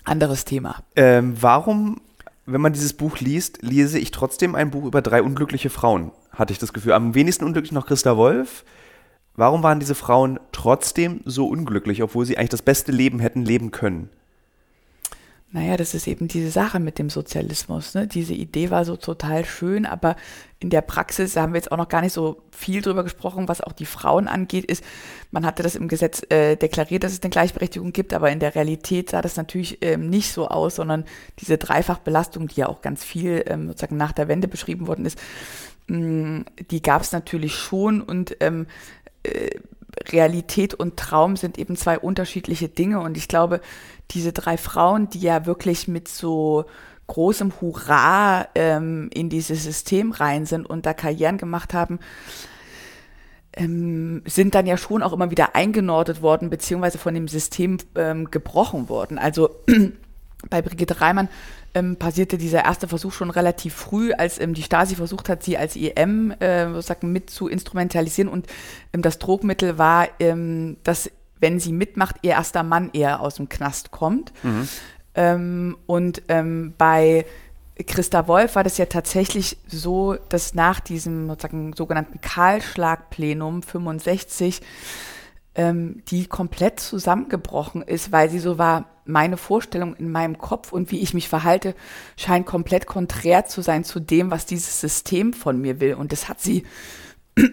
Anderes 0.08 0.46
Thema. 0.46 0.78
Ähm, 0.96 1.36
warum, 1.40 2.00
wenn 2.46 2.62
man 2.62 2.72
dieses 2.72 2.94
Buch 2.94 3.20
liest, 3.20 3.60
lese 3.62 4.00
ich 4.00 4.12
trotzdem 4.12 4.56
ein 4.56 4.72
Buch 4.72 4.86
über 4.86 5.02
drei 5.02 5.22
unglückliche 5.22 5.70
Frauen, 5.70 6.12
hatte 6.32 6.54
ich 6.54 6.60
das 6.60 6.72
Gefühl. 6.72 6.94
Am 6.94 7.14
wenigsten 7.14 7.44
unglücklich 7.44 7.74
noch 7.74 7.86
Christa 7.86 8.16
Wolf, 8.16 8.64
Warum 9.38 9.62
waren 9.62 9.80
diese 9.80 9.96
Frauen 9.96 10.40
trotzdem 10.52 11.22
so 11.24 11.48
unglücklich, 11.48 12.02
obwohl 12.02 12.26
sie 12.26 12.38
eigentlich 12.38 12.50
das 12.50 12.64
beste 12.64 12.92
Leben 12.92 13.20
hätten 13.20 13.46
leben 13.46 13.70
können? 13.72 14.10
Naja, 15.52 15.78
das 15.78 15.94
ist 15.94 16.08
eben 16.08 16.28
diese 16.28 16.52
Sache 16.52 16.80
mit 16.80 17.00
dem 17.00 17.10
Sozialismus. 17.10 17.94
Ne? 17.94 18.06
Diese 18.06 18.34
Idee 18.34 18.70
war 18.70 18.84
so 18.84 18.98
total 18.98 19.46
schön, 19.46 19.86
aber 19.86 20.18
in 20.60 20.70
der 20.70 20.82
Praxis, 20.82 21.34
da 21.34 21.42
haben 21.42 21.54
wir 21.54 21.60
jetzt 21.60 21.72
auch 21.72 21.78
noch 21.78 21.88
gar 21.88 22.02
nicht 22.02 22.12
so 22.12 22.42
viel 22.52 22.82
drüber 22.82 23.04
gesprochen, 23.04 23.48
was 23.48 23.62
auch 23.62 23.72
die 23.72 23.86
Frauen 23.86 24.28
angeht, 24.28 24.66
ist, 24.66 24.84
man 25.32 25.46
hatte 25.46 25.64
das 25.64 25.76
im 25.76 25.88
Gesetz 25.88 26.22
äh, 26.30 26.58
deklariert, 26.58 27.04
dass 27.04 27.14
es 27.14 27.22
eine 27.22 27.30
Gleichberechtigung 27.30 27.94
gibt, 27.94 28.14
aber 28.14 28.30
in 28.30 28.40
der 28.40 28.56
Realität 28.56 29.12
sah 29.12 29.22
das 29.22 29.38
natürlich 29.38 29.78
ähm, 29.82 30.10
nicht 30.10 30.34
so 30.34 30.50
aus, 30.50 30.76
sondern 30.76 31.06
diese 31.40 31.58
Dreifachbelastung, 31.58 32.48
die 32.50 32.60
ja 32.62 32.68
auch 32.68 32.82
ganz 32.82 33.04
viel 33.06 33.44
ähm, 33.48 33.68
sozusagen 33.68 33.98
nach 33.98 34.12
der 34.12 34.28
Wende 34.28 34.50
beschrieben 34.50 34.88
worden 34.88 35.06
ist, 35.06 35.18
mh, 35.88 35.98
mm, 35.98 36.46
die 36.72 36.82
gab 36.82 37.04
es 37.04 37.14
natürlich 37.14 37.56
schon 37.56 38.02
und 38.02 38.36
ähm, 38.42 38.68
äh, 39.28 39.60
Realität 40.10 40.74
und 40.74 40.98
Traum 40.98 41.36
sind 41.36 41.58
eben 41.58 41.76
zwei 41.76 42.00
unterschiedliche 42.00 42.70
Dinge. 42.70 43.00
Und 43.00 43.18
ich 43.18 43.28
glaube, 43.28 43.62
diese 44.12 44.32
drei 44.32 44.58
Frauen, 44.58 45.10
die 45.10 45.20
ja 45.20 45.46
wirklich 45.46 45.88
mit 45.88 46.08
so 46.08 46.66
großem 47.08 47.54
Hurra 47.62 48.48
ähm, 48.56 49.10
in 49.14 49.30
dieses 49.30 49.64
System 49.64 50.12
rein 50.12 50.46
sind 50.46 50.66
und 50.66 50.86
da 50.86 50.94
Karrieren 50.94 51.38
gemacht 51.38 51.74
haben, 51.74 52.00
ähm, 53.54 54.22
sind 54.26 54.56
dann 54.56 54.68
ja 54.68 54.78
schon 54.78 55.02
auch 55.02 55.14
immer 55.14 55.32
wieder 55.32 55.56
eingenordet 55.56 56.22
worden, 56.22 56.50
beziehungsweise 56.50 56.98
von 56.98 57.14
dem 57.14 57.28
System 57.28 57.78
ähm, 57.96 58.30
gebrochen 58.30 58.90
worden. 58.90 59.18
Also 59.18 59.50
bei 60.50 60.62
Brigitte 60.62 61.02
Reimann 61.02 61.30
ähm, 61.74 61.96
passierte 61.96 62.38
dieser 62.38 62.64
erste 62.66 62.88
Versuch 62.88 63.12
schon 63.12 63.30
relativ 63.30 63.74
früh, 63.74 64.14
als 64.14 64.40
ähm, 64.40 64.54
die 64.54 64.64
Stasi 64.64 64.96
versucht 64.96 65.30
hat, 65.30 65.44
sie 65.44 65.58
als 65.58 65.76
EM 65.76 66.32
äh, 66.40 66.68
sozusagen 66.72 67.12
mit 67.12 67.30
zu 67.30 67.48
instrumentalisieren. 67.48 68.30
Und 68.32 68.48
ähm, 68.94 69.02
das 69.02 69.20
Druckmittel 69.20 69.78
war, 69.78 70.08
ähm, 70.20 70.78
dass, 70.84 71.12
wenn 71.40 71.60
sie 71.60 71.72
mitmacht, 71.72 72.18
ihr 72.22 72.32
erster 72.32 72.64
Mann 72.64 72.92
eher 72.94 73.20
aus 73.20 73.36
dem 73.36 73.50
Knast 73.50 73.92
kommt. 73.92 74.32
Mhm. 74.44 74.68
Ähm, 75.16 75.78
und 75.88 76.22
ähm, 76.30 76.74
bei 76.78 77.26
Christa 77.86 78.28
Wolf 78.28 78.56
war 78.56 78.64
das 78.64 78.78
ja 78.78 78.86
tatsächlich 78.86 79.58
so, 79.68 80.16
dass 80.30 80.56
nach 80.56 80.80
diesem 80.80 81.28
sozusagen 81.28 81.74
sogenannten 81.74 82.22
Kahlschlagplenum 82.22 83.62
65 83.62 84.62
ähm, 85.56 86.02
die 86.08 86.28
komplett 86.28 86.80
zusammengebrochen 86.80 87.82
ist, 87.82 88.12
weil 88.12 88.30
sie 88.30 88.40
so 88.40 88.58
war, 88.58 88.86
meine 89.08 89.38
Vorstellung 89.38 89.96
in 89.96 90.12
meinem 90.12 90.38
Kopf 90.38 90.72
und 90.72 90.92
wie 90.92 91.00
ich 91.00 91.14
mich 91.14 91.30
verhalte, 91.30 91.76
scheint 92.16 92.46
komplett 92.46 92.86
konträr 92.86 93.46
zu 93.46 93.62
sein 93.62 93.84
zu 93.84 94.00
dem, 94.00 94.32
was 94.32 94.46
dieses 94.46 94.80
System 94.82 95.34
von 95.34 95.60
mir 95.60 95.80
will. 95.80 95.96
Und 95.96 96.12
das 96.12 96.30
hat 96.30 96.42
sie 96.42 96.64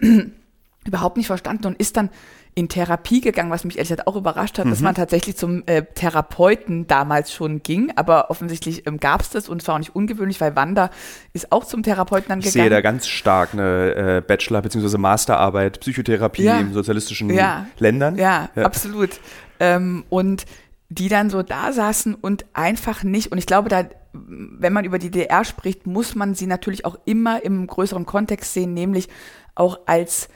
überhaupt 0.85 1.17
nicht 1.17 1.27
verstanden 1.27 1.67
und 1.67 1.79
ist 1.79 1.97
dann 1.97 2.09
in 2.57 2.69
Therapie 2.69 3.19
gegangen, 3.19 3.51
was 3.51 3.65
mich 3.65 3.75
ehrlich 3.75 3.89
gesagt 3.89 4.07
auch 4.07 4.15
überrascht 4.15 4.57
hat, 4.57 4.65
mhm. 4.65 4.69
dass 4.69 4.79
man 4.79 4.95
tatsächlich 4.95 5.35
zum 5.35 5.63
äh, 5.65 5.83
Therapeuten 5.83 6.87
damals 6.87 7.33
schon 7.33 7.61
ging, 7.61 7.91
aber 7.97 8.31
offensichtlich 8.31 8.87
ähm, 8.87 8.97
gab 8.97 9.21
es 9.21 9.29
das 9.29 9.49
und 9.49 9.61
es 9.61 9.67
war 9.67 9.75
auch 9.75 9.79
nicht 9.79 9.93
ungewöhnlich, 9.93 10.39
weil 10.39 10.55
Wanda 10.55 10.89
ist 11.33 11.51
auch 11.51 11.65
zum 11.65 11.83
Therapeuten 11.83 12.29
dann 12.29 12.39
ich 12.39 12.45
gegangen. 12.45 12.65
Ich 12.67 12.69
sehe 12.69 12.69
da 12.69 12.79
ganz 12.79 13.07
stark 13.07 13.53
eine 13.53 13.95
äh, 13.95 14.21
Bachelor- 14.25 14.61
bzw. 14.61 14.97
Masterarbeit 14.97 15.81
Psychotherapie 15.81 16.43
ja. 16.43 16.57
in 16.57 16.73
sozialistischen 16.73 17.29
ja. 17.29 17.67
Ländern. 17.77 18.15
Ja, 18.15 18.49
ja. 18.55 18.63
absolut. 18.63 19.19
Ähm, 19.59 20.05
und 20.09 20.45
die 20.89 21.09
dann 21.09 21.29
so 21.29 21.41
da 21.41 21.71
saßen 21.71 22.15
und 22.15 22.45
einfach 22.53 23.03
nicht, 23.03 23.31
und 23.31 23.37
ich 23.37 23.45
glaube, 23.45 23.69
da, 23.69 23.85
wenn 24.13 24.73
man 24.73 24.85
über 24.85 24.99
die 24.99 25.09
DDR 25.09 25.43
spricht, 25.43 25.87
muss 25.87 26.15
man 26.15 26.35
sie 26.35 26.47
natürlich 26.47 26.85
auch 26.85 26.97
immer 27.05 27.43
im 27.43 27.65
größeren 27.67 28.05
Kontext 28.05 28.53
sehen, 28.53 28.73
nämlich 28.73 29.09
auch 29.55 29.79
als 29.87 30.29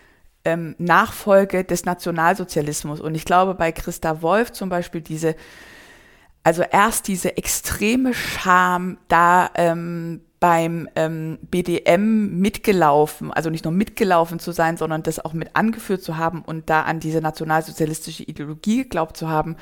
ähm, 0.45 0.75
Nachfolge 0.79 1.63
des 1.63 1.85
Nationalsozialismus. 1.85 2.99
Und 2.99 3.15
ich 3.15 3.25
glaube, 3.25 3.53
bei 3.53 3.71
Christa 3.71 4.21
Wolf 4.21 4.51
zum 4.51 4.69
Beispiel 4.69 5.01
diese, 5.01 5.35
also 6.43 6.63
erst 6.63 7.07
diese 7.07 7.37
extreme 7.37 8.13
Scham, 8.13 8.97
da 9.07 9.51
ähm, 9.55 10.21
beim 10.39 10.87
ähm, 10.95 11.37
BDM 11.41 12.39
mitgelaufen, 12.39 13.31
also 13.31 13.49
nicht 13.49 13.65
nur 13.65 13.73
mitgelaufen 13.73 14.39
zu 14.39 14.51
sein, 14.51 14.77
sondern 14.77 15.03
das 15.03 15.23
auch 15.23 15.33
mit 15.33 15.55
angeführt 15.55 16.01
zu 16.01 16.17
haben 16.17 16.41
und 16.41 16.69
da 16.69 16.83
an 16.83 17.01
diese 17.01 17.19
nationalsozialistische 17.19 18.23
Ideologie 18.23 18.83
geglaubt 18.83 19.17
zu 19.17 19.27
haben, 19.27 19.57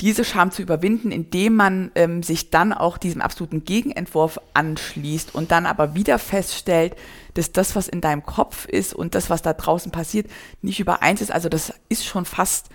diese 0.00 0.24
Scham 0.24 0.50
zu 0.50 0.60
überwinden, 0.60 1.10
indem 1.10 1.56
man 1.56 1.90
ähm, 1.94 2.22
sich 2.22 2.50
dann 2.50 2.72
auch 2.72 2.98
diesem 2.98 3.22
absoluten 3.22 3.64
Gegenentwurf 3.64 4.38
anschließt 4.52 5.34
und 5.34 5.50
dann 5.50 5.64
aber 5.64 5.94
wieder 5.94 6.18
feststellt, 6.18 6.94
dass 7.34 7.52
das, 7.52 7.74
was 7.76 7.88
in 7.88 8.02
deinem 8.02 8.22
Kopf 8.22 8.66
ist 8.66 8.92
und 8.92 9.14
das, 9.14 9.30
was 9.30 9.40
da 9.42 9.54
draußen 9.54 9.92
passiert, 9.92 10.30
nicht 10.60 10.80
übereins 10.80 11.22
ist. 11.22 11.32
Also 11.32 11.48
das 11.48 11.72
ist 11.88 12.04
schon 12.04 12.26
fast 12.26 12.68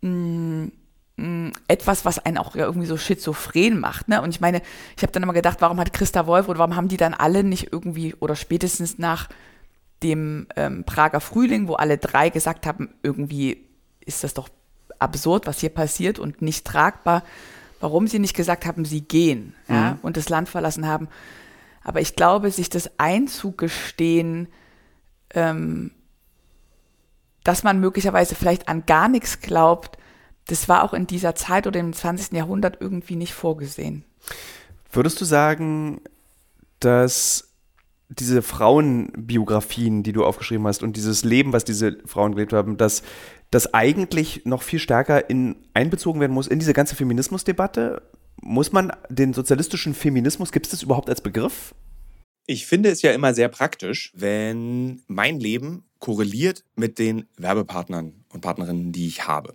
mm, 0.00 0.66
mm, 1.16 1.50
etwas, 1.68 2.04
was 2.04 2.18
einen 2.18 2.38
auch 2.38 2.56
irgendwie 2.56 2.86
so 2.86 2.96
schizophren 2.96 3.78
macht. 3.78 4.08
Ne? 4.08 4.20
Und 4.20 4.30
ich 4.30 4.40
meine, 4.40 4.60
ich 4.96 5.02
habe 5.04 5.12
dann 5.12 5.22
immer 5.22 5.34
gedacht, 5.34 5.58
warum 5.60 5.78
hat 5.78 5.92
Christa 5.92 6.26
Wolf 6.26 6.48
oder 6.48 6.58
warum 6.58 6.74
haben 6.74 6.88
die 6.88 6.96
dann 6.96 7.14
alle 7.14 7.44
nicht 7.44 7.72
irgendwie 7.72 8.14
oder 8.14 8.34
spätestens 8.34 8.98
nach 8.98 9.28
dem 10.02 10.48
ähm, 10.56 10.82
Prager 10.84 11.20
Frühling, 11.20 11.68
wo 11.68 11.74
alle 11.74 11.96
drei 11.96 12.28
gesagt 12.28 12.66
haben, 12.66 12.90
irgendwie 13.02 13.64
ist 14.00 14.24
das 14.24 14.34
doch 14.34 14.48
absurd, 14.98 15.46
was 15.46 15.60
hier 15.60 15.70
passiert 15.70 16.18
und 16.18 16.42
nicht 16.42 16.66
tragbar, 16.66 17.22
warum 17.80 18.06
sie 18.08 18.18
nicht 18.18 18.34
gesagt 18.34 18.66
haben, 18.66 18.84
sie 18.84 19.02
gehen 19.02 19.54
ja, 19.68 19.92
mhm. 19.92 19.98
und 20.02 20.16
das 20.16 20.28
Land 20.28 20.48
verlassen 20.48 20.86
haben. 20.86 21.08
Aber 21.82 22.00
ich 22.00 22.16
glaube, 22.16 22.50
sich 22.50 22.68
das 22.68 22.90
einzugestehen, 22.98 24.48
ähm, 25.34 25.92
dass 27.44 27.62
man 27.62 27.78
möglicherweise 27.78 28.34
vielleicht 28.34 28.68
an 28.68 28.86
gar 28.86 29.08
nichts 29.08 29.40
glaubt, 29.40 29.98
das 30.48 30.68
war 30.68 30.82
auch 30.82 30.94
in 30.94 31.06
dieser 31.06 31.34
Zeit 31.34 31.66
oder 31.66 31.80
im 31.80 31.92
20. 31.92 32.32
Jahrhundert 32.32 32.78
irgendwie 32.80 33.16
nicht 33.16 33.34
vorgesehen. 33.34 34.04
Würdest 34.90 35.20
du 35.20 35.24
sagen, 35.24 36.00
dass 36.80 37.45
diese 38.08 38.42
Frauenbiografien, 38.42 40.02
die 40.02 40.12
du 40.12 40.24
aufgeschrieben 40.24 40.66
hast 40.66 40.82
und 40.82 40.96
dieses 40.96 41.24
Leben, 41.24 41.52
was 41.52 41.64
diese 41.64 41.98
Frauen 42.06 42.34
gelebt 42.34 42.52
haben, 42.52 42.76
dass 42.76 43.02
das 43.50 43.74
eigentlich 43.74 44.42
noch 44.44 44.62
viel 44.62 44.78
stärker 44.78 45.28
in, 45.28 45.56
einbezogen 45.74 46.20
werden 46.20 46.32
muss 46.32 46.46
in 46.46 46.58
diese 46.58 46.72
ganze 46.72 46.94
Feminismusdebatte? 46.94 48.02
Muss 48.40 48.72
man 48.72 48.92
den 49.08 49.32
sozialistischen 49.32 49.94
Feminismus, 49.94 50.52
gibt 50.52 50.66
es 50.66 50.70
das 50.70 50.82
überhaupt 50.82 51.08
als 51.08 51.20
Begriff? 51.20 51.74
Ich 52.46 52.66
finde 52.66 52.90
es 52.90 53.02
ja 53.02 53.12
immer 53.12 53.34
sehr 53.34 53.48
praktisch, 53.48 54.12
wenn 54.14 55.02
mein 55.08 55.40
Leben 55.40 55.84
korreliert 55.98 56.64
mit 56.76 56.98
den 56.98 57.26
Werbepartnern 57.36 58.24
und 58.32 58.40
Partnerinnen, 58.40 58.92
die 58.92 59.08
ich 59.08 59.26
habe. 59.26 59.54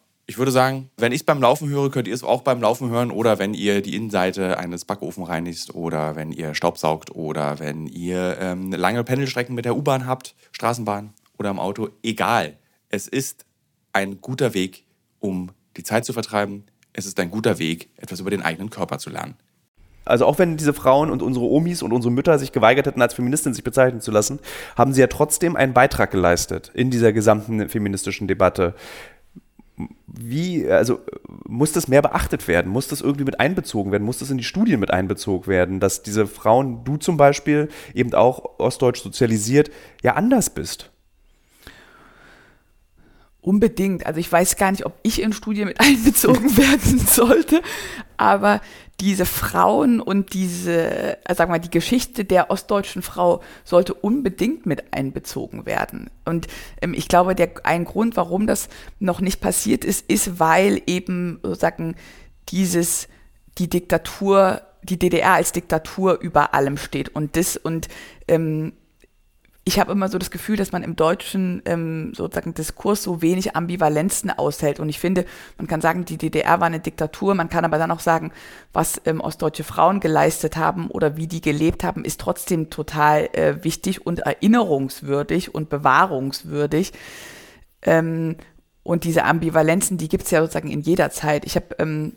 ich 0.31 0.37
würde 0.37 0.53
sagen, 0.53 0.89
wenn 0.95 1.11
ich 1.11 1.19
es 1.19 1.25
beim 1.25 1.41
Laufen 1.41 1.67
höre, 1.67 1.91
könnt 1.91 2.07
ihr 2.07 2.13
es 2.13 2.23
auch 2.23 2.41
beim 2.41 2.61
Laufen 2.61 2.89
hören 2.89 3.11
oder 3.11 3.37
wenn 3.37 3.53
ihr 3.53 3.81
die 3.81 3.97
Innenseite 3.97 4.57
eines 4.57 4.85
Backofen 4.85 5.25
reinigt 5.25 5.75
oder 5.75 6.15
wenn 6.15 6.31
ihr 6.31 6.55
Staubsaugt 6.55 7.13
oder 7.13 7.59
wenn 7.59 7.85
ihr 7.85 8.37
ähm, 8.39 8.71
lange 8.71 9.03
Pendelstrecken 9.03 9.53
mit 9.53 9.65
der 9.65 9.75
U-Bahn 9.75 10.07
habt, 10.07 10.33
Straßenbahn 10.53 11.11
oder 11.37 11.49
im 11.49 11.59
Auto. 11.59 11.89
Egal. 12.01 12.55
Es 12.87 13.09
ist 13.09 13.43
ein 13.91 14.21
guter 14.21 14.53
Weg, 14.53 14.85
um 15.19 15.51
die 15.75 15.83
Zeit 15.83 16.05
zu 16.05 16.13
vertreiben. 16.13 16.63
Es 16.93 17.05
ist 17.05 17.19
ein 17.19 17.29
guter 17.29 17.59
Weg, 17.59 17.89
etwas 17.97 18.21
über 18.21 18.29
den 18.29 18.41
eigenen 18.41 18.69
Körper 18.69 18.99
zu 18.99 19.09
lernen. 19.09 19.35
Also 20.05 20.25
auch 20.25 20.39
wenn 20.39 20.57
diese 20.57 20.73
Frauen 20.73 21.11
und 21.11 21.21
unsere 21.21 21.45
Omis 21.45 21.83
und 21.83 21.91
unsere 21.91 22.11
Mütter 22.11 22.39
sich 22.39 22.51
geweigert 22.51 22.87
hätten, 22.87 23.01
als 23.01 23.13
Feministin 23.13 23.53
sich 23.53 23.63
bezeichnen 23.63 24.01
zu 24.01 24.11
lassen, 24.11 24.39
haben 24.75 24.93
sie 24.93 25.01
ja 25.01 25.07
trotzdem 25.07 25.55
einen 25.55 25.73
Beitrag 25.73 26.11
geleistet 26.11 26.71
in 26.73 26.89
dieser 26.89 27.13
gesamten 27.13 27.69
feministischen 27.69 28.27
Debatte 28.27 28.73
wie, 30.07 30.69
also 30.69 30.99
muss 31.47 31.71
das 31.71 31.87
mehr 31.87 32.01
beachtet 32.01 32.47
werden? 32.47 32.71
Muss 32.71 32.87
das 32.87 33.01
irgendwie 33.01 33.25
mit 33.25 33.39
einbezogen 33.39 33.91
werden? 33.91 34.03
Muss 34.03 34.19
das 34.19 34.29
in 34.29 34.37
die 34.37 34.43
Studien 34.43 34.79
mit 34.79 34.91
einbezogen 34.91 35.47
werden, 35.47 35.79
dass 35.79 36.03
diese 36.03 36.27
Frauen, 36.27 36.83
du 36.83 36.97
zum 36.97 37.17
Beispiel, 37.17 37.69
eben 37.93 38.13
auch 38.13 38.59
ostdeutsch 38.59 39.01
sozialisiert, 39.01 39.71
ja 40.01 40.15
anders 40.15 40.49
bist? 40.49 40.91
Unbedingt. 43.41 44.05
Also 44.05 44.19
ich 44.19 44.31
weiß 44.31 44.55
gar 44.55 44.71
nicht, 44.71 44.85
ob 44.85 44.93
ich 45.01 45.21
in 45.21 45.33
Studien 45.33 45.67
mit 45.67 45.79
einbezogen 45.81 46.55
werden 46.57 46.99
sollte, 46.99 47.61
aber 48.17 48.61
diese 48.99 49.25
Frauen 49.25 49.99
und 49.99 50.33
diese, 50.33 51.17
äh, 51.25 51.35
sag 51.35 51.49
mal, 51.49 51.59
die 51.59 51.71
Geschichte 51.71 52.23
der 52.23 52.51
ostdeutschen 52.51 53.01
Frau 53.01 53.41
sollte 53.63 53.95
unbedingt 53.95 54.67
mit 54.67 54.93
einbezogen 54.93 55.65
werden. 55.65 56.11
Und 56.23 56.47
ähm, 56.81 56.93
ich 56.93 57.07
glaube, 57.07 57.33
der, 57.33 57.49
ein 57.63 57.85
Grund, 57.85 58.15
warum 58.15 58.45
das 58.45 58.69
noch 58.99 59.19
nicht 59.19 59.41
passiert 59.41 59.83
ist, 59.83 60.07
ist, 60.07 60.39
weil 60.39 60.83
eben 60.85 61.39
sozusagen 61.41 61.95
dieses, 62.49 63.07
die 63.57 63.69
Diktatur 63.69 64.61
die 64.83 64.97
DDR 64.97 65.33
als 65.33 65.51
Diktatur 65.51 66.19
über 66.19 66.53
allem 66.53 66.77
steht 66.77 67.09
und 67.09 67.35
das 67.35 67.57
und 67.57 67.87
ähm, 68.27 68.73
ich 69.63 69.79
habe 69.79 69.91
immer 69.91 70.09
so 70.09 70.17
das 70.17 70.31
Gefühl, 70.31 70.55
dass 70.55 70.71
man 70.71 70.81
im 70.81 70.95
deutschen 70.95 71.61
ähm, 71.65 72.13
sozusagen 72.15 72.55
Diskurs 72.55 73.03
so 73.03 73.21
wenig 73.21 73.55
Ambivalenzen 73.55 74.31
aushält. 74.31 74.79
Und 74.79 74.89
ich 74.89 74.99
finde, 74.99 75.25
man 75.57 75.67
kann 75.67 75.81
sagen, 75.81 76.03
die 76.03 76.17
DDR 76.17 76.59
war 76.59 76.67
eine 76.67 76.79
Diktatur, 76.79 77.35
man 77.35 77.49
kann 77.49 77.63
aber 77.63 77.77
dann 77.77 77.91
auch 77.91 77.99
sagen, 77.99 78.31
was 78.73 78.99
ähm, 79.05 79.21
ostdeutsche 79.21 79.63
Frauen 79.63 79.99
geleistet 79.99 80.57
haben 80.57 80.89
oder 80.89 81.15
wie 81.15 81.27
die 81.27 81.41
gelebt 81.41 81.83
haben, 81.83 82.03
ist 82.03 82.19
trotzdem 82.19 82.71
total 82.71 83.29
äh, 83.33 83.63
wichtig 83.63 84.05
und 84.05 84.21
erinnerungswürdig 84.21 85.53
und 85.53 85.69
bewahrungswürdig. 85.69 86.93
Ähm, 87.83 88.37
und 88.81 89.03
diese 89.03 89.25
Ambivalenzen, 89.25 89.99
die 89.99 90.09
gibt 90.09 90.23
es 90.23 90.31
ja 90.31 90.41
sozusagen 90.41 90.71
in 90.71 90.81
jeder 90.81 91.11
Zeit. 91.11 91.45
Ich 91.45 91.55
habe 91.55 91.75
ähm, 91.77 92.13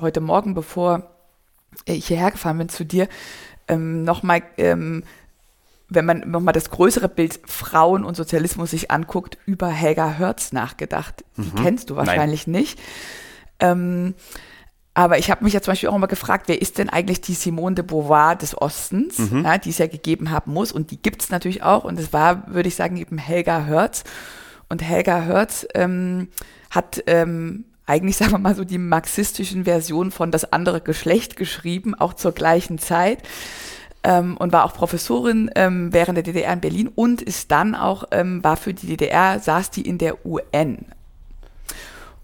heute 0.00 0.22
Morgen, 0.22 0.54
bevor 0.54 1.10
ich 1.84 2.06
hierher 2.06 2.30
gefahren 2.30 2.56
bin 2.56 2.70
zu 2.70 2.84
dir, 2.84 3.08
ähm, 3.68 4.04
nochmal, 4.04 4.42
ähm, 4.56 5.04
wenn 5.88 6.04
man 6.04 6.20
nochmal 6.30 6.52
das 6.52 6.70
größere 6.70 7.08
Bild 7.08 7.40
Frauen 7.46 8.04
und 8.04 8.16
Sozialismus 8.16 8.70
sich 8.72 8.90
anguckt, 8.90 9.38
über 9.46 9.68
Helga 9.68 10.14
Hörz 10.18 10.52
nachgedacht. 10.52 11.24
Die 11.36 11.42
Mhm. 11.42 11.62
kennst 11.62 11.90
du 11.90 11.96
wahrscheinlich 11.96 12.46
nicht. 12.46 12.78
Ähm, 13.60 14.14
aber 14.94 15.18
ich 15.18 15.30
habe 15.30 15.44
mich 15.44 15.52
ja 15.54 15.60
zum 15.62 15.72
Beispiel 15.72 15.88
auch 15.88 15.94
immer 15.94 16.08
gefragt, 16.08 16.48
wer 16.48 16.60
ist 16.60 16.78
denn 16.78 16.88
eigentlich 16.90 17.20
die 17.20 17.34
Simone 17.34 17.76
de 17.76 17.84
Beauvoir 17.84 18.34
des 18.36 18.60
Ostens, 18.60 19.18
Mhm. 19.18 19.44
ja, 19.44 19.56
die 19.58 19.70
es 19.70 19.78
ja 19.78 19.86
gegeben 19.86 20.30
haben 20.30 20.52
muss. 20.52 20.72
Und 20.72 20.90
die 20.90 21.00
gibt 21.00 21.22
es 21.22 21.30
natürlich 21.30 21.62
auch. 21.62 21.84
Und 21.84 21.98
es 21.98 22.12
war, 22.12 22.52
würde 22.52 22.68
ich 22.68 22.74
sagen, 22.74 22.96
eben 22.96 23.16
Helga 23.16 23.64
Hörz. 23.64 24.04
Und 24.68 24.82
Helga 24.82 25.22
Hörz 25.22 25.66
ähm, 25.74 26.28
hat 26.70 27.02
ähm, 27.06 27.64
eigentlich, 27.86 28.16
sagen 28.18 28.32
wir 28.32 28.38
mal 28.38 28.54
so, 28.56 28.64
die 28.64 28.76
marxistischen 28.78 29.64
Versionen 29.64 30.10
von 30.10 30.30
das 30.32 30.52
andere 30.52 30.80
Geschlecht 30.80 31.36
geschrieben, 31.36 31.94
auch 31.94 32.12
zur 32.14 32.32
gleichen 32.32 32.78
Zeit. 32.78 33.22
Ähm, 34.04 34.36
und 34.36 34.52
war 34.52 34.64
auch 34.64 34.74
Professorin 34.74 35.50
ähm, 35.56 35.92
während 35.92 36.16
der 36.16 36.22
DDR 36.22 36.52
in 36.52 36.60
Berlin 36.60 36.88
und 36.94 37.20
ist 37.20 37.50
dann 37.50 37.74
auch, 37.74 38.04
ähm, 38.12 38.44
war 38.44 38.56
für 38.56 38.72
die 38.72 38.86
DDR, 38.86 39.40
saß 39.40 39.70
die 39.70 39.82
in 39.82 39.98
der 39.98 40.24
UN. 40.24 40.86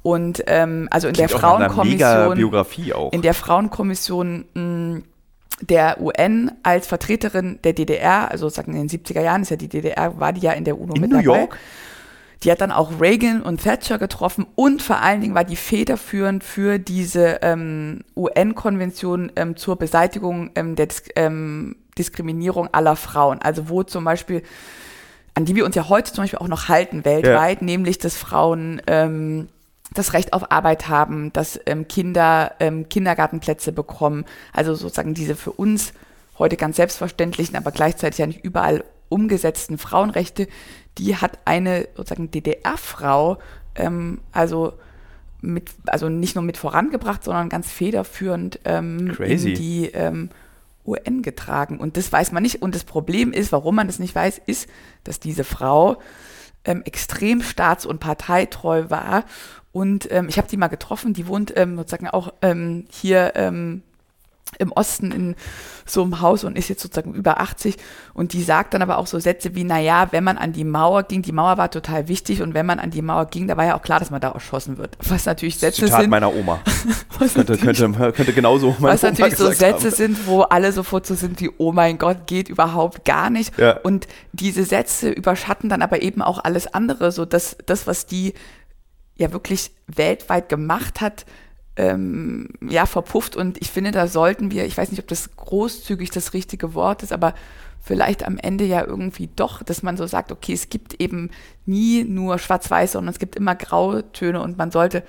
Und 0.02 0.44
ähm, 0.46 0.86
also 0.90 1.08
in 1.08 1.14
der 1.14 1.28
Klingt 1.28 1.40
Frauenkommission 1.40 2.38
in 3.10 3.22
der 3.22 3.34
Frauenkommission 3.34 4.44
mh, 4.54 5.00
der 5.62 6.00
UN 6.00 6.52
als 6.62 6.86
Vertreterin 6.86 7.58
der 7.64 7.72
DDR, 7.72 8.30
also 8.30 8.48
sagen 8.48 8.74
in 8.74 8.86
den 8.86 9.00
70er 9.00 9.22
Jahren 9.22 9.42
ist 9.42 9.50
ja 9.50 9.56
die 9.56 9.68
DDR, 9.68 10.18
war 10.20 10.32
die 10.32 10.42
ja 10.42 10.52
in 10.52 10.64
der 10.64 10.78
UNO 10.78 10.94
In 10.94 11.00
mit 11.00 11.10
New 11.10 11.22
dabei. 11.22 11.38
York? 11.38 11.58
Die 12.44 12.52
hat 12.52 12.60
dann 12.60 12.72
auch 12.72 13.00
Reagan 13.00 13.42
und 13.42 13.62
Thatcher 13.62 13.98
getroffen 13.98 14.46
und 14.54 14.82
vor 14.82 15.00
allen 15.00 15.22
Dingen 15.22 15.34
war 15.34 15.44
die 15.44 15.56
federführend 15.56 16.44
für 16.44 16.78
diese 16.78 17.38
ähm, 17.40 18.04
UN-Konvention 18.14 19.32
ähm, 19.36 19.56
zur 19.56 19.76
Beseitigung 19.76 20.50
ähm, 20.54 20.76
der 20.76 20.86
Dis 20.86 21.04
ähm, 21.16 21.76
Diskriminierung 21.96 22.68
aller 22.72 22.96
Frauen. 22.96 23.40
Also 23.40 23.68
wo 23.68 23.82
zum 23.82 24.04
Beispiel, 24.04 24.42
an 25.34 25.44
die 25.44 25.54
wir 25.54 25.64
uns 25.64 25.74
ja 25.76 25.88
heute 25.88 26.12
zum 26.12 26.24
Beispiel 26.24 26.40
auch 26.40 26.48
noch 26.48 26.68
halten 26.68 27.04
weltweit, 27.04 27.62
nämlich 27.62 27.98
dass 27.98 28.16
Frauen 28.16 28.82
ähm, 28.88 29.48
das 29.94 30.12
Recht 30.12 30.32
auf 30.32 30.50
Arbeit 30.50 30.88
haben, 30.88 31.32
dass 31.32 31.58
ähm, 31.66 31.88
Kinder 31.88 32.52
ähm, 32.60 32.88
Kindergartenplätze 32.88 33.72
bekommen. 33.72 34.24
Also 34.52 34.74
sozusagen 34.74 35.14
diese 35.14 35.36
für 35.36 35.52
uns 35.52 35.92
heute 36.38 36.56
ganz 36.56 36.76
selbstverständlichen, 36.76 37.56
aber 37.56 37.70
gleichzeitig 37.70 38.18
ja 38.18 38.26
nicht 38.26 38.44
überall 38.44 38.84
umgesetzten 39.08 39.78
Frauenrechte, 39.78 40.48
die 40.98 41.16
hat 41.16 41.38
eine 41.44 41.88
sozusagen 41.96 42.30
DDR-Frau, 42.30 43.38
ähm, 43.74 44.20
also 44.32 44.74
mit, 45.40 45.70
also 45.86 46.08
nicht 46.08 46.34
nur 46.34 46.44
mit 46.44 46.56
vorangebracht, 46.56 47.24
sondern 47.24 47.48
ganz 47.48 47.70
federführend 47.70 48.60
ähm, 48.64 49.10
in 49.20 49.54
die 49.54 49.90
ähm, 49.92 50.30
UN 50.86 51.22
getragen. 51.22 51.78
Und 51.78 51.96
das 51.96 52.12
weiß 52.12 52.32
man 52.32 52.42
nicht. 52.42 52.62
Und 52.62 52.74
das 52.74 52.84
Problem 52.84 53.32
ist, 53.32 53.52
warum 53.52 53.74
man 53.74 53.86
das 53.86 53.98
nicht 53.98 54.14
weiß, 54.14 54.40
ist, 54.46 54.68
dass 55.04 55.20
diese 55.20 55.44
Frau 55.44 55.98
ähm, 56.64 56.82
extrem 56.84 57.42
staats- 57.42 57.86
und 57.86 58.00
parteitreu 58.00 58.88
war. 58.88 59.24
Und 59.72 60.10
ähm, 60.12 60.28
ich 60.28 60.38
habe 60.38 60.48
die 60.48 60.56
mal 60.56 60.68
getroffen, 60.68 61.14
die 61.14 61.26
wohnt 61.26 61.52
ähm, 61.56 61.76
sozusagen 61.76 62.08
auch 62.08 62.32
ähm, 62.42 62.86
hier 62.90 63.32
ähm, 63.34 63.82
im 64.58 64.72
Osten 64.72 65.12
in 65.12 65.36
so 65.86 66.02
einem 66.02 66.20
Haus 66.20 66.44
und 66.44 66.56
ist 66.56 66.68
jetzt 66.68 66.82
sozusagen 66.82 67.14
über 67.14 67.40
80 67.40 67.76
und 68.14 68.32
die 68.32 68.42
sagt 68.42 68.74
dann 68.74 68.82
aber 68.82 68.98
auch 68.98 69.06
so 69.06 69.18
Sätze 69.18 69.54
wie, 69.54 69.64
naja, 69.64 70.08
wenn 70.12 70.24
man 70.24 70.38
an 70.38 70.52
die 70.52 70.64
Mauer 70.64 71.02
ging, 71.02 71.22
die 71.22 71.32
Mauer 71.32 71.58
war 71.58 71.70
total 71.70 72.08
wichtig 72.08 72.42
und 72.42 72.54
wenn 72.54 72.64
man 72.66 72.78
an 72.78 72.90
die 72.90 73.02
Mauer 73.02 73.26
ging, 73.26 73.48
da 73.48 73.56
war 73.56 73.64
ja 73.64 73.76
auch 73.76 73.82
klar, 73.82 73.98
dass 73.98 74.10
man 74.10 74.20
da 74.20 74.30
erschossen 74.30 74.78
wird. 74.78 74.96
Was 75.08 75.26
natürlich 75.26 75.58
Sätze 75.58 75.84
Zitat 75.84 76.02
sind, 76.02 76.10
meiner 76.10 76.32
Oma. 76.34 76.60
Könnte, 77.34 77.56
könnte, 77.56 78.12
könnte 78.12 78.32
genauso 78.32 78.74
meine 78.78 78.94
was 78.94 79.04
Oma 79.04 79.12
natürlich 79.12 79.36
so 79.36 79.46
Sätze 79.46 79.86
haben. 79.86 79.96
sind, 79.96 80.26
wo 80.26 80.42
alle 80.42 80.72
sofort 80.72 81.06
so 81.06 81.14
sind 81.14 81.40
wie, 81.40 81.50
oh 81.58 81.72
mein 81.72 81.96
Gott, 81.96 82.26
geht 82.26 82.48
überhaupt 82.48 83.04
gar 83.04 83.30
nicht. 83.30 83.56
Ja. 83.56 83.78
Und 83.78 84.08
diese 84.32 84.64
Sätze 84.64 85.10
überschatten 85.10 85.70
dann 85.70 85.80
aber 85.80 86.02
eben 86.02 86.22
auch 86.22 86.42
alles 86.42 86.66
andere, 86.66 87.12
so 87.12 87.24
dass 87.24 87.56
das, 87.66 87.86
was 87.86 88.06
die 88.06 88.34
ja 89.16 89.32
wirklich 89.32 89.70
weltweit 89.86 90.48
gemacht 90.48 91.00
hat, 91.00 91.24
ähm, 91.76 92.50
ja, 92.68 92.86
verpufft. 92.86 93.36
Und 93.36 93.60
ich 93.60 93.70
finde, 93.70 93.90
da 93.90 94.06
sollten 94.06 94.50
wir, 94.50 94.64
ich 94.64 94.76
weiß 94.76 94.90
nicht, 94.90 95.00
ob 95.00 95.08
das 95.08 95.36
großzügig 95.36 96.10
das 96.10 96.32
richtige 96.32 96.74
Wort 96.74 97.02
ist, 97.02 97.12
aber 97.12 97.34
vielleicht 97.80 98.24
am 98.24 98.38
Ende 98.38 98.64
ja 98.64 98.84
irgendwie 98.84 99.28
doch, 99.34 99.62
dass 99.62 99.82
man 99.82 99.96
so 99.96 100.06
sagt, 100.06 100.32
okay, 100.32 100.52
es 100.52 100.68
gibt 100.68 101.00
eben 101.00 101.30
nie 101.66 102.04
nur 102.04 102.38
schwarz-weiß, 102.38 102.92
sondern 102.92 103.12
es 103.12 103.18
gibt 103.18 103.36
immer 103.36 103.54
Grautöne 103.54 104.40
und 104.40 104.56
man 104.56 104.70
sollte, 104.70 105.02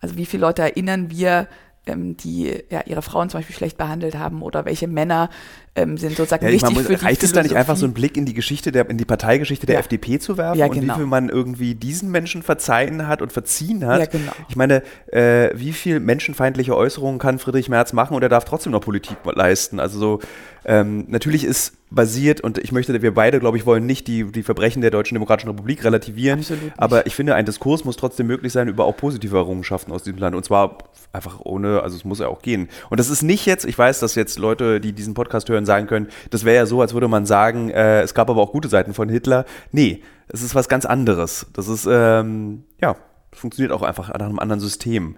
also 0.00 0.16
wie 0.16 0.26
viele 0.26 0.42
Leute 0.42 0.62
erinnern 0.62 1.10
wir, 1.10 1.48
ähm, 1.86 2.16
die 2.16 2.62
ja 2.70 2.82
ihre 2.86 3.02
Frauen 3.02 3.28
zum 3.28 3.38
Beispiel 3.38 3.54
schlecht 3.56 3.76
behandelt 3.76 4.16
haben 4.16 4.42
oder 4.42 4.64
welche 4.64 4.88
Männer 4.88 5.28
ähm, 5.74 5.98
sind 5.98 6.16
sozusagen 6.16 6.44
Ja, 6.44 6.50
ich 6.50 6.62
wichtig 6.62 6.76
meine, 6.76 6.86
für 6.86 6.96
die 6.96 7.04
reicht 7.04 7.22
es 7.22 7.32
da 7.32 7.42
nicht 7.42 7.56
einfach 7.56 7.76
so 7.76 7.84
einen 7.84 7.94
Blick 7.94 8.16
in 8.16 8.24
die 8.24 8.34
Geschichte 8.34 8.72
der, 8.72 8.88
in 8.88 8.96
die 8.96 9.04
Parteigeschichte 9.04 9.66
der 9.66 9.74
Ja. 9.74 9.80
FDP 9.80 10.18
zu 10.18 10.38
werfen 10.38 10.58
Ja, 10.58 10.66
und 10.66 10.76
wie 10.76 10.80
genau. 10.80 10.96
viel 10.96 11.06
man 11.06 11.28
irgendwie 11.28 11.74
diesen 11.74 12.10
Menschen 12.10 12.42
verzeihen 12.42 13.06
hat 13.08 13.22
und 13.22 13.32
verziehen 13.32 13.84
hat? 13.86 14.00
Ja, 14.00 14.06
genau. 14.06 14.32
Ich 14.48 14.56
meine, 14.56 14.82
äh, 15.06 15.50
wie 15.54 15.72
viel 15.72 16.00
menschenfeindliche 16.00 16.76
Äußerungen 16.76 17.18
kann 17.18 17.38
Friedrich 17.38 17.68
Merz 17.68 17.92
machen 17.92 18.14
und 18.14 18.22
er 18.22 18.28
darf 18.28 18.44
trotzdem 18.44 18.72
noch 18.72 18.80
Politik 18.80 19.16
leisten? 19.24 19.80
Also 19.80 19.98
so, 19.98 20.20
ähm, 20.64 21.04
natürlich 21.08 21.44
ist 21.44 21.74
basiert 21.94 22.40
und 22.40 22.58
ich 22.58 22.72
möchte, 22.72 23.00
wir 23.00 23.14
beide, 23.14 23.40
glaube 23.40 23.56
ich, 23.56 23.66
wollen 23.66 23.86
nicht 23.86 24.06
die, 24.06 24.30
die 24.30 24.42
Verbrechen 24.42 24.82
der 24.82 24.90
Deutschen 24.90 25.14
Demokratischen 25.14 25.48
Republik 25.48 25.84
relativieren, 25.84 26.44
aber 26.76 27.06
ich 27.06 27.14
finde, 27.14 27.34
ein 27.34 27.44
Diskurs 27.44 27.84
muss 27.84 27.96
trotzdem 27.96 28.26
möglich 28.26 28.52
sein 28.52 28.68
über 28.68 28.84
auch 28.84 28.96
positive 28.96 29.36
Errungenschaften 29.36 29.92
aus 29.92 30.02
diesem 30.02 30.18
Land 30.18 30.34
und 30.34 30.44
zwar 30.44 30.78
einfach 31.12 31.40
ohne, 31.40 31.82
also 31.82 31.96
es 31.96 32.04
muss 32.04 32.18
ja 32.18 32.28
auch 32.28 32.42
gehen. 32.42 32.68
Und 32.90 32.98
das 32.98 33.08
ist 33.08 33.22
nicht 33.22 33.46
jetzt, 33.46 33.64
ich 33.64 33.78
weiß, 33.78 34.00
dass 34.00 34.14
jetzt 34.14 34.38
Leute, 34.38 34.80
die 34.80 34.92
diesen 34.92 35.14
Podcast 35.14 35.48
hören, 35.48 35.64
sagen 35.64 35.86
können, 35.86 36.08
das 36.30 36.44
wäre 36.44 36.56
ja 36.56 36.66
so, 36.66 36.80
als 36.80 36.94
würde 36.94 37.08
man 37.08 37.26
sagen, 37.26 37.70
äh, 37.70 38.02
es 38.02 38.14
gab 38.14 38.28
aber 38.30 38.42
auch 38.42 38.52
gute 38.52 38.68
Seiten 38.68 38.94
von 38.94 39.08
Hitler. 39.08 39.44
Nee, 39.70 40.02
es 40.28 40.42
ist 40.42 40.54
was 40.54 40.68
ganz 40.68 40.84
anderes. 40.84 41.46
Das 41.52 41.68
ist, 41.68 41.86
ähm, 41.90 42.64
ja, 42.80 42.96
funktioniert 43.32 43.72
auch 43.72 43.82
einfach 43.82 44.08
nach 44.08 44.26
einem 44.26 44.38
anderen 44.38 44.60
System. 44.60 45.16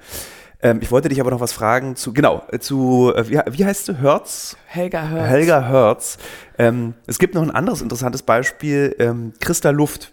Ähm, 0.63 0.79
ich 0.81 0.91
wollte 0.91 1.09
dich 1.09 1.21
aber 1.21 1.31
noch 1.31 1.41
was 1.41 1.53
fragen 1.53 1.97
zu, 1.97 2.13
genau, 2.13 2.43
äh, 2.51 2.59
zu, 2.59 3.13
äh, 3.15 3.29
wie, 3.29 3.39
wie 3.59 3.65
heißt 3.65 3.89
du, 3.89 3.95
Hertz? 4.01 4.57
Helga 4.67 5.09
Hörz. 5.09 5.29
Helga 5.29 5.69
Hertz. 5.69 6.19
Ähm, 6.59 6.95
es 7.07 7.19
gibt 7.19 7.35
noch 7.35 7.43
ein 7.43 7.51
anderes 7.51 7.83
interessantes 7.83 8.23
Beispiel, 8.23 8.95
ähm, 8.99 9.33
Christa 9.41 9.71
Luft. 9.71 10.13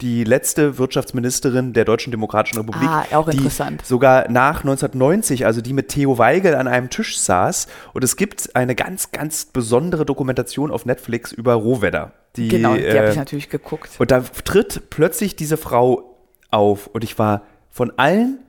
Die 0.00 0.24
letzte 0.24 0.76
Wirtschaftsministerin 0.76 1.72
der 1.72 1.84
Deutschen 1.84 2.10
Demokratischen 2.10 2.58
Republik, 2.58 2.88
Ah, 2.88 3.04
auch 3.12 3.30
die 3.30 3.36
interessant. 3.36 3.86
sogar 3.86 4.28
nach 4.28 4.64
1990, 4.64 5.46
also 5.46 5.60
die 5.60 5.72
mit 5.72 5.86
Theo 5.88 6.18
Weigel 6.18 6.56
an 6.56 6.66
einem 6.66 6.90
Tisch 6.90 7.16
saß. 7.20 7.68
Und 7.92 8.02
es 8.02 8.16
gibt 8.16 8.56
eine 8.56 8.74
ganz, 8.74 9.12
ganz 9.12 9.44
besondere 9.44 10.04
Dokumentation 10.04 10.72
auf 10.72 10.84
Netflix 10.84 11.30
über 11.30 11.54
Rohwedder. 11.54 12.10
Die, 12.34 12.48
Genau, 12.48 12.74
die 12.74 12.88
habe 12.88 12.98
äh, 13.06 13.10
ich 13.12 13.16
natürlich 13.16 13.48
geguckt. 13.50 13.90
und 13.98 14.10
da 14.10 14.20
tritt 14.20 14.90
plötzlich 14.90 15.36
diese 15.36 15.56
Frau 15.56 16.16
auf 16.50 16.88
und 16.88 17.04
ich 17.04 17.16
war 17.20 17.42
von 17.70 17.92
allen 17.96 18.40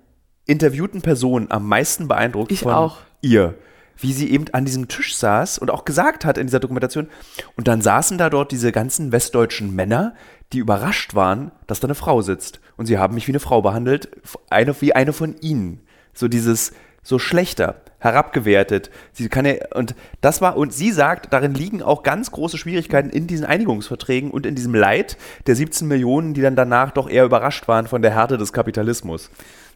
interviewten 0.45 1.01
Personen 1.01 1.51
am 1.51 1.67
meisten 1.67 2.07
beeindruckt 2.07 2.51
Ich 2.51 2.61
von 2.61 2.73
auch. 2.73 2.97
ihr. 3.21 3.55
Wie 3.97 4.11
sie 4.11 4.29
eben 4.29 4.45
an 4.51 4.65
diesem 4.65 4.89
Tisch 4.89 5.15
saß 5.15 5.57
und 5.57 5.71
auch 5.71 5.85
gesagt 5.85 6.25
hat 6.25 6.37
in 6.37 6.47
dieser 6.47 6.59
Dokumentation. 6.59 7.07
Und 7.55 7.67
dann 7.69 7.81
saßen 7.81 8.17
da 8.17 8.29
dort 8.29 8.51
diese 8.51 8.73
ganzen 8.73 9.13
westdeutschen 9.13 9.73
Männer, 9.73 10.15
die 10.51 10.57
überrascht 10.57 11.15
waren, 11.15 11.51
dass 11.65 11.79
da 11.79 11.87
eine 11.87 11.95
Frau 11.95 12.21
sitzt. 12.21 12.59
Und 12.75 12.87
sie 12.87 12.97
haben 12.97 13.15
mich 13.15 13.27
wie 13.27 13.31
eine 13.31 13.39
Frau 13.39 13.61
behandelt, 13.61 14.09
eine, 14.49 14.79
wie 14.81 14.93
eine 14.93 15.13
von 15.13 15.35
ihnen. 15.39 15.79
So 16.13 16.27
dieses, 16.27 16.73
so 17.03 17.19
schlechter, 17.19 17.81
herabgewertet. 17.99 18.91
Sie 19.13 19.29
kann 19.29 19.45
ja, 19.45 19.55
und 19.73 19.95
das 20.21 20.41
war, 20.41 20.57
und 20.57 20.73
sie 20.73 20.91
sagt, 20.91 21.33
darin 21.33 21.53
liegen 21.53 21.81
auch 21.81 22.03
ganz 22.03 22.31
große 22.31 22.57
Schwierigkeiten 22.57 23.09
in 23.09 23.27
diesen 23.27 23.45
Einigungsverträgen 23.45 24.29
und 24.29 24.45
in 24.45 24.55
diesem 24.55 24.75
Leid 24.75 25.17
der 25.47 25.55
17 25.55 25.87
Millionen, 25.87 26.33
die 26.33 26.41
dann 26.41 26.55
danach 26.55 26.91
doch 26.91 27.09
eher 27.09 27.25
überrascht 27.25 27.67
waren 27.67 27.87
von 27.87 28.01
der 28.01 28.11
Härte 28.11 28.37
des 28.37 28.53
Kapitalismus. 28.53 29.31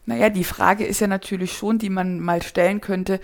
Naja, 0.06 0.28
die 0.28 0.44
Frage 0.44 0.84
ist 0.84 1.00
ja 1.00 1.06
natürlich 1.06 1.52
schon, 1.52 1.78
die 1.78 1.90
man 1.90 2.20
mal 2.20 2.42
stellen 2.42 2.80
könnte. 2.80 3.20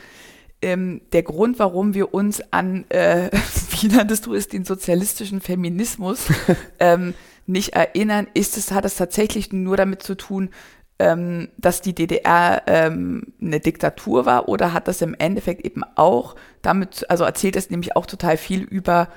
Ähm, 0.62 1.02
der 1.12 1.22
Grund, 1.22 1.58
warum 1.58 1.94
wir 1.94 2.14
uns 2.14 2.42
an, 2.52 2.84
äh, 2.88 3.30
wie 3.80 3.88
nanntest 3.88 4.26
du 4.26 4.34
es, 4.34 4.48
den 4.48 4.64
sozialistischen 4.64 5.40
Feminismus 5.40 6.28
ähm, 6.80 7.14
nicht 7.46 7.74
erinnern, 7.74 8.26
ist 8.34 8.56
es, 8.56 8.72
hat 8.72 8.84
es 8.84 8.96
tatsächlich 8.96 9.52
nur 9.52 9.76
damit 9.76 10.02
zu 10.02 10.16
tun, 10.16 10.50
ähm, 10.98 11.48
dass 11.58 11.82
die 11.82 11.94
DDR 11.94 12.62
ähm, 12.66 13.34
eine 13.40 13.60
Diktatur 13.60 14.24
war 14.24 14.48
oder 14.48 14.72
hat 14.72 14.88
das 14.88 15.02
im 15.02 15.14
Endeffekt 15.14 15.64
eben 15.64 15.82
auch 15.94 16.36
damit, 16.62 17.08
also 17.10 17.24
erzählt 17.24 17.56
es 17.56 17.70
nämlich 17.70 17.96
auch 17.96 18.06
total 18.06 18.36
viel 18.36 18.62
über 18.62 19.08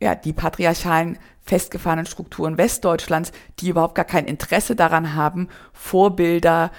ja, 0.00 0.14
die 0.14 0.32
patriarchalen 0.32 1.18
festgefahrenen 1.42 2.06
Strukturen 2.06 2.58
Westdeutschlands, 2.58 3.32
die 3.60 3.68
überhaupt 3.70 3.94
gar 3.94 4.04
kein 4.04 4.26
Interesse 4.26 4.76
daran 4.76 5.14
haben, 5.14 5.48
Vorbilder 5.72 6.70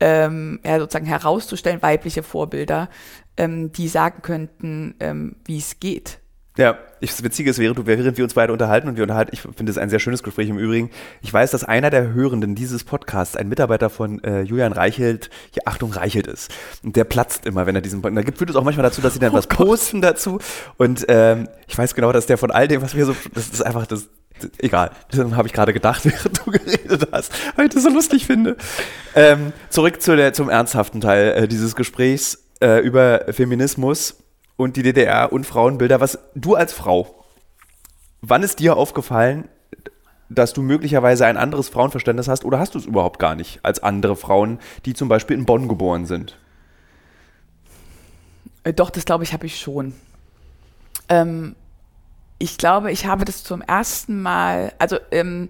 ähm, 0.00 0.60
ja, 0.64 0.78
sozusagen 0.78 1.06
herauszustellen, 1.06 1.82
weibliche 1.82 2.22
Vorbilder, 2.22 2.88
ähm, 3.36 3.72
die 3.72 3.88
sagen 3.88 4.22
könnten, 4.22 4.94
ähm, 5.00 5.36
wie 5.44 5.58
es 5.58 5.80
geht. 5.80 6.20
Ja, 6.58 6.76
ich, 6.98 7.10
das 7.12 7.22
Witzige 7.22 7.50
ist, 7.50 7.60
während, 7.60 7.86
während 7.86 8.16
wir 8.16 8.24
uns 8.24 8.34
beide 8.34 8.52
unterhalten 8.52 8.88
und 8.88 8.96
wir 8.96 9.04
unterhalten, 9.04 9.30
ich 9.32 9.42
finde 9.42 9.70
es 9.70 9.78
ein 9.78 9.90
sehr 9.90 10.00
schönes 10.00 10.24
Gespräch 10.24 10.48
im 10.48 10.58
Übrigen. 10.58 10.90
Ich 11.22 11.32
weiß, 11.32 11.52
dass 11.52 11.62
einer 11.62 11.88
der 11.88 12.12
Hörenden 12.12 12.56
dieses 12.56 12.82
Podcasts 12.82 13.36
ein 13.36 13.48
Mitarbeiter 13.48 13.90
von 13.90 14.22
äh, 14.24 14.42
Julian 14.42 14.72
Reichelt, 14.72 15.30
ja, 15.54 15.62
Achtung, 15.66 15.92
Reichelt 15.92 16.26
ist. 16.26 16.52
Und 16.82 16.96
der 16.96 17.04
platzt 17.04 17.46
immer, 17.46 17.66
wenn 17.66 17.76
er 17.76 17.80
diesen, 17.80 18.02
da 18.02 18.22
gibt, 18.22 18.38
führt 18.38 18.50
es 18.50 18.56
auch 18.56 18.64
manchmal 18.64 18.82
dazu, 18.82 19.00
dass 19.00 19.12
sie 19.12 19.20
dann 19.20 19.30
oh 19.30 19.36
was 19.36 19.48
Gott. 19.48 19.68
posten 19.68 20.00
dazu. 20.00 20.40
Und 20.78 21.06
ähm, 21.06 21.48
ich 21.68 21.78
weiß 21.78 21.94
genau, 21.94 22.10
dass 22.10 22.26
der 22.26 22.38
von 22.38 22.50
all 22.50 22.66
dem, 22.66 22.82
was 22.82 22.96
wir 22.96 23.06
so, 23.06 23.14
das 23.34 23.50
ist 23.50 23.62
einfach 23.62 23.86
das, 23.86 24.08
egal, 24.58 24.90
das 25.10 25.20
habe 25.32 25.48
ich 25.48 25.54
gerade 25.54 25.72
gedacht, 25.72 26.04
während 26.04 26.46
du 26.46 26.50
geredet 26.50 27.08
hast, 27.12 27.32
weil 27.56 27.66
ich 27.66 27.74
das 27.74 27.82
so 27.82 27.90
lustig 27.90 28.26
finde. 28.26 28.56
Ähm, 29.14 29.52
zurück 29.70 30.00
zu 30.02 30.16
der, 30.16 30.32
zum 30.32 30.48
ernsthaften 30.48 31.00
Teil 31.00 31.32
äh, 31.32 31.48
dieses 31.48 31.76
Gesprächs 31.76 32.44
äh, 32.60 32.80
über 32.80 33.26
Feminismus 33.30 34.16
und 34.56 34.76
die 34.76 34.82
DDR 34.82 35.32
und 35.32 35.44
Frauenbilder. 35.44 36.00
Was 36.00 36.18
du 36.34 36.54
als 36.54 36.72
Frau, 36.72 37.24
wann 38.20 38.42
ist 38.42 38.58
dir 38.58 38.76
aufgefallen, 38.76 39.48
dass 40.28 40.52
du 40.52 40.62
möglicherweise 40.62 41.26
ein 41.26 41.36
anderes 41.36 41.68
Frauenverständnis 41.68 42.28
hast 42.28 42.44
oder 42.44 42.58
hast 42.58 42.74
du 42.74 42.78
es 42.78 42.84
überhaupt 42.84 43.18
gar 43.18 43.34
nicht 43.34 43.60
als 43.62 43.82
andere 43.82 44.16
Frauen, 44.16 44.58
die 44.84 44.94
zum 44.94 45.08
Beispiel 45.08 45.36
in 45.36 45.46
Bonn 45.46 45.68
geboren 45.68 46.06
sind? 46.06 46.36
Äh, 48.64 48.72
doch, 48.72 48.90
das 48.90 49.04
glaube 49.04 49.24
ich, 49.24 49.32
habe 49.32 49.46
ich 49.46 49.58
schon. 49.58 49.94
Ähm, 51.08 51.54
ich 52.38 52.58
glaube, 52.58 52.92
ich 52.92 53.06
habe 53.06 53.24
das 53.24 53.42
zum 53.42 53.62
ersten 53.62 54.22
Mal, 54.22 54.72
also 54.78 54.98
ähm, 55.10 55.48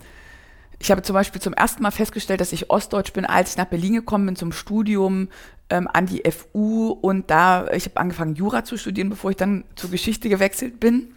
ich 0.79 0.91
habe 0.91 1.03
zum 1.03 1.15
Beispiel 1.15 1.41
zum 1.41 1.53
ersten 1.53 1.83
Mal 1.83 1.91
festgestellt, 1.91 2.41
dass 2.41 2.53
ich 2.53 2.71
Ostdeutsch 2.71 3.13
bin, 3.13 3.25
als 3.25 3.51
ich 3.51 3.57
nach 3.57 3.67
Berlin 3.67 3.95
gekommen 3.95 4.27
bin 4.27 4.37
zum 4.37 4.53
Studium 4.53 5.29
ähm, 5.71 5.89
an 5.93 6.07
die 6.07 6.23
FU 6.31 6.91
und 6.91 7.31
da, 7.31 7.69
ich 7.73 7.85
habe 7.87 7.99
angefangen 7.99 8.37
Jura 8.37 8.65
zu 8.65 8.77
studieren, 8.77 9.11
bevor 9.11 9.31
ich 9.31 9.37
dann 9.37 9.65
zur 9.75 9.91
Geschichte 9.91 10.29
gewechselt 10.29 10.81
bin. 10.81 11.15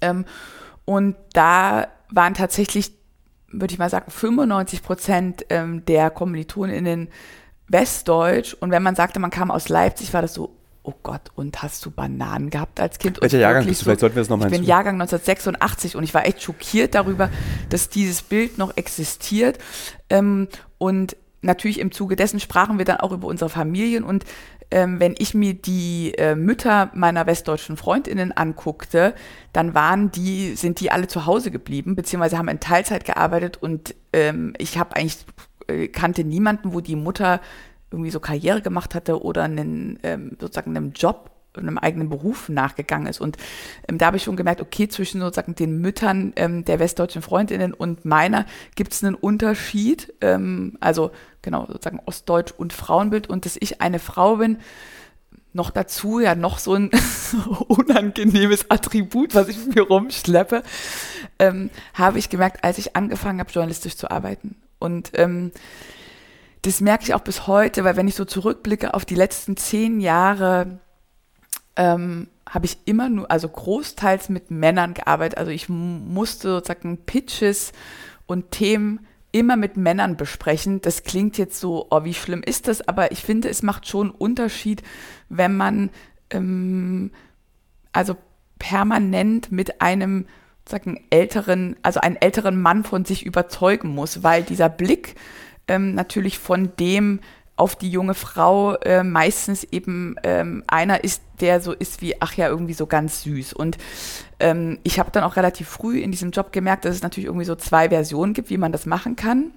Ähm, 0.00 0.24
und 0.84 1.16
da 1.32 1.88
waren 2.10 2.34
tatsächlich, 2.34 2.92
würde 3.48 3.72
ich 3.72 3.78
mal 3.78 3.90
sagen, 3.90 4.10
95 4.10 4.82
Prozent 4.82 5.46
ähm, 5.48 5.84
der 5.84 6.10
KommilitonInnen 6.10 7.08
Westdeutsch. 7.68 8.54
Und 8.54 8.70
wenn 8.70 8.82
man 8.82 8.96
sagte, 8.96 9.20
man 9.20 9.30
kam 9.30 9.50
aus 9.50 9.68
Leipzig, 9.68 10.12
war 10.12 10.22
das 10.22 10.34
so, 10.34 10.57
oh 10.88 10.94
Gott, 11.02 11.30
und 11.34 11.62
hast 11.62 11.84
du 11.84 11.90
Bananen 11.90 12.48
gehabt 12.48 12.80
als 12.80 12.98
Kind? 12.98 13.20
Welcher 13.20 13.38
Jahrgang 13.38 13.66
bist 13.66 13.82
du? 13.82 13.84
Vielleicht 13.84 14.00
sollten 14.00 14.16
wir 14.16 14.22
das 14.22 14.30
nochmal 14.30 14.48
Ich 14.48 14.58
bin 14.58 14.64
Jahrgang 14.64 14.94
1986 14.94 15.96
und 15.96 16.02
ich 16.02 16.14
war 16.14 16.24
echt 16.24 16.42
schockiert 16.42 16.94
darüber, 16.94 17.28
dass 17.68 17.90
dieses 17.90 18.22
Bild 18.22 18.56
noch 18.56 18.74
existiert. 18.78 19.58
Ähm, 20.08 20.48
und 20.78 21.14
natürlich 21.42 21.78
im 21.78 21.92
Zuge 21.92 22.16
dessen 22.16 22.40
sprachen 22.40 22.78
wir 22.78 22.86
dann 22.86 23.00
auch 23.00 23.12
über 23.12 23.28
unsere 23.28 23.50
Familien 23.50 24.02
und 24.02 24.24
ähm, 24.70 24.98
wenn 24.98 25.14
ich 25.18 25.34
mir 25.34 25.54
die 25.54 26.14
äh, 26.16 26.34
Mütter 26.34 26.90
meiner 26.94 27.26
westdeutschen 27.26 27.76
Freundinnen 27.76 28.32
anguckte, 28.32 29.14
dann 29.52 29.74
waren 29.74 30.10
die, 30.10 30.56
sind 30.56 30.80
die 30.80 30.90
alle 30.90 31.06
zu 31.06 31.26
Hause 31.26 31.50
geblieben, 31.50 31.96
beziehungsweise 31.96 32.38
haben 32.38 32.48
in 32.48 32.60
Teilzeit 32.60 33.04
gearbeitet 33.04 33.58
und 33.58 33.94
ähm, 34.14 34.54
ich 34.58 34.78
habe 34.78 34.96
eigentlich 34.96 35.24
äh, 35.68 35.88
kannte 35.88 36.24
niemanden, 36.24 36.72
wo 36.72 36.80
die 36.80 36.96
Mutter 36.96 37.40
irgendwie 37.90 38.10
so 38.10 38.20
Karriere 38.20 38.62
gemacht 38.62 38.94
hatte 38.94 39.22
oder 39.22 39.44
einen 39.44 39.98
ähm, 40.02 40.36
sozusagen 40.40 40.76
einem 40.76 40.92
Job 40.92 41.30
einem 41.58 41.78
eigenen 41.78 42.08
Beruf 42.08 42.48
nachgegangen 42.48 43.06
ist. 43.06 43.20
Und 43.20 43.36
ähm, 43.88 43.98
da 43.98 44.06
habe 44.06 44.16
ich 44.16 44.22
schon 44.22 44.36
gemerkt, 44.36 44.60
okay, 44.60 44.88
zwischen 44.88 45.20
sozusagen 45.20 45.54
den 45.54 45.80
Müttern 45.80 46.32
ähm, 46.36 46.64
der 46.64 46.78
westdeutschen 46.78 47.22
Freundinnen 47.22 47.74
und 47.74 48.04
meiner 48.04 48.46
gibt 48.74 48.92
es 48.92 49.02
einen 49.02 49.14
Unterschied. 49.14 50.14
Ähm, 50.20 50.76
also 50.80 51.10
genau, 51.42 51.66
sozusagen 51.66 52.00
Ostdeutsch 52.06 52.52
und 52.56 52.72
Frauenbild. 52.72 53.28
Und 53.28 53.44
dass 53.44 53.56
ich 53.58 53.80
eine 53.80 53.98
Frau 53.98 54.36
bin, 54.36 54.58
noch 55.52 55.70
dazu 55.70 56.20
ja 56.20 56.34
noch 56.34 56.58
so 56.58 56.74
ein 56.74 56.90
unangenehmes 57.68 58.70
Attribut, 58.70 59.34
was 59.34 59.48
ich 59.48 59.66
mir 59.66 59.82
rumschleppe, 59.82 60.62
ähm, 61.38 61.70
habe 61.94 62.18
ich 62.18 62.28
gemerkt, 62.28 62.64
als 62.64 62.78
ich 62.78 62.94
angefangen 62.94 63.40
habe, 63.40 63.50
journalistisch 63.50 63.96
zu 63.96 64.10
arbeiten. 64.10 64.56
Und 64.78 65.10
ähm, 65.14 65.50
das 66.62 66.80
merke 66.80 67.04
ich 67.04 67.14
auch 67.14 67.20
bis 67.20 67.46
heute, 67.46 67.84
weil 67.84 67.96
wenn 67.96 68.08
ich 68.08 68.14
so 68.14 68.24
zurückblicke 68.24 68.94
auf 68.94 69.04
die 69.04 69.14
letzten 69.14 69.56
zehn 69.56 70.00
Jahre 70.00 70.80
ähm, 71.76 72.28
habe 72.48 72.66
ich 72.66 72.78
immer 72.86 73.08
nur, 73.08 73.30
also 73.30 73.48
großteils 73.48 74.28
mit 74.28 74.50
Männern 74.50 74.94
gearbeitet. 74.94 75.38
Also 75.38 75.50
ich 75.50 75.68
musste 75.68 76.48
sozusagen 76.48 76.98
Pitches 77.04 77.72
und 78.26 78.50
Themen 78.50 79.06
immer 79.32 79.56
mit 79.56 79.76
Männern 79.76 80.16
besprechen. 80.16 80.80
Das 80.80 81.04
klingt 81.04 81.38
jetzt 81.38 81.60
so, 81.60 81.86
oh, 81.90 82.04
wie 82.04 82.14
schlimm 82.14 82.42
ist 82.42 82.66
das? 82.66 82.86
Aber 82.88 83.12
ich 83.12 83.20
finde, 83.20 83.48
es 83.48 83.62
macht 83.62 83.86
schon 83.86 84.08
einen 84.08 84.16
Unterschied, 84.16 84.82
wenn 85.28 85.56
man 85.56 85.90
ähm, 86.30 87.12
also 87.92 88.16
permanent 88.58 89.52
mit 89.52 89.80
einem 89.80 90.26
sozusagen 90.64 91.04
älteren, 91.10 91.76
also 91.82 92.00
einen 92.00 92.16
älteren 92.16 92.60
Mann 92.60 92.84
von 92.84 93.04
sich 93.04 93.24
überzeugen 93.24 93.88
muss, 93.88 94.22
weil 94.22 94.42
dieser 94.42 94.68
Blick 94.68 95.14
ähm, 95.68 95.94
natürlich 95.94 96.38
von 96.38 96.74
dem 96.76 97.20
auf 97.58 97.74
die 97.74 97.90
junge 97.90 98.14
Frau 98.14 98.76
äh, 98.76 99.02
meistens 99.02 99.64
eben 99.64 100.14
ähm, 100.22 100.62
einer 100.68 101.02
ist, 101.02 101.22
der 101.40 101.60
so 101.60 101.72
ist 101.72 102.00
wie, 102.00 102.20
ach 102.20 102.34
ja, 102.34 102.48
irgendwie 102.48 102.72
so 102.72 102.86
ganz 102.86 103.22
süß. 103.22 103.52
Und 103.52 103.78
ähm, 104.38 104.78
ich 104.84 105.00
habe 105.00 105.10
dann 105.10 105.24
auch 105.24 105.34
relativ 105.34 105.68
früh 105.68 105.98
in 105.98 106.12
diesem 106.12 106.30
Job 106.30 106.52
gemerkt, 106.52 106.84
dass 106.84 106.94
es 106.94 107.02
natürlich 107.02 107.26
irgendwie 107.26 107.44
so 107.44 107.56
zwei 107.56 107.88
Versionen 107.88 108.32
gibt, 108.32 108.50
wie 108.50 108.58
man 108.58 108.70
das 108.70 108.86
machen 108.86 109.16
kann. 109.16 109.50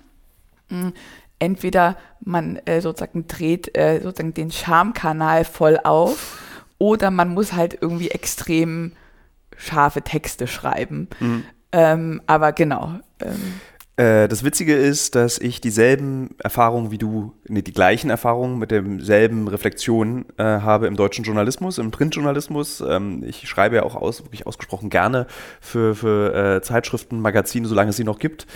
Mhm. 0.69 0.93
Entweder 1.37 1.95
man 2.19 2.57
äh, 2.65 2.81
sozusagen 2.81 3.27
dreht 3.27 3.77
äh, 3.77 3.99
sozusagen 4.01 4.33
den 4.33 4.51
Charmkanal 4.51 5.45
voll 5.45 5.79
auf 5.83 6.39
oder 6.79 7.11
man 7.11 7.29
muss 7.29 7.53
halt 7.53 7.77
irgendwie 7.81 8.09
extrem 8.09 8.93
scharfe 9.57 10.01
Texte 10.01 10.47
schreiben. 10.47 11.07
Mhm. 11.19 11.43
Ähm, 11.71 12.21
aber 12.25 12.51
genau. 12.51 12.99
Ähm, 13.19 13.61
äh, 14.01 14.27
das 14.27 14.43
Witzige 14.43 14.73
ist, 14.73 15.13
dass 15.13 15.37
ich 15.37 15.61
dieselben 15.61 16.35
Erfahrungen 16.39 16.89
wie 16.89 16.97
du, 16.97 17.33
nee, 17.47 17.61
die 17.61 17.73
gleichen 17.73 18.09
Erfahrungen 18.09 18.57
mit 18.57 18.71
demselben 18.71 19.47
Reflexionen 19.47 20.25
äh, 20.37 20.43
habe 20.43 20.87
im 20.87 20.95
deutschen 20.95 21.23
Journalismus, 21.23 21.77
im 21.77 21.91
Printjournalismus. 21.91 22.81
Ähm, 22.81 23.23
ich 23.23 23.47
schreibe 23.47 23.75
ja 23.75 23.83
auch 23.83 23.95
aus, 23.95 24.23
wirklich 24.23 24.47
ausgesprochen 24.47 24.89
gerne 24.89 25.27
für, 25.59 25.93
für 25.95 26.33
äh, 26.33 26.61
Zeitschriften, 26.63 27.21
Magazine, 27.21 27.67
solange 27.67 27.91
es 27.91 27.97
sie 27.97 28.03
noch 28.03 28.17
gibt. 28.17 28.47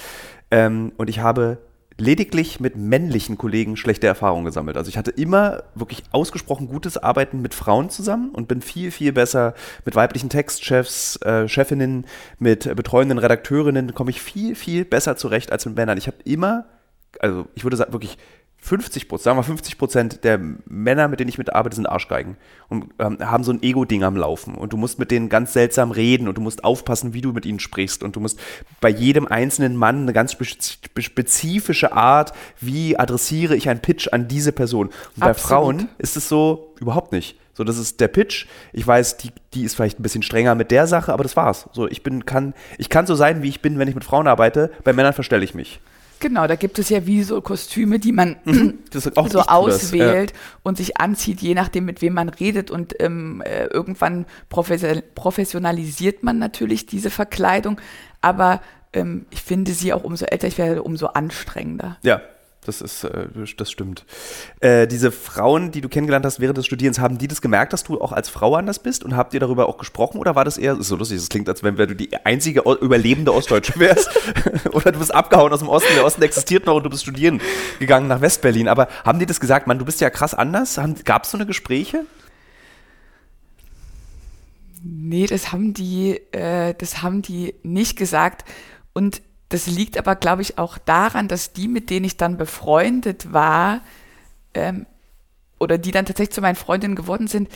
Ähm, 0.50 0.93
und 0.98 1.12
ich 1.12 1.20
habe 1.20 1.60
lediglich 1.98 2.60
mit 2.60 2.76
männlichen 2.76 3.38
Kollegen 3.38 3.78
schlechte 3.78 4.08
Erfahrungen 4.08 4.46
gesammelt. 4.46 4.76
Also 4.76 4.89
ich 4.89 4.98
hatte 4.98 5.12
immer 5.12 5.64
wirklich 5.76 6.04
ausgesprochen 6.12 6.68
gutes 6.68 6.98
Arbeiten 6.98 7.41
mit 7.41 7.54
Frauen 7.54 7.89
zusammen 7.89 8.32
und 8.32 8.48
bin 8.48 8.62
viel, 8.62 8.91
viel 8.91 9.14
besser 9.14 9.54
mit 9.86 9.96
weiblichen 9.96 10.30
Textchefs, 10.30 11.18
äh, 11.22 11.48
Chefinnen, 11.48 12.06
mit 12.38 12.76
betreuenden 12.76 13.18
Redakteurinnen, 13.18 13.93
komme 13.93 14.10
ich 14.10 14.22
viel, 14.22 14.56
viel 14.56 14.84
besser 14.84 15.16
zurecht 15.16 15.52
als 15.52 15.66
mit 15.66 15.76
Männern. 15.76 15.98
Ich 15.98 16.08
habe 16.08 16.18
immer, 16.26 16.66
also 17.20 17.48
ich 17.56 17.64
würde 17.64 17.78
sagen, 17.78 17.93
wirklich 17.93 18.18
50 18.66 19.07
Prozent, 19.07 19.24
sagen 19.24 19.38
wir 19.38 19.43
50 19.43 19.78
Prozent 19.78 20.24
der 20.24 20.39
Männer, 20.66 21.07
mit 21.07 21.20
denen 21.20 21.30
ich 21.30 21.38
mitarbeite, 21.38 21.76
sind 21.76 21.86
Arschgeigen 21.86 22.36
und 22.68 22.88
ähm, 22.97 23.20
haben 23.20 23.43
so 23.43 23.51
ein 23.51 23.61
Ego-Ding 23.61 24.03
am 24.03 24.18
Laufen. 24.18 24.55
Und 24.55 24.74
du 24.74 24.78
musst 24.78 24.97
mit 24.97 25.11
denen 25.11 25.30
ganz 25.30 25.53
seltsam 25.53 25.91
reden 25.91 26.28
und 26.28 26.36
du 26.36 26.41
musst 26.41 26.63
aufpassen, 26.63 27.13
wie 27.13 27.22
du 27.22 27.32
mit 27.32 27.45
ihnen 27.45 27.59
sprichst. 27.59 28.01
Und 28.01 28.16
du 28.16 28.20
musst 28.20 28.39
bei 28.82 28.89
jedem 28.89 29.28
einzelnen 29.28 29.76
Mann 29.76 30.01
eine 30.01 30.13
ganz 30.13 30.36
spezifische 30.97 31.93
Art, 31.93 32.34
wie 32.59 32.97
adressiere 32.97 33.55
ich 33.55 33.70
einen 33.70 33.82
Pitch 33.82 34.07
an 34.11 34.28
diese 34.28 34.51
Person. 34.51 34.88
Und 34.88 35.20
bei 35.20 35.36
Frauen 35.36 35.88
ist 35.99 36.18
es 36.18 36.28
so 36.28 36.74
überhaupt 36.80 37.11
nicht. 37.11 37.38
So, 37.53 37.63
das 37.63 37.78
ist 37.78 38.01
der 38.01 38.07
Pitch. 38.07 38.47
Ich 38.74 38.86
weiß, 38.86 39.18
die, 39.18 39.30
die 39.53 39.63
ist 39.63 39.76
vielleicht 39.76 39.99
ein 39.99 40.03
bisschen 40.03 40.24
strenger 40.24 40.55
mit 40.55 40.72
der 40.72 40.88
Sache, 40.88 41.13
aber 41.13 41.22
das 41.22 41.38
war's. 41.38 41.70
So, 41.72 41.88
ich 41.88 42.01
bin, 42.01 42.26
kann, 42.26 42.55
ich 42.80 42.89
kann 42.89 43.05
so 43.05 43.13
sein, 43.13 43.43
wie 43.43 43.49
ich 43.49 43.61
bin, 43.61 43.78
wenn 43.78 43.88
ich 43.88 43.95
mit 43.95 44.03
Frauen 44.03 44.28
arbeite. 44.28 44.72
Bei 44.84 44.91
Männern 44.91 45.13
verstelle 45.13 45.45
ich 45.45 45.53
mich. 45.53 45.80
Genau, 46.20 46.47
da 46.47 46.55
gibt 46.55 46.80
es 46.80 46.89
ja 46.89 47.05
wie 47.05 47.24
so 47.24 47.41
Kostüme, 47.41 47.99
die 47.99 48.11
man 48.11 48.38
mhm. 48.45 48.80
so 48.93 49.39
auswählt 49.41 50.32
ja. 50.32 50.38
und 50.63 50.78
sich 50.78 50.97
anzieht, 50.97 51.41
je 51.41 51.53
nachdem, 51.53 51.86
mit 51.86 52.01
wem 52.01 52.13
man 52.13 52.30
redet. 52.30 52.72
Und 52.72 52.95
ähm, 52.99 53.41
äh, 53.45 53.66
irgendwann 53.66 54.26
professionalisiert 54.49 56.24
man 56.24 56.39
natürlich 56.39 56.86
diese 56.86 57.09
Verkleidung. 57.09 57.80
Aber 58.22 58.61
ähm, 58.93 59.26
ich 59.30 59.41
finde 59.41 59.72
sie 59.72 59.93
auch 59.93 60.03
umso 60.03 60.26
älter 60.26 60.47
ich 60.47 60.57
werde, 60.57 60.84
umso 60.84 61.07
anstrengender. 61.07 61.97
Ja, 62.01 62.22
das 62.68 62.82
ist, 62.82 63.03
äh, 63.03 63.28
das 63.57 63.72
stimmt. 63.72 64.05
Äh, 64.59 64.88
diese 64.88 65.11
Frauen, 65.11 65.72
die 65.72 65.82
du 65.82 65.89
kennengelernt 65.89 66.26
hast 66.26 66.39
während 66.39 66.57
des 66.57 66.66
Studierens, 66.66 66.99
haben 66.99 67.18
die 67.18 67.28
das 67.28 67.41
gemerkt, 67.41 67.74
dass 67.74 67.84
du 67.84 67.99
auch 68.01 68.11
als 68.11 68.30
Frau 68.30 68.55
anders 68.55 68.80
bist 68.80 69.03
und 69.03 69.16
habt 69.16 69.34
ihr 69.34 69.39
darüber 69.39 69.70
auch 69.70 69.78
gesprochen 69.78 70.18
oder 70.20 70.36
war 70.36 70.45
das 70.45 70.57
eher 70.57 70.76
so 70.82 70.95
lustig? 70.95 71.20
Das 71.20 71.30
klingt, 71.30 71.47
als 71.49 71.63
wenn 71.63 71.76
du 71.76 71.95
die 71.95 72.16
einzige 72.26 72.61
überlebende 72.61 73.34
Ostdeutsche 73.34 73.74
wärst 73.80 74.09
oder 74.72 74.91
du 74.91 74.99
bist 74.99 75.13
abgehauen 75.13 75.51
aus 75.53 75.59
dem 75.59 75.70
Osten, 75.70 75.93
der 75.95 76.05
Osten 76.05 76.22
existiert 76.22 76.66
noch 76.66 76.76
und 76.76 76.84
du 76.84 76.89
bist 76.89 77.03
studieren 77.03 77.41
gegangen 77.80 78.07
nach 78.07 78.22
Westberlin. 78.22 78.68
Aber 78.68 78.88
haben 79.03 79.20
die 79.20 79.26
das 79.26 79.39
gesagt, 79.39 79.68
Mann, 79.68 79.80
du 79.80 79.86
bist 79.86 80.01
ja 80.01 80.09
krass 80.09 80.34
anders? 80.34 80.80
Gab 81.03 81.24
es 81.24 81.32
so 81.32 81.38
eine 81.38 81.45
Gespräche? 81.45 82.05
Nee, 84.88 85.26
das 85.26 85.51
haben 85.51 85.74
die, 85.74 86.22
äh, 86.32 86.76
das 86.78 87.01
haben 87.01 87.24
die 87.24 87.55
nicht 87.63 87.97
gesagt. 87.97 88.45
Und 88.93 89.22
das 89.56 89.68
liegt 89.68 89.97
aber, 89.97 90.18
glaube 90.18 90.41
ich, 90.41 90.58
auch 90.58 90.78
daran, 90.78 91.30
dass 91.30 91.53
die, 91.53 91.70
mit 91.70 91.89
denen 91.89 92.03
ich 92.03 92.18
dann 92.18 92.36
befreundet 92.36 93.32
war, 93.32 93.80
ähm, 94.53 94.86
oder 95.62 95.78
die 95.78 95.91
dann 95.91 96.06
tatsächlich 96.06 96.34
zu 96.34 96.41
meinen 96.41 96.58
Freundinnen 96.58 96.97
geworden 96.97 97.28
sind, 97.28 97.47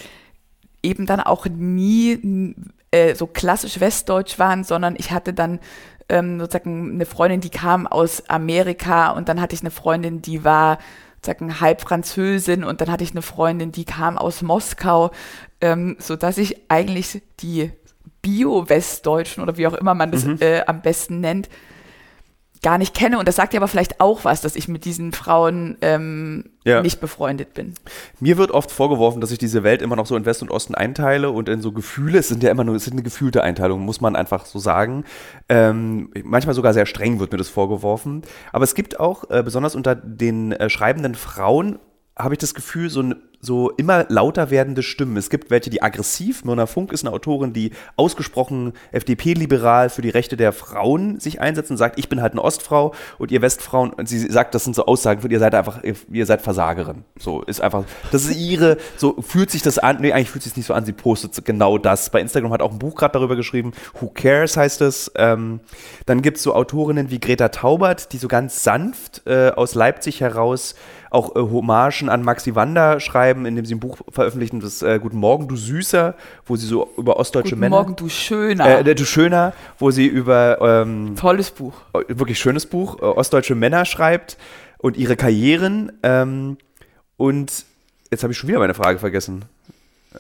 eben 0.82 1.06
dann 1.06 1.20
auch 1.20 1.46
nie 1.46 2.56
äh, 2.92 3.16
so 3.16 3.28
klassisch 3.28 3.82
westdeutsch 3.82 4.40
waren, 4.40 4.64
sondern 4.64 4.96
ich 4.98 5.12
hatte 5.12 5.34
dann 5.34 5.60
ähm, 6.08 6.40
sozusagen 6.40 6.94
eine 6.94 7.06
Freundin, 7.06 7.42
die 7.42 7.50
kam 7.50 7.86
aus 7.86 8.30
Amerika 8.30 9.10
und 9.10 9.28
dann 9.28 9.42
hatte 9.42 9.54
ich 9.54 9.60
eine 9.60 9.72
Freundin, 9.72 10.22
die 10.22 10.46
war 10.46 10.78
sozusagen 11.18 11.60
halb 11.60 11.82
Französin 11.82 12.64
und 12.64 12.80
dann 12.80 12.90
hatte 12.90 13.04
ich 13.04 13.12
eine 13.12 13.24
Freundin, 13.24 13.74
die 13.74 13.84
kam 13.84 14.18
aus 14.18 14.42
Moskau, 14.42 15.12
ähm, 15.60 15.98
so 16.00 16.16
dass 16.16 16.38
ich 16.38 16.72
eigentlich 16.72 17.22
die 17.42 17.74
Bio-Westdeutschen 18.22 19.44
oder 19.44 19.58
wie 19.58 19.68
auch 19.68 19.74
immer 19.74 19.96
man 19.96 20.14
das 20.14 20.24
mhm. 20.24 20.38
äh, 20.40 20.62
am 20.62 20.82
besten 20.82 21.20
nennt, 21.20 21.50
gar 22.62 22.78
nicht 22.78 22.94
kenne. 22.94 23.20
Und 23.20 23.28
das 23.28 23.36
sagt 23.36 23.54
ja 23.54 23.60
aber 23.60 23.68
vielleicht 23.68 24.02
auch 24.02 24.26
was, 24.26 24.42
dass 24.42 24.56
ich 24.56 24.68
mit 24.68 24.86
diesen 24.86 25.14
Frauen 25.14 25.78
ähm, 25.82 26.46
ja. 26.66 26.82
nicht 26.82 27.00
befreundet 27.00 27.54
bin. 27.54 27.74
Mir 28.20 28.38
wird 28.38 28.52
oft 28.52 28.72
vorgeworfen, 28.72 29.22
dass 29.22 29.32
ich 29.32 29.38
diese 29.38 29.64
Welt 29.64 29.82
immer 29.82 29.96
noch 29.96 30.06
so 30.06 30.16
in 30.16 30.26
West 30.26 30.42
und 30.42 30.52
Osten 30.52 30.76
einteile 30.76 31.32
und 31.32 31.48
in 31.50 31.62
so 31.62 31.72
Gefühle. 31.72 32.20
Es 32.20 32.28
sind 32.28 32.44
ja 32.44 32.52
immer 32.52 32.64
nur, 32.64 32.76
es 32.76 32.86
sind 32.86 32.94
eine 32.94 33.04
gefühlte 33.04 33.44
Einteilung, 33.44 33.82
muss 33.82 34.02
man 34.02 34.16
einfach 34.16 34.46
so 34.46 34.60
sagen. 34.60 35.06
Ähm, 35.48 36.12
manchmal 36.24 36.56
sogar 36.56 36.74
sehr 36.74 36.86
streng 36.86 37.20
wird 37.20 37.32
mir 37.32 37.38
das 37.38 37.50
vorgeworfen. 37.50 38.24
Aber 38.52 38.64
es 38.64 38.76
gibt 38.76 39.00
auch, 39.00 39.30
äh, 39.30 39.42
besonders 39.44 39.76
unter 39.76 39.96
den 39.96 40.52
äh, 40.52 40.70
schreibenden 40.70 41.16
Frauen, 41.16 41.80
habe 42.18 42.34
ich 42.34 42.40
das 42.40 42.54
Gefühl, 42.54 42.90
so, 42.90 43.04
so 43.42 43.70
immer 43.72 44.06
lauter 44.10 44.50
werdende 44.50 44.84
Stimmen. 44.84 45.18
Es 45.18 45.30
gibt 45.30 45.50
welche, 45.50 45.70
die 45.70 45.82
aggressiv, 45.82 46.44
Myrna 46.44 46.66
Funk 46.66 46.92
ist 46.92 47.06
eine 47.06 47.14
Autorin, 47.14 47.54
die 47.54 47.72
ausgesprochen 47.96 48.74
FDP-liberal 48.92 49.90
für 49.90 50.02
die 50.02 50.10
Rechte 50.10 50.36
der 50.36 50.52
Frauen 50.52 51.20
sich 51.20 51.40
einsetzt 51.40 51.72
und 51.72 51.78
sagt, 51.78 51.98
ich 51.98 52.10
bin 52.10 52.22
halt 52.22 52.34
eine 52.34 52.44
Ostfrau 52.44 52.94
und 53.18 53.32
ihr 53.32 53.42
Westfrauen, 53.42 53.92
und 53.92 54.10
sie 54.10 54.20
sagt, 54.20 54.56
das 54.56 54.66
sind 54.66 54.76
so 54.76 54.86
Aussagen, 54.86 55.30
ihr 55.30 55.40
seid 55.40 55.56
einfach, 55.56 55.82
ihr 55.84 56.26
seid 56.26 56.42
Versagerin. 56.42 57.06
So, 57.18 57.42
ist 57.42 57.62
einfach, 57.62 57.86
das 58.12 58.26
ist 58.26 58.38
ihre, 58.38 58.78
so 58.98 59.22
fühlt 59.22 59.52
sich 59.52 59.62
das 59.62 59.80
an, 59.80 59.98
nee, 60.02 60.12
eigentlich 60.12 60.32
fühlt 60.32 60.44
sich 60.44 60.58
nicht 60.58 60.66
so 60.66 60.74
an, 60.74 60.86
sie 60.86 60.94
postet 60.94 61.46
genau 61.46 61.78
das. 61.78 62.10
Bei 62.10 62.20
Instagram 62.20 62.52
hat 62.52 62.62
auch 62.62 62.72
ein 62.72 62.80
Buch 62.80 62.96
gerade 62.96 63.14
darüber 63.14 63.36
geschrieben, 63.36 63.72
Who 64.00 64.10
Cares 64.10 64.58
heißt 64.58 64.82
es. 64.82 65.12
Ähm, 65.16 65.62
dann 66.06 66.22
gibt 66.22 66.38
es 66.38 66.44
so 66.44 66.54
Autorinnen 66.54 67.10
wie 67.10 67.20
Greta 67.20 67.50
Taubert, 67.50 68.12
die 68.12 68.18
so 68.18 68.28
ganz 68.28 68.64
sanft 68.64 69.22
äh, 69.26 69.52
aus 69.52 69.76
Leipzig 69.76 70.22
heraus 70.22 70.76
auch 71.10 71.36
äh, 71.36 71.40
Hommagen 71.40 72.10
an 72.10 72.24
Maxi 72.24 72.56
Wander 72.56 73.00
schreiben, 73.00 73.46
indem 73.46 73.66
sie 73.66 73.76
ein 73.76 73.80
Buch 73.80 73.98
veröffentlichen, 74.10 74.60
das 74.60 74.82
äh, 74.82 75.00
Guten 75.00 75.18
Morgen, 75.18 75.48
du 75.48 75.56
Süßer, 75.56 76.16
wo 76.46 76.56
sie 76.56 76.68
so 76.68 76.90
über 76.98 77.18
ostdeutsche 77.18 77.52
Guten 77.52 77.60
Männer. 77.62 77.78
Guten 77.78 77.90
Morgen, 77.90 77.96
du 77.96 78.10
Schöner. 78.10 78.80
Äh, 78.80 78.96
du 78.96 79.06
Schöner, 79.06 79.54
wo 79.78 79.92
sie 79.92 80.08
über. 80.08 80.60
Ähm, 80.62 81.16
Tolles 81.16 81.52
Buch. 81.52 81.74
Äh, 81.94 82.04
wirklich 82.10 82.40
schönes 82.40 82.66
Buch, 82.66 83.00
äh, 83.02 83.06
ostdeutsche 83.06 83.56
Männer 83.56 83.86
schreibt 83.86 84.38
und 84.78 84.98
ihre 84.98 85.16
Karrieren. 85.16 85.92
Ähm, 86.04 86.58
und 87.18 87.66
jetzt 88.12 88.24
habe 88.24 88.34
ich 88.34 88.38
schon 88.38 88.48
wieder 88.48 88.60
meine 88.60 88.74
Frage 88.74 89.00
vergessen. 89.00 89.46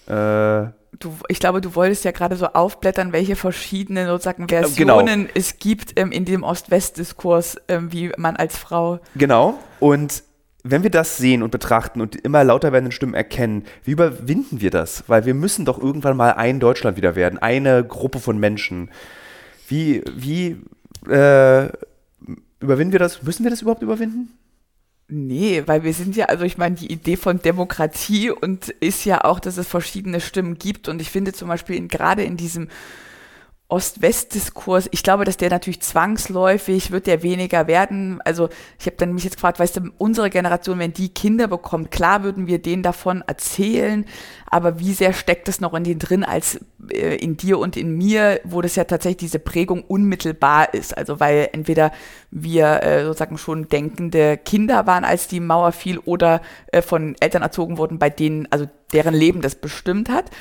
Äh, 0.05 0.71
du, 0.99 1.13
ich 1.27 1.39
glaube, 1.39 1.61
du 1.61 1.75
wolltest 1.75 2.03
ja 2.03 2.11
gerade 2.11 2.35
so 2.35 2.47
aufblättern, 2.47 3.11
welche 3.13 3.35
verschiedenen 3.35 4.07
sozusagen 4.07 4.47
genau. 4.47 4.67
Versionen 4.67 5.21
genau. 5.21 5.29
es 5.33 5.57
gibt 5.59 5.99
ähm, 5.99 6.11
in 6.11 6.25
dem 6.25 6.43
Ost-West-Diskurs, 6.43 7.57
ähm, 7.67 7.91
wie 7.91 8.11
man 8.17 8.35
als 8.35 8.57
Frau. 8.57 8.99
Genau. 9.15 9.59
Und 9.79 10.23
wenn 10.63 10.83
wir 10.83 10.89
das 10.89 11.17
sehen 11.17 11.41
und 11.41 11.51
betrachten 11.51 12.01
und 12.01 12.15
immer 12.15 12.43
lauter 12.43 12.71
werdenden 12.71 12.91
Stimmen 12.91 13.13
erkennen, 13.13 13.63
wie 13.83 13.91
überwinden 13.91 14.61
wir 14.61 14.71
das? 14.71 15.03
Weil 15.07 15.25
wir 15.25 15.33
müssen 15.33 15.65
doch 15.65 15.79
irgendwann 15.81 16.17
mal 16.17 16.31
ein 16.33 16.59
Deutschland 16.59 16.97
wieder 16.97 17.15
werden, 17.15 17.39
eine 17.39 17.83
Gruppe 17.83 18.19
von 18.19 18.37
Menschen. 18.37 18.89
Wie, 19.67 20.03
wie 20.15 20.57
äh, 21.09 21.69
überwinden 22.59 22.91
wir 22.91 22.99
das? 22.99 23.23
Müssen 23.23 23.43
wir 23.43 23.51
das 23.51 23.61
überhaupt 23.61 23.83
überwinden? 23.83 24.29
Nee, 25.11 25.63
weil 25.65 25.83
wir 25.83 25.93
sind 25.93 26.15
ja, 26.15 26.25
also 26.25 26.43
ich 26.43 26.57
meine, 26.57 26.75
die 26.75 26.91
Idee 26.91 27.15
von 27.15 27.41
Demokratie 27.41 28.29
und 28.29 28.69
ist 28.69 29.05
ja 29.05 29.23
auch, 29.23 29.39
dass 29.39 29.57
es 29.57 29.67
verschiedene 29.67 30.21
Stimmen 30.21 30.59
gibt. 30.59 30.87
Und 30.87 31.01
ich 31.01 31.09
finde 31.09 31.33
zum 31.33 31.47
Beispiel 31.47 31.77
in, 31.77 31.87
gerade 31.87 32.23
in 32.23 32.37
diesem 32.37 32.67
Ost-West-Diskurs, 33.69 34.89
ich 34.91 35.03
glaube, 35.03 35.25
dass 35.25 35.37
der 35.37 35.51
natürlich 35.51 35.81
zwangsläufig 35.81 36.89
wird 36.89 37.05
der 37.05 37.21
weniger 37.21 37.67
werden. 37.67 38.19
Also 38.25 38.49
ich 38.79 38.87
habe 38.87 38.97
dann 38.97 39.13
mich 39.13 39.23
jetzt 39.23 39.35
gefragt, 39.35 39.59
weißt 39.59 39.77
du, 39.77 39.91
unsere 39.99 40.31
Generation, 40.31 40.79
wenn 40.79 40.91
die 40.91 41.09
Kinder 41.09 41.47
bekommt, 41.47 41.91
klar 41.91 42.23
würden 42.23 42.47
wir 42.47 42.59
denen 42.59 42.81
davon 42.81 43.21
erzählen, 43.27 44.05
aber 44.47 44.79
wie 44.79 44.93
sehr 44.93 45.13
steckt 45.13 45.47
es 45.47 45.61
noch 45.61 45.75
in 45.75 45.83
denen 45.83 45.99
drin 45.99 46.23
als 46.23 46.59
äh, 46.91 47.15
in 47.17 47.37
dir 47.37 47.59
und 47.59 47.77
in 47.77 47.95
mir, 47.95 48.41
wo 48.43 48.63
das 48.63 48.75
ja 48.75 48.85
tatsächlich 48.85 49.17
diese 49.17 49.39
Prägung 49.39 49.83
unmittelbar 49.83 50.73
ist. 50.73 50.97
Also 50.97 51.19
weil 51.19 51.49
entweder 51.51 51.91
wir 52.31 52.81
äh, 52.81 53.05
sozusagen 53.05 53.37
schon 53.37 53.67
denkende 53.67 54.37
Kinder 54.37 54.87
waren, 54.87 55.03
als 55.03 55.27
die 55.27 55.39
Mauer 55.39 55.73
fiel, 55.73 55.99
oder 55.99 56.41
äh, 56.71 56.81
von 56.81 57.15
Eltern 57.19 57.43
erzogen 57.43 57.77
wurden, 57.77 57.99
bei 57.99 58.09
denen, 58.09 58.47
also 58.51 58.67
deren 58.93 59.13
Leben 59.13 59.41
das 59.41 59.53
bestimmt 59.53 60.09
hat 60.09 60.31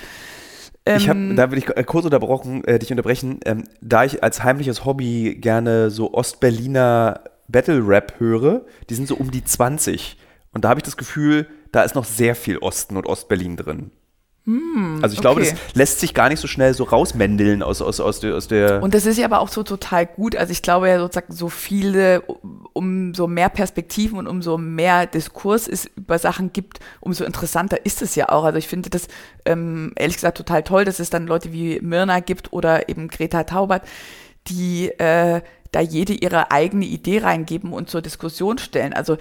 ich 0.86 1.08
habe, 1.08 1.18
ähm, 1.18 1.36
da 1.36 1.50
will 1.50 1.58
ich 1.58 1.68
äh, 1.68 1.84
kurz 1.84 2.04
unterbrochen, 2.04 2.64
äh, 2.64 2.78
dich 2.78 2.90
unterbrechen, 2.90 3.40
ähm, 3.44 3.64
da 3.80 4.04
ich 4.04 4.22
als 4.22 4.42
heimliches 4.42 4.84
Hobby 4.84 5.36
gerne 5.38 5.90
so 5.90 6.14
Ostberliner 6.14 7.22
Battle 7.48 7.86
Rap 7.86 8.14
höre, 8.18 8.64
die 8.88 8.94
sind 8.94 9.08
so 9.08 9.16
um 9.16 9.30
die 9.30 9.44
20. 9.44 10.16
Und 10.52 10.64
da 10.64 10.70
habe 10.70 10.80
ich 10.80 10.84
das 10.84 10.96
Gefühl, 10.96 11.46
da 11.72 11.82
ist 11.82 11.94
noch 11.94 12.04
sehr 12.04 12.34
viel 12.34 12.58
Osten 12.58 12.96
und 12.96 13.06
Ostberlin 13.06 13.56
drin. 13.56 13.90
Hm, 14.48 15.00
also 15.02 15.12
ich 15.12 15.20
glaube, 15.20 15.42
das 15.42 15.52
lässt 15.74 16.00
sich 16.00 16.14
gar 16.14 16.30
nicht 16.30 16.40
so 16.40 16.48
schnell 16.48 16.72
so 16.72 16.84
rausmändeln 16.84 17.62
aus, 17.62 17.82
aus, 17.82 18.00
aus, 18.00 18.20
der, 18.20 18.34
aus 18.34 18.48
der. 18.48 18.82
Und 18.82 18.94
das 18.94 19.04
ist 19.04 19.18
ja 19.18 19.26
aber 19.26 19.40
auch 19.40 19.50
so 19.50 19.62
total 19.62 20.06
gut. 20.06 20.34
Also 20.36 20.52
ich 20.52 20.62
glaube 20.62 20.88
ja 20.88 20.98
sozusagen 20.98 21.34
so 21.34 21.50
viele, 21.50 22.22
umso 22.72 23.26
mehr 23.26 23.50
Perspektiven 23.50 24.18
und 24.18 24.26
umso 24.26 24.56
mehr 24.56 25.04
Diskurs 25.04 25.68
es 25.68 25.84
über 25.96 26.18
Sachen 26.18 26.50
gibt, 26.54 26.80
umso 27.00 27.24
interessanter 27.24 27.84
ist 27.84 28.00
es 28.00 28.14
ja 28.14 28.30
auch. 28.30 28.44
Also 28.44 28.56
ich 28.56 28.68
finde 28.68 28.88
das 28.88 29.08
ähm, 29.44 29.92
ehrlich 29.96 30.16
gesagt 30.16 30.38
total 30.38 30.62
toll, 30.62 30.86
dass 30.86 30.98
es 30.98 31.10
dann 31.10 31.26
Leute 31.26 31.52
wie 31.52 31.78
Mirna 31.82 32.20
gibt 32.20 32.50
oder 32.50 32.88
eben 32.88 33.08
Greta 33.08 33.44
Taubert, 33.44 33.82
die 34.46 34.88
äh, 34.98 35.42
da 35.72 35.80
jede 35.80 36.12
ihre 36.12 36.50
eigene 36.50 36.84
Idee 36.84 37.18
reingeben 37.18 37.72
und 37.72 37.90
zur 37.90 38.02
Diskussion 38.02 38.58
stellen. 38.58 38.92
Also 38.92 39.18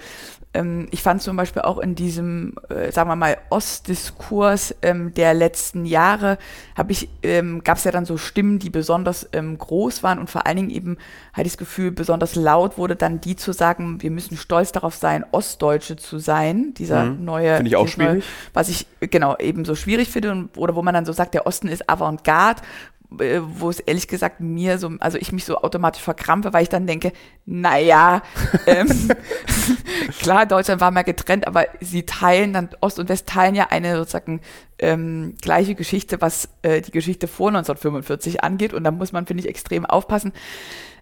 ähm, 0.54 0.88
ich 0.90 1.02
fand 1.02 1.20
zum 1.20 1.36
Beispiel 1.36 1.62
auch 1.62 1.78
in 1.78 1.94
diesem, 1.94 2.54
äh, 2.70 2.90
sagen 2.90 3.10
wir 3.10 3.16
mal, 3.16 3.36
Ostdiskurs 3.50 4.74
ähm, 4.80 5.12
der 5.14 5.34
letzten 5.34 5.84
Jahre, 5.84 6.38
habe 6.76 6.92
ich, 6.92 7.08
ähm, 7.22 7.62
gab 7.62 7.76
es 7.76 7.84
ja 7.84 7.90
dann 7.90 8.06
so 8.06 8.16
Stimmen, 8.16 8.58
die 8.58 8.70
besonders 8.70 9.28
ähm, 9.32 9.58
groß 9.58 10.02
waren 10.02 10.18
und 10.18 10.30
vor 10.30 10.46
allen 10.46 10.56
Dingen 10.56 10.70
eben 10.70 10.96
hatte 11.34 11.46
ich 11.46 11.52
das 11.52 11.58
Gefühl, 11.58 11.90
besonders 11.90 12.34
laut 12.34 12.78
wurde 12.78 12.96
dann 12.96 13.20
die 13.20 13.36
zu 13.36 13.52
sagen, 13.52 14.00
wir 14.00 14.10
müssen 14.10 14.36
stolz 14.36 14.72
darauf 14.72 14.94
sein, 14.94 15.24
Ostdeutsche 15.32 15.96
zu 15.96 16.18
sein. 16.18 16.72
Dieser 16.74 17.04
mhm. 17.04 17.24
neue, 17.24 17.56
finde 17.56 17.68
ich 17.68 17.76
auch 17.76 17.88
schwierig, 17.88 18.24
neue, 18.24 18.52
was 18.54 18.68
ich 18.70 18.86
genau 19.00 19.36
eben 19.36 19.64
so 19.64 19.74
schwierig 19.74 20.08
finde 20.08 20.32
und, 20.32 20.56
oder 20.56 20.74
wo 20.74 20.82
man 20.82 20.94
dann 20.94 21.04
so 21.04 21.12
sagt, 21.12 21.34
der 21.34 21.46
Osten 21.46 21.68
ist 21.68 21.88
Avantgarde 21.90 22.62
äh, 22.62 22.97
wo 23.10 23.70
es 23.70 23.80
ehrlich 23.80 24.06
gesagt 24.06 24.40
mir 24.40 24.78
so, 24.78 24.92
also 25.00 25.16
ich 25.16 25.32
mich 25.32 25.44
so 25.44 25.56
automatisch 25.56 26.02
verkrampfe, 26.02 26.52
weil 26.52 26.62
ich 26.62 26.68
dann 26.68 26.86
denke, 26.86 27.12
naja, 27.46 28.22
ähm, 28.66 28.88
klar, 30.20 30.44
Deutschland 30.44 30.80
war 30.80 30.90
mal 30.90 31.02
getrennt, 31.02 31.46
aber 31.46 31.66
sie 31.80 32.04
teilen 32.04 32.52
dann, 32.52 32.68
Ost 32.80 32.98
und 32.98 33.08
West 33.08 33.26
teilen 33.26 33.54
ja 33.54 33.68
eine 33.70 33.96
sozusagen 33.96 34.40
ähm, 34.78 35.36
gleiche 35.40 35.74
Geschichte, 35.74 36.20
was 36.20 36.50
äh, 36.62 36.82
die 36.82 36.90
Geschichte 36.90 37.28
vor 37.28 37.48
1945 37.48 38.44
angeht 38.44 38.74
und 38.74 38.84
da 38.84 38.90
muss 38.90 39.12
man, 39.12 39.26
finde 39.26 39.42
ich, 39.42 39.48
extrem 39.48 39.86
aufpassen. 39.86 40.32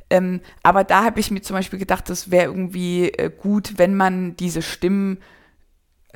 Ähm, 0.09 0.41
aber 0.63 0.85
da 0.85 1.05
habe 1.05 1.19
ich 1.19 1.33
mir 1.33 1.43
zum 1.43 1.57
Beispiel 1.57 1.81
gedacht, 1.81 2.09
das 2.09 2.31
wäre 2.31 2.45
irgendwie 2.45 3.09
äh, 3.09 3.31
gut, 3.37 3.75
wenn 3.79 3.97
man 3.97 4.37
diese 4.37 4.63
Stimmen 4.63 5.19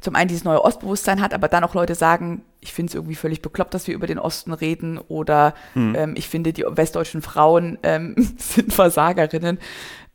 zum 0.00 0.14
einen 0.14 0.28
dieses 0.28 0.44
neue 0.44 0.64
Ostbewusstsein 0.64 1.20
hat, 1.20 1.34
aber 1.34 1.48
dann 1.48 1.64
auch 1.64 1.74
Leute 1.74 1.94
sagen, 1.94 2.42
ich 2.60 2.72
finde 2.72 2.90
es 2.90 2.94
irgendwie 2.94 3.14
völlig 3.14 3.42
bekloppt, 3.42 3.74
dass 3.74 3.86
wir 3.86 3.94
über 3.94 4.06
den 4.06 4.18
Osten 4.18 4.52
reden 4.52 4.98
oder 4.98 5.54
mhm. 5.74 5.94
ähm, 5.94 6.14
ich 6.16 6.28
finde, 6.28 6.52
die 6.52 6.64
westdeutschen 6.66 7.22
Frauen 7.22 7.78
ähm, 7.82 8.14
sind 8.38 8.72
Versagerinnen 8.72 9.58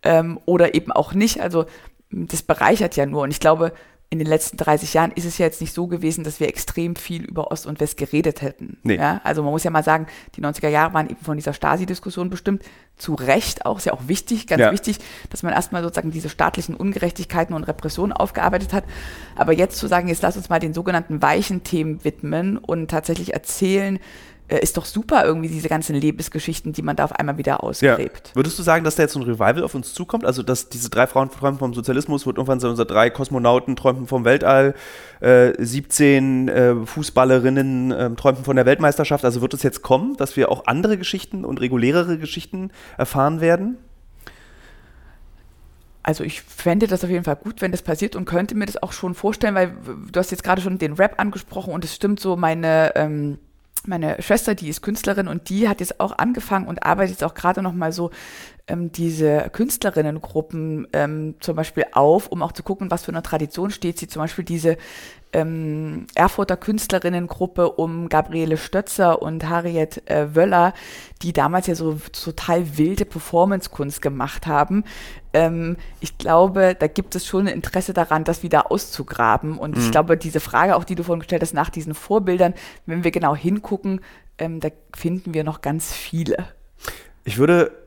ähm, 0.03 0.39
oder 0.45 0.75
eben 0.75 0.91
auch 0.91 1.13
nicht. 1.13 1.41
Also 1.41 1.65
das 2.11 2.43
bereichert 2.43 2.95
ja 2.95 3.05
nur 3.05 3.23
und 3.23 3.31
ich 3.31 3.39
glaube, 3.39 3.73
in 4.15 4.19
den 4.19 4.27
letzten 4.27 4.55
30 4.55 4.93
Jahren 4.93 5.11
ist 5.11 5.25
es 5.25 5.37
ja 5.37 5.45
jetzt 5.45 5.59
nicht 5.59 5.73
so 5.73 5.87
gewesen, 5.87 6.23
dass 6.23 6.39
wir 6.39 6.47
extrem 6.47 6.95
viel 6.95 7.25
über 7.25 7.51
Ost 7.51 7.65
und 7.65 7.81
West 7.81 7.97
geredet 7.97 8.41
hätten. 8.41 8.77
Nee. 8.83 8.95
Ja, 8.95 9.19
also 9.25 9.43
man 9.43 9.51
muss 9.51 9.65
ja 9.65 9.71
mal 9.71 9.83
sagen, 9.83 10.07
die 10.35 10.41
90er 10.41 10.69
Jahre 10.69 10.93
waren 10.93 11.09
eben 11.09 11.19
von 11.19 11.35
dieser 11.35 11.51
Stasi-Diskussion 11.51 12.29
bestimmt. 12.29 12.63
Zu 12.95 13.13
Recht 13.13 13.65
auch, 13.65 13.77
ist 13.77 13.85
ja 13.85 13.91
auch 13.91 14.07
wichtig, 14.07 14.47
ganz 14.47 14.61
ja. 14.61 14.71
wichtig, 14.71 14.99
dass 15.29 15.43
man 15.43 15.51
erstmal 15.51 15.83
sozusagen 15.83 16.11
diese 16.11 16.29
staatlichen 16.29 16.75
Ungerechtigkeiten 16.75 17.53
und 17.53 17.65
Repressionen 17.65 18.13
aufgearbeitet 18.13 18.71
hat. 18.71 18.85
Aber 19.35 19.51
jetzt 19.51 19.77
zu 19.77 19.87
sagen, 19.87 20.07
jetzt 20.07 20.21
lass 20.21 20.37
uns 20.37 20.47
mal 20.47 20.59
den 20.59 20.73
sogenannten 20.73 21.21
weichen 21.21 21.63
Themen 21.63 22.05
widmen 22.05 22.57
und 22.57 22.89
tatsächlich 22.89 23.33
erzählen, 23.33 23.97
äh, 23.97 23.99
ist 24.47 24.77
doch 24.77 24.85
super, 24.85 25.25
irgendwie 25.25 25.49
diese 25.49 25.69
ganzen 25.69 25.95
Lebensgeschichten, 25.95 26.71
die 26.71 26.83
man 26.83 26.95
da 26.95 27.05
auf 27.05 27.13
einmal 27.13 27.37
wieder 27.37 27.63
ausgräbt. 27.63 28.27
Ja. 28.29 28.35
Würdest 28.35 28.59
du 28.59 28.63
sagen, 28.63 28.83
dass 28.83 28.95
da 28.95 29.03
jetzt 29.03 29.13
so 29.13 29.19
ein 29.19 29.23
Revival 29.23 29.63
auf 29.63 29.73
uns 29.73 29.93
zukommt? 29.93 30.23
Also, 30.23 30.43
dass 30.43 30.69
diese 30.69 30.89
drei 30.89 31.07
Frauen 31.07 31.31
träumen 31.31 31.57
vom 31.57 31.73
Sozialismus, 31.73 32.25
wird 32.27 32.37
irgendwann 32.37 32.59
so 32.59 32.69
unsere 32.69 32.87
drei 32.87 33.09
Kosmonauten 33.09 33.75
träumen 33.75 34.05
vom 34.05 34.23
Weltall, 34.23 34.75
äh, 35.19 35.53
17 35.57 36.47
äh, 36.47 36.75
Fußballerinnen 36.85 37.91
äh, 37.91 38.11
träumen 38.11 38.43
von 38.43 38.55
der 38.55 38.67
Weltmeisterschaft. 38.67 39.25
Also 39.25 39.41
wird 39.41 39.55
es 39.55 39.63
jetzt 39.63 39.81
kommen, 39.81 40.15
dass 40.17 40.37
wir 40.37 40.51
auch 40.51 40.67
andere 40.67 40.97
Geschichten 40.97 41.43
und 41.43 41.59
regulärere 41.59 42.19
Geschichten 42.19 42.71
erfahren 42.97 43.41
werden? 43.41 43.77
Also 46.03 46.23
ich 46.23 46.43
fände 46.43 46.85
das 46.85 47.03
auf 47.03 47.09
jeden 47.09 47.23
Fall 47.23 47.37
gut, 47.37 47.63
wenn 47.63 47.71
das 47.71 47.81
passiert 47.81 48.15
und 48.15 48.25
könnte 48.25 48.53
mir 48.53 48.67
das 48.67 48.81
auch 48.81 48.91
schon 48.91 49.15
vorstellen, 49.15 49.55
weil 49.55 49.75
du 50.11 50.19
hast 50.19 50.29
jetzt 50.29 50.43
gerade 50.43 50.61
schon 50.61 50.77
den 50.77 50.93
Rap 50.93 51.15
angesprochen 51.19 51.73
und 51.73 51.83
es 51.83 51.95
stimmt 51.95 52.19
so, 52.19 52.35
meine 52.35 52.91
ähm, 52.95 53.39
meine 53.87 54.21
Schwester, 54.21 54.55
die 54.55 54.69
ist 54.69 54.81
Künstlerin 54.81 55.27
und 55.27 55.49
die 55.49 55.67
hat 55.69 55.79
jetzt 55.79 55.99
auch 55.99 56.17
angefangen 56.17 56.67
und 56.67 56.83
arbeitet 56.83 57.11
jetzt 57.11 57.23
auch 57.23 57.33
gerade 57.33 57.61
noch 57.61 57.73
mal 57.73 57.91
so 57.91 58.11
ähm, 58.67 58.91
diese 58.91 59.49
Künstlerinnengruppen 59.51 60.87
ähm, 60.93 61.35
zum 61.39 61.55
Beispiel 61.55 61.85
auf, 61.91 62.27
um 62.27 62.41
auch 62.41 62.51
zu 62.51 62.63
gucken, 62.63 62.89
was 62.89 63.05
für 63.05 63.11
eine 63.11 63.21
Tradition 63.21 63.69
steht 63.69 63.99
sie. 63.99 64.07
Zum 64.07 64.21
Beispiel 64.21 64.43
diese 64.43 64.77
ähm, 65.33 66.07
Erfurter 66.15 66.57
Künstlerinnengruppe 66.57 67.69
um 67.69 68.09
Gabriele 68.09 68.57
Stötzer 68.57 69.21
und 69.21 69.47
Harriet 69.47 70.09
äh, 70.09 70.33
Wöller, 70.33 70.73
die 71.21 71.33
damals 71.33 71.67
ja 71.67 71.75
so 71.75 71.97
total 72.11 72.77
wilde 72.77 73.05
Performancekunst 73.05 74.01
gemacht 74.01 74.47
haben. 74.47 74.83
Ähm, 75.33 75.77
ich 75.99 76.17
glaube, 76.17 76.75
da 76.79 76.87
gibt 76.87 77.15
es 77.15 77.27
schon 77.27 77.47
ein 77.47 77.53
Interesse 77.53 77.93
daran, 77.93 78.23
das 78.23 78.41
wieder 78.41 78.71
auszugraben. 78.71 79.59
Und 79.59 79.75
mhm. 79.75 79.83
ich 79.83 79.91
glaube, 79.91 80.17
diese 80.17 80.39
Frage, 80.39 80.75
auch 80.75 80.85
die 80.85 80.95
du 80.95 81.03
vorhin 81.03 81.19
gestellt 81.19 81.43
hast, 81.43 81.53
nach 81.53 81.69
diesen 81.69 81.93
Vorbildern, 81.93 82.55
wenn 82.87 83.03
wir 83.03 83.11
genau 83.11 83.35
hingucken, 83.35 84.01
ähm, 84.39 84.59
da 84.59 84.69
finden 84.95 85.35
wir 85.35 85.43
noch 85.43 85.61
ganz 85.61 85.93
viele. 85.93 86.47
Ich 87.25 87.37
würde 87.37 87.84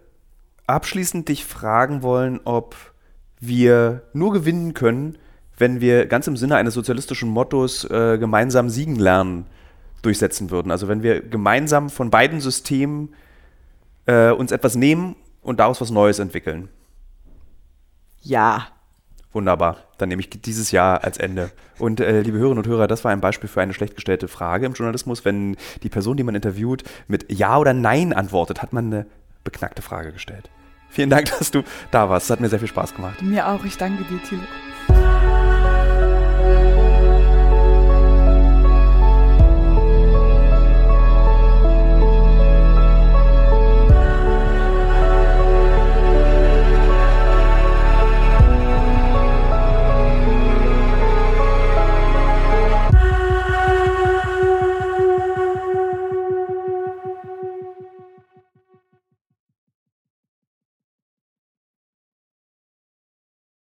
abschließend 0.69 1.29
dich 1.29 1.45
fragen 1.45 2.03
wollen, 2.03 2.41
ob 2.45 2.77
wir 3.41 4.03
nur 4.13 4.33
gewinnen 4.33 4.75
können, 4.75 5.19
wenn 5.57 5.81
wir 5.81 6.07
ganz 6.07 6.27
im 6.27 6.37
Sinne 6.37 6.57
eines 6.57 6.75
sozialistischen 6.75 7.29
Mottos 7.29 7.85
äh, 7.85 8.19
gemeinsam 8.19 8.69
siegen 8.71 8.97
lernen 8.97 9.47
durchsetzen 10.03 10.51
würden. 10.51 10.71
Also 10.71 10.89
wenn 10.89 11.03
wir 11.03 11.21
gemeinsam 11.21 11.91
von 11.91 12.11
beiden 12.11 12.41
Systemen 12.41 13.15
äh, 14.07 14.31
uns 14.31 14.53
etwas 14.53 14.77
nehmen 14.77 15.17
und 15.43 15.59
daraus 15.61 15.81
was 15.81 15.91
Neues 15.91 16.19
entwickeln. 16.19 16.69
Ja. 18.23 18.69
Wunderbar. 19.33 19.79
Dann 19.99 20.09
nehme 20.09 20.21
ich 20.21 20.31
dieses 20.31 20.71
Jahr 20.71 21.05
als 21.05 21.19
Ende. 21.19 21.51
Und 21.79 22.01
äh, 22.01 22.21
liebe 22.21 22.39
Hörerinnen 22.39 22.65
und 22.65 22.71
Hörer, 22.71 22.87
das 22.87 23.05
war 23.05 23.13
ein 23.13 23.21
Beispiel 23.21 23.49
für 23.49 23.61
eine 23.61 23.75
schlecht 23.75 23.95
gestellte 23.95 24.29
Frage 24.29 24.67
im 24.67 24.75
Journalismus. 24.75 25.25
Wenn 25.25 25.57
die 25.83 25.89
Person, 25.89 26.17
die 26.17 26.23
man 26.23 26.35
interviewt, 26.35 26.85
mit 27.09 27.31
Ja 27.33 27.59
oder 27.59 27.75
Nein 27.75 28.13
antwortet, 28.13 28.63
hat 28.63 28.73
man 28.73 28.87
eine 28.87 29.07
beknackte 29.45 29.83
Frage 29.83 30.13
gestellt. 30.13 30.51
Vielen 30.91 31.11
Dank, 31.11 31.27
dass 31.39 31.51
du 31.51 31.63
da 31.91 32.09
warst. 32.09 32.27
Es 32.27 32.31
hat 32.31 32.41
mir 32.41 32.49
sehr 32.49 32.59
viel 32.59 32.69
Spaß 32.69 32.95
gemacht. 32.95 33.23
Mir 33.23 33.49
auch. 33.49 33.65
Ich 33.65 33.77
danke 33.77 34.05
dir, 34.05 34.23
Thilo. 34.23 34.43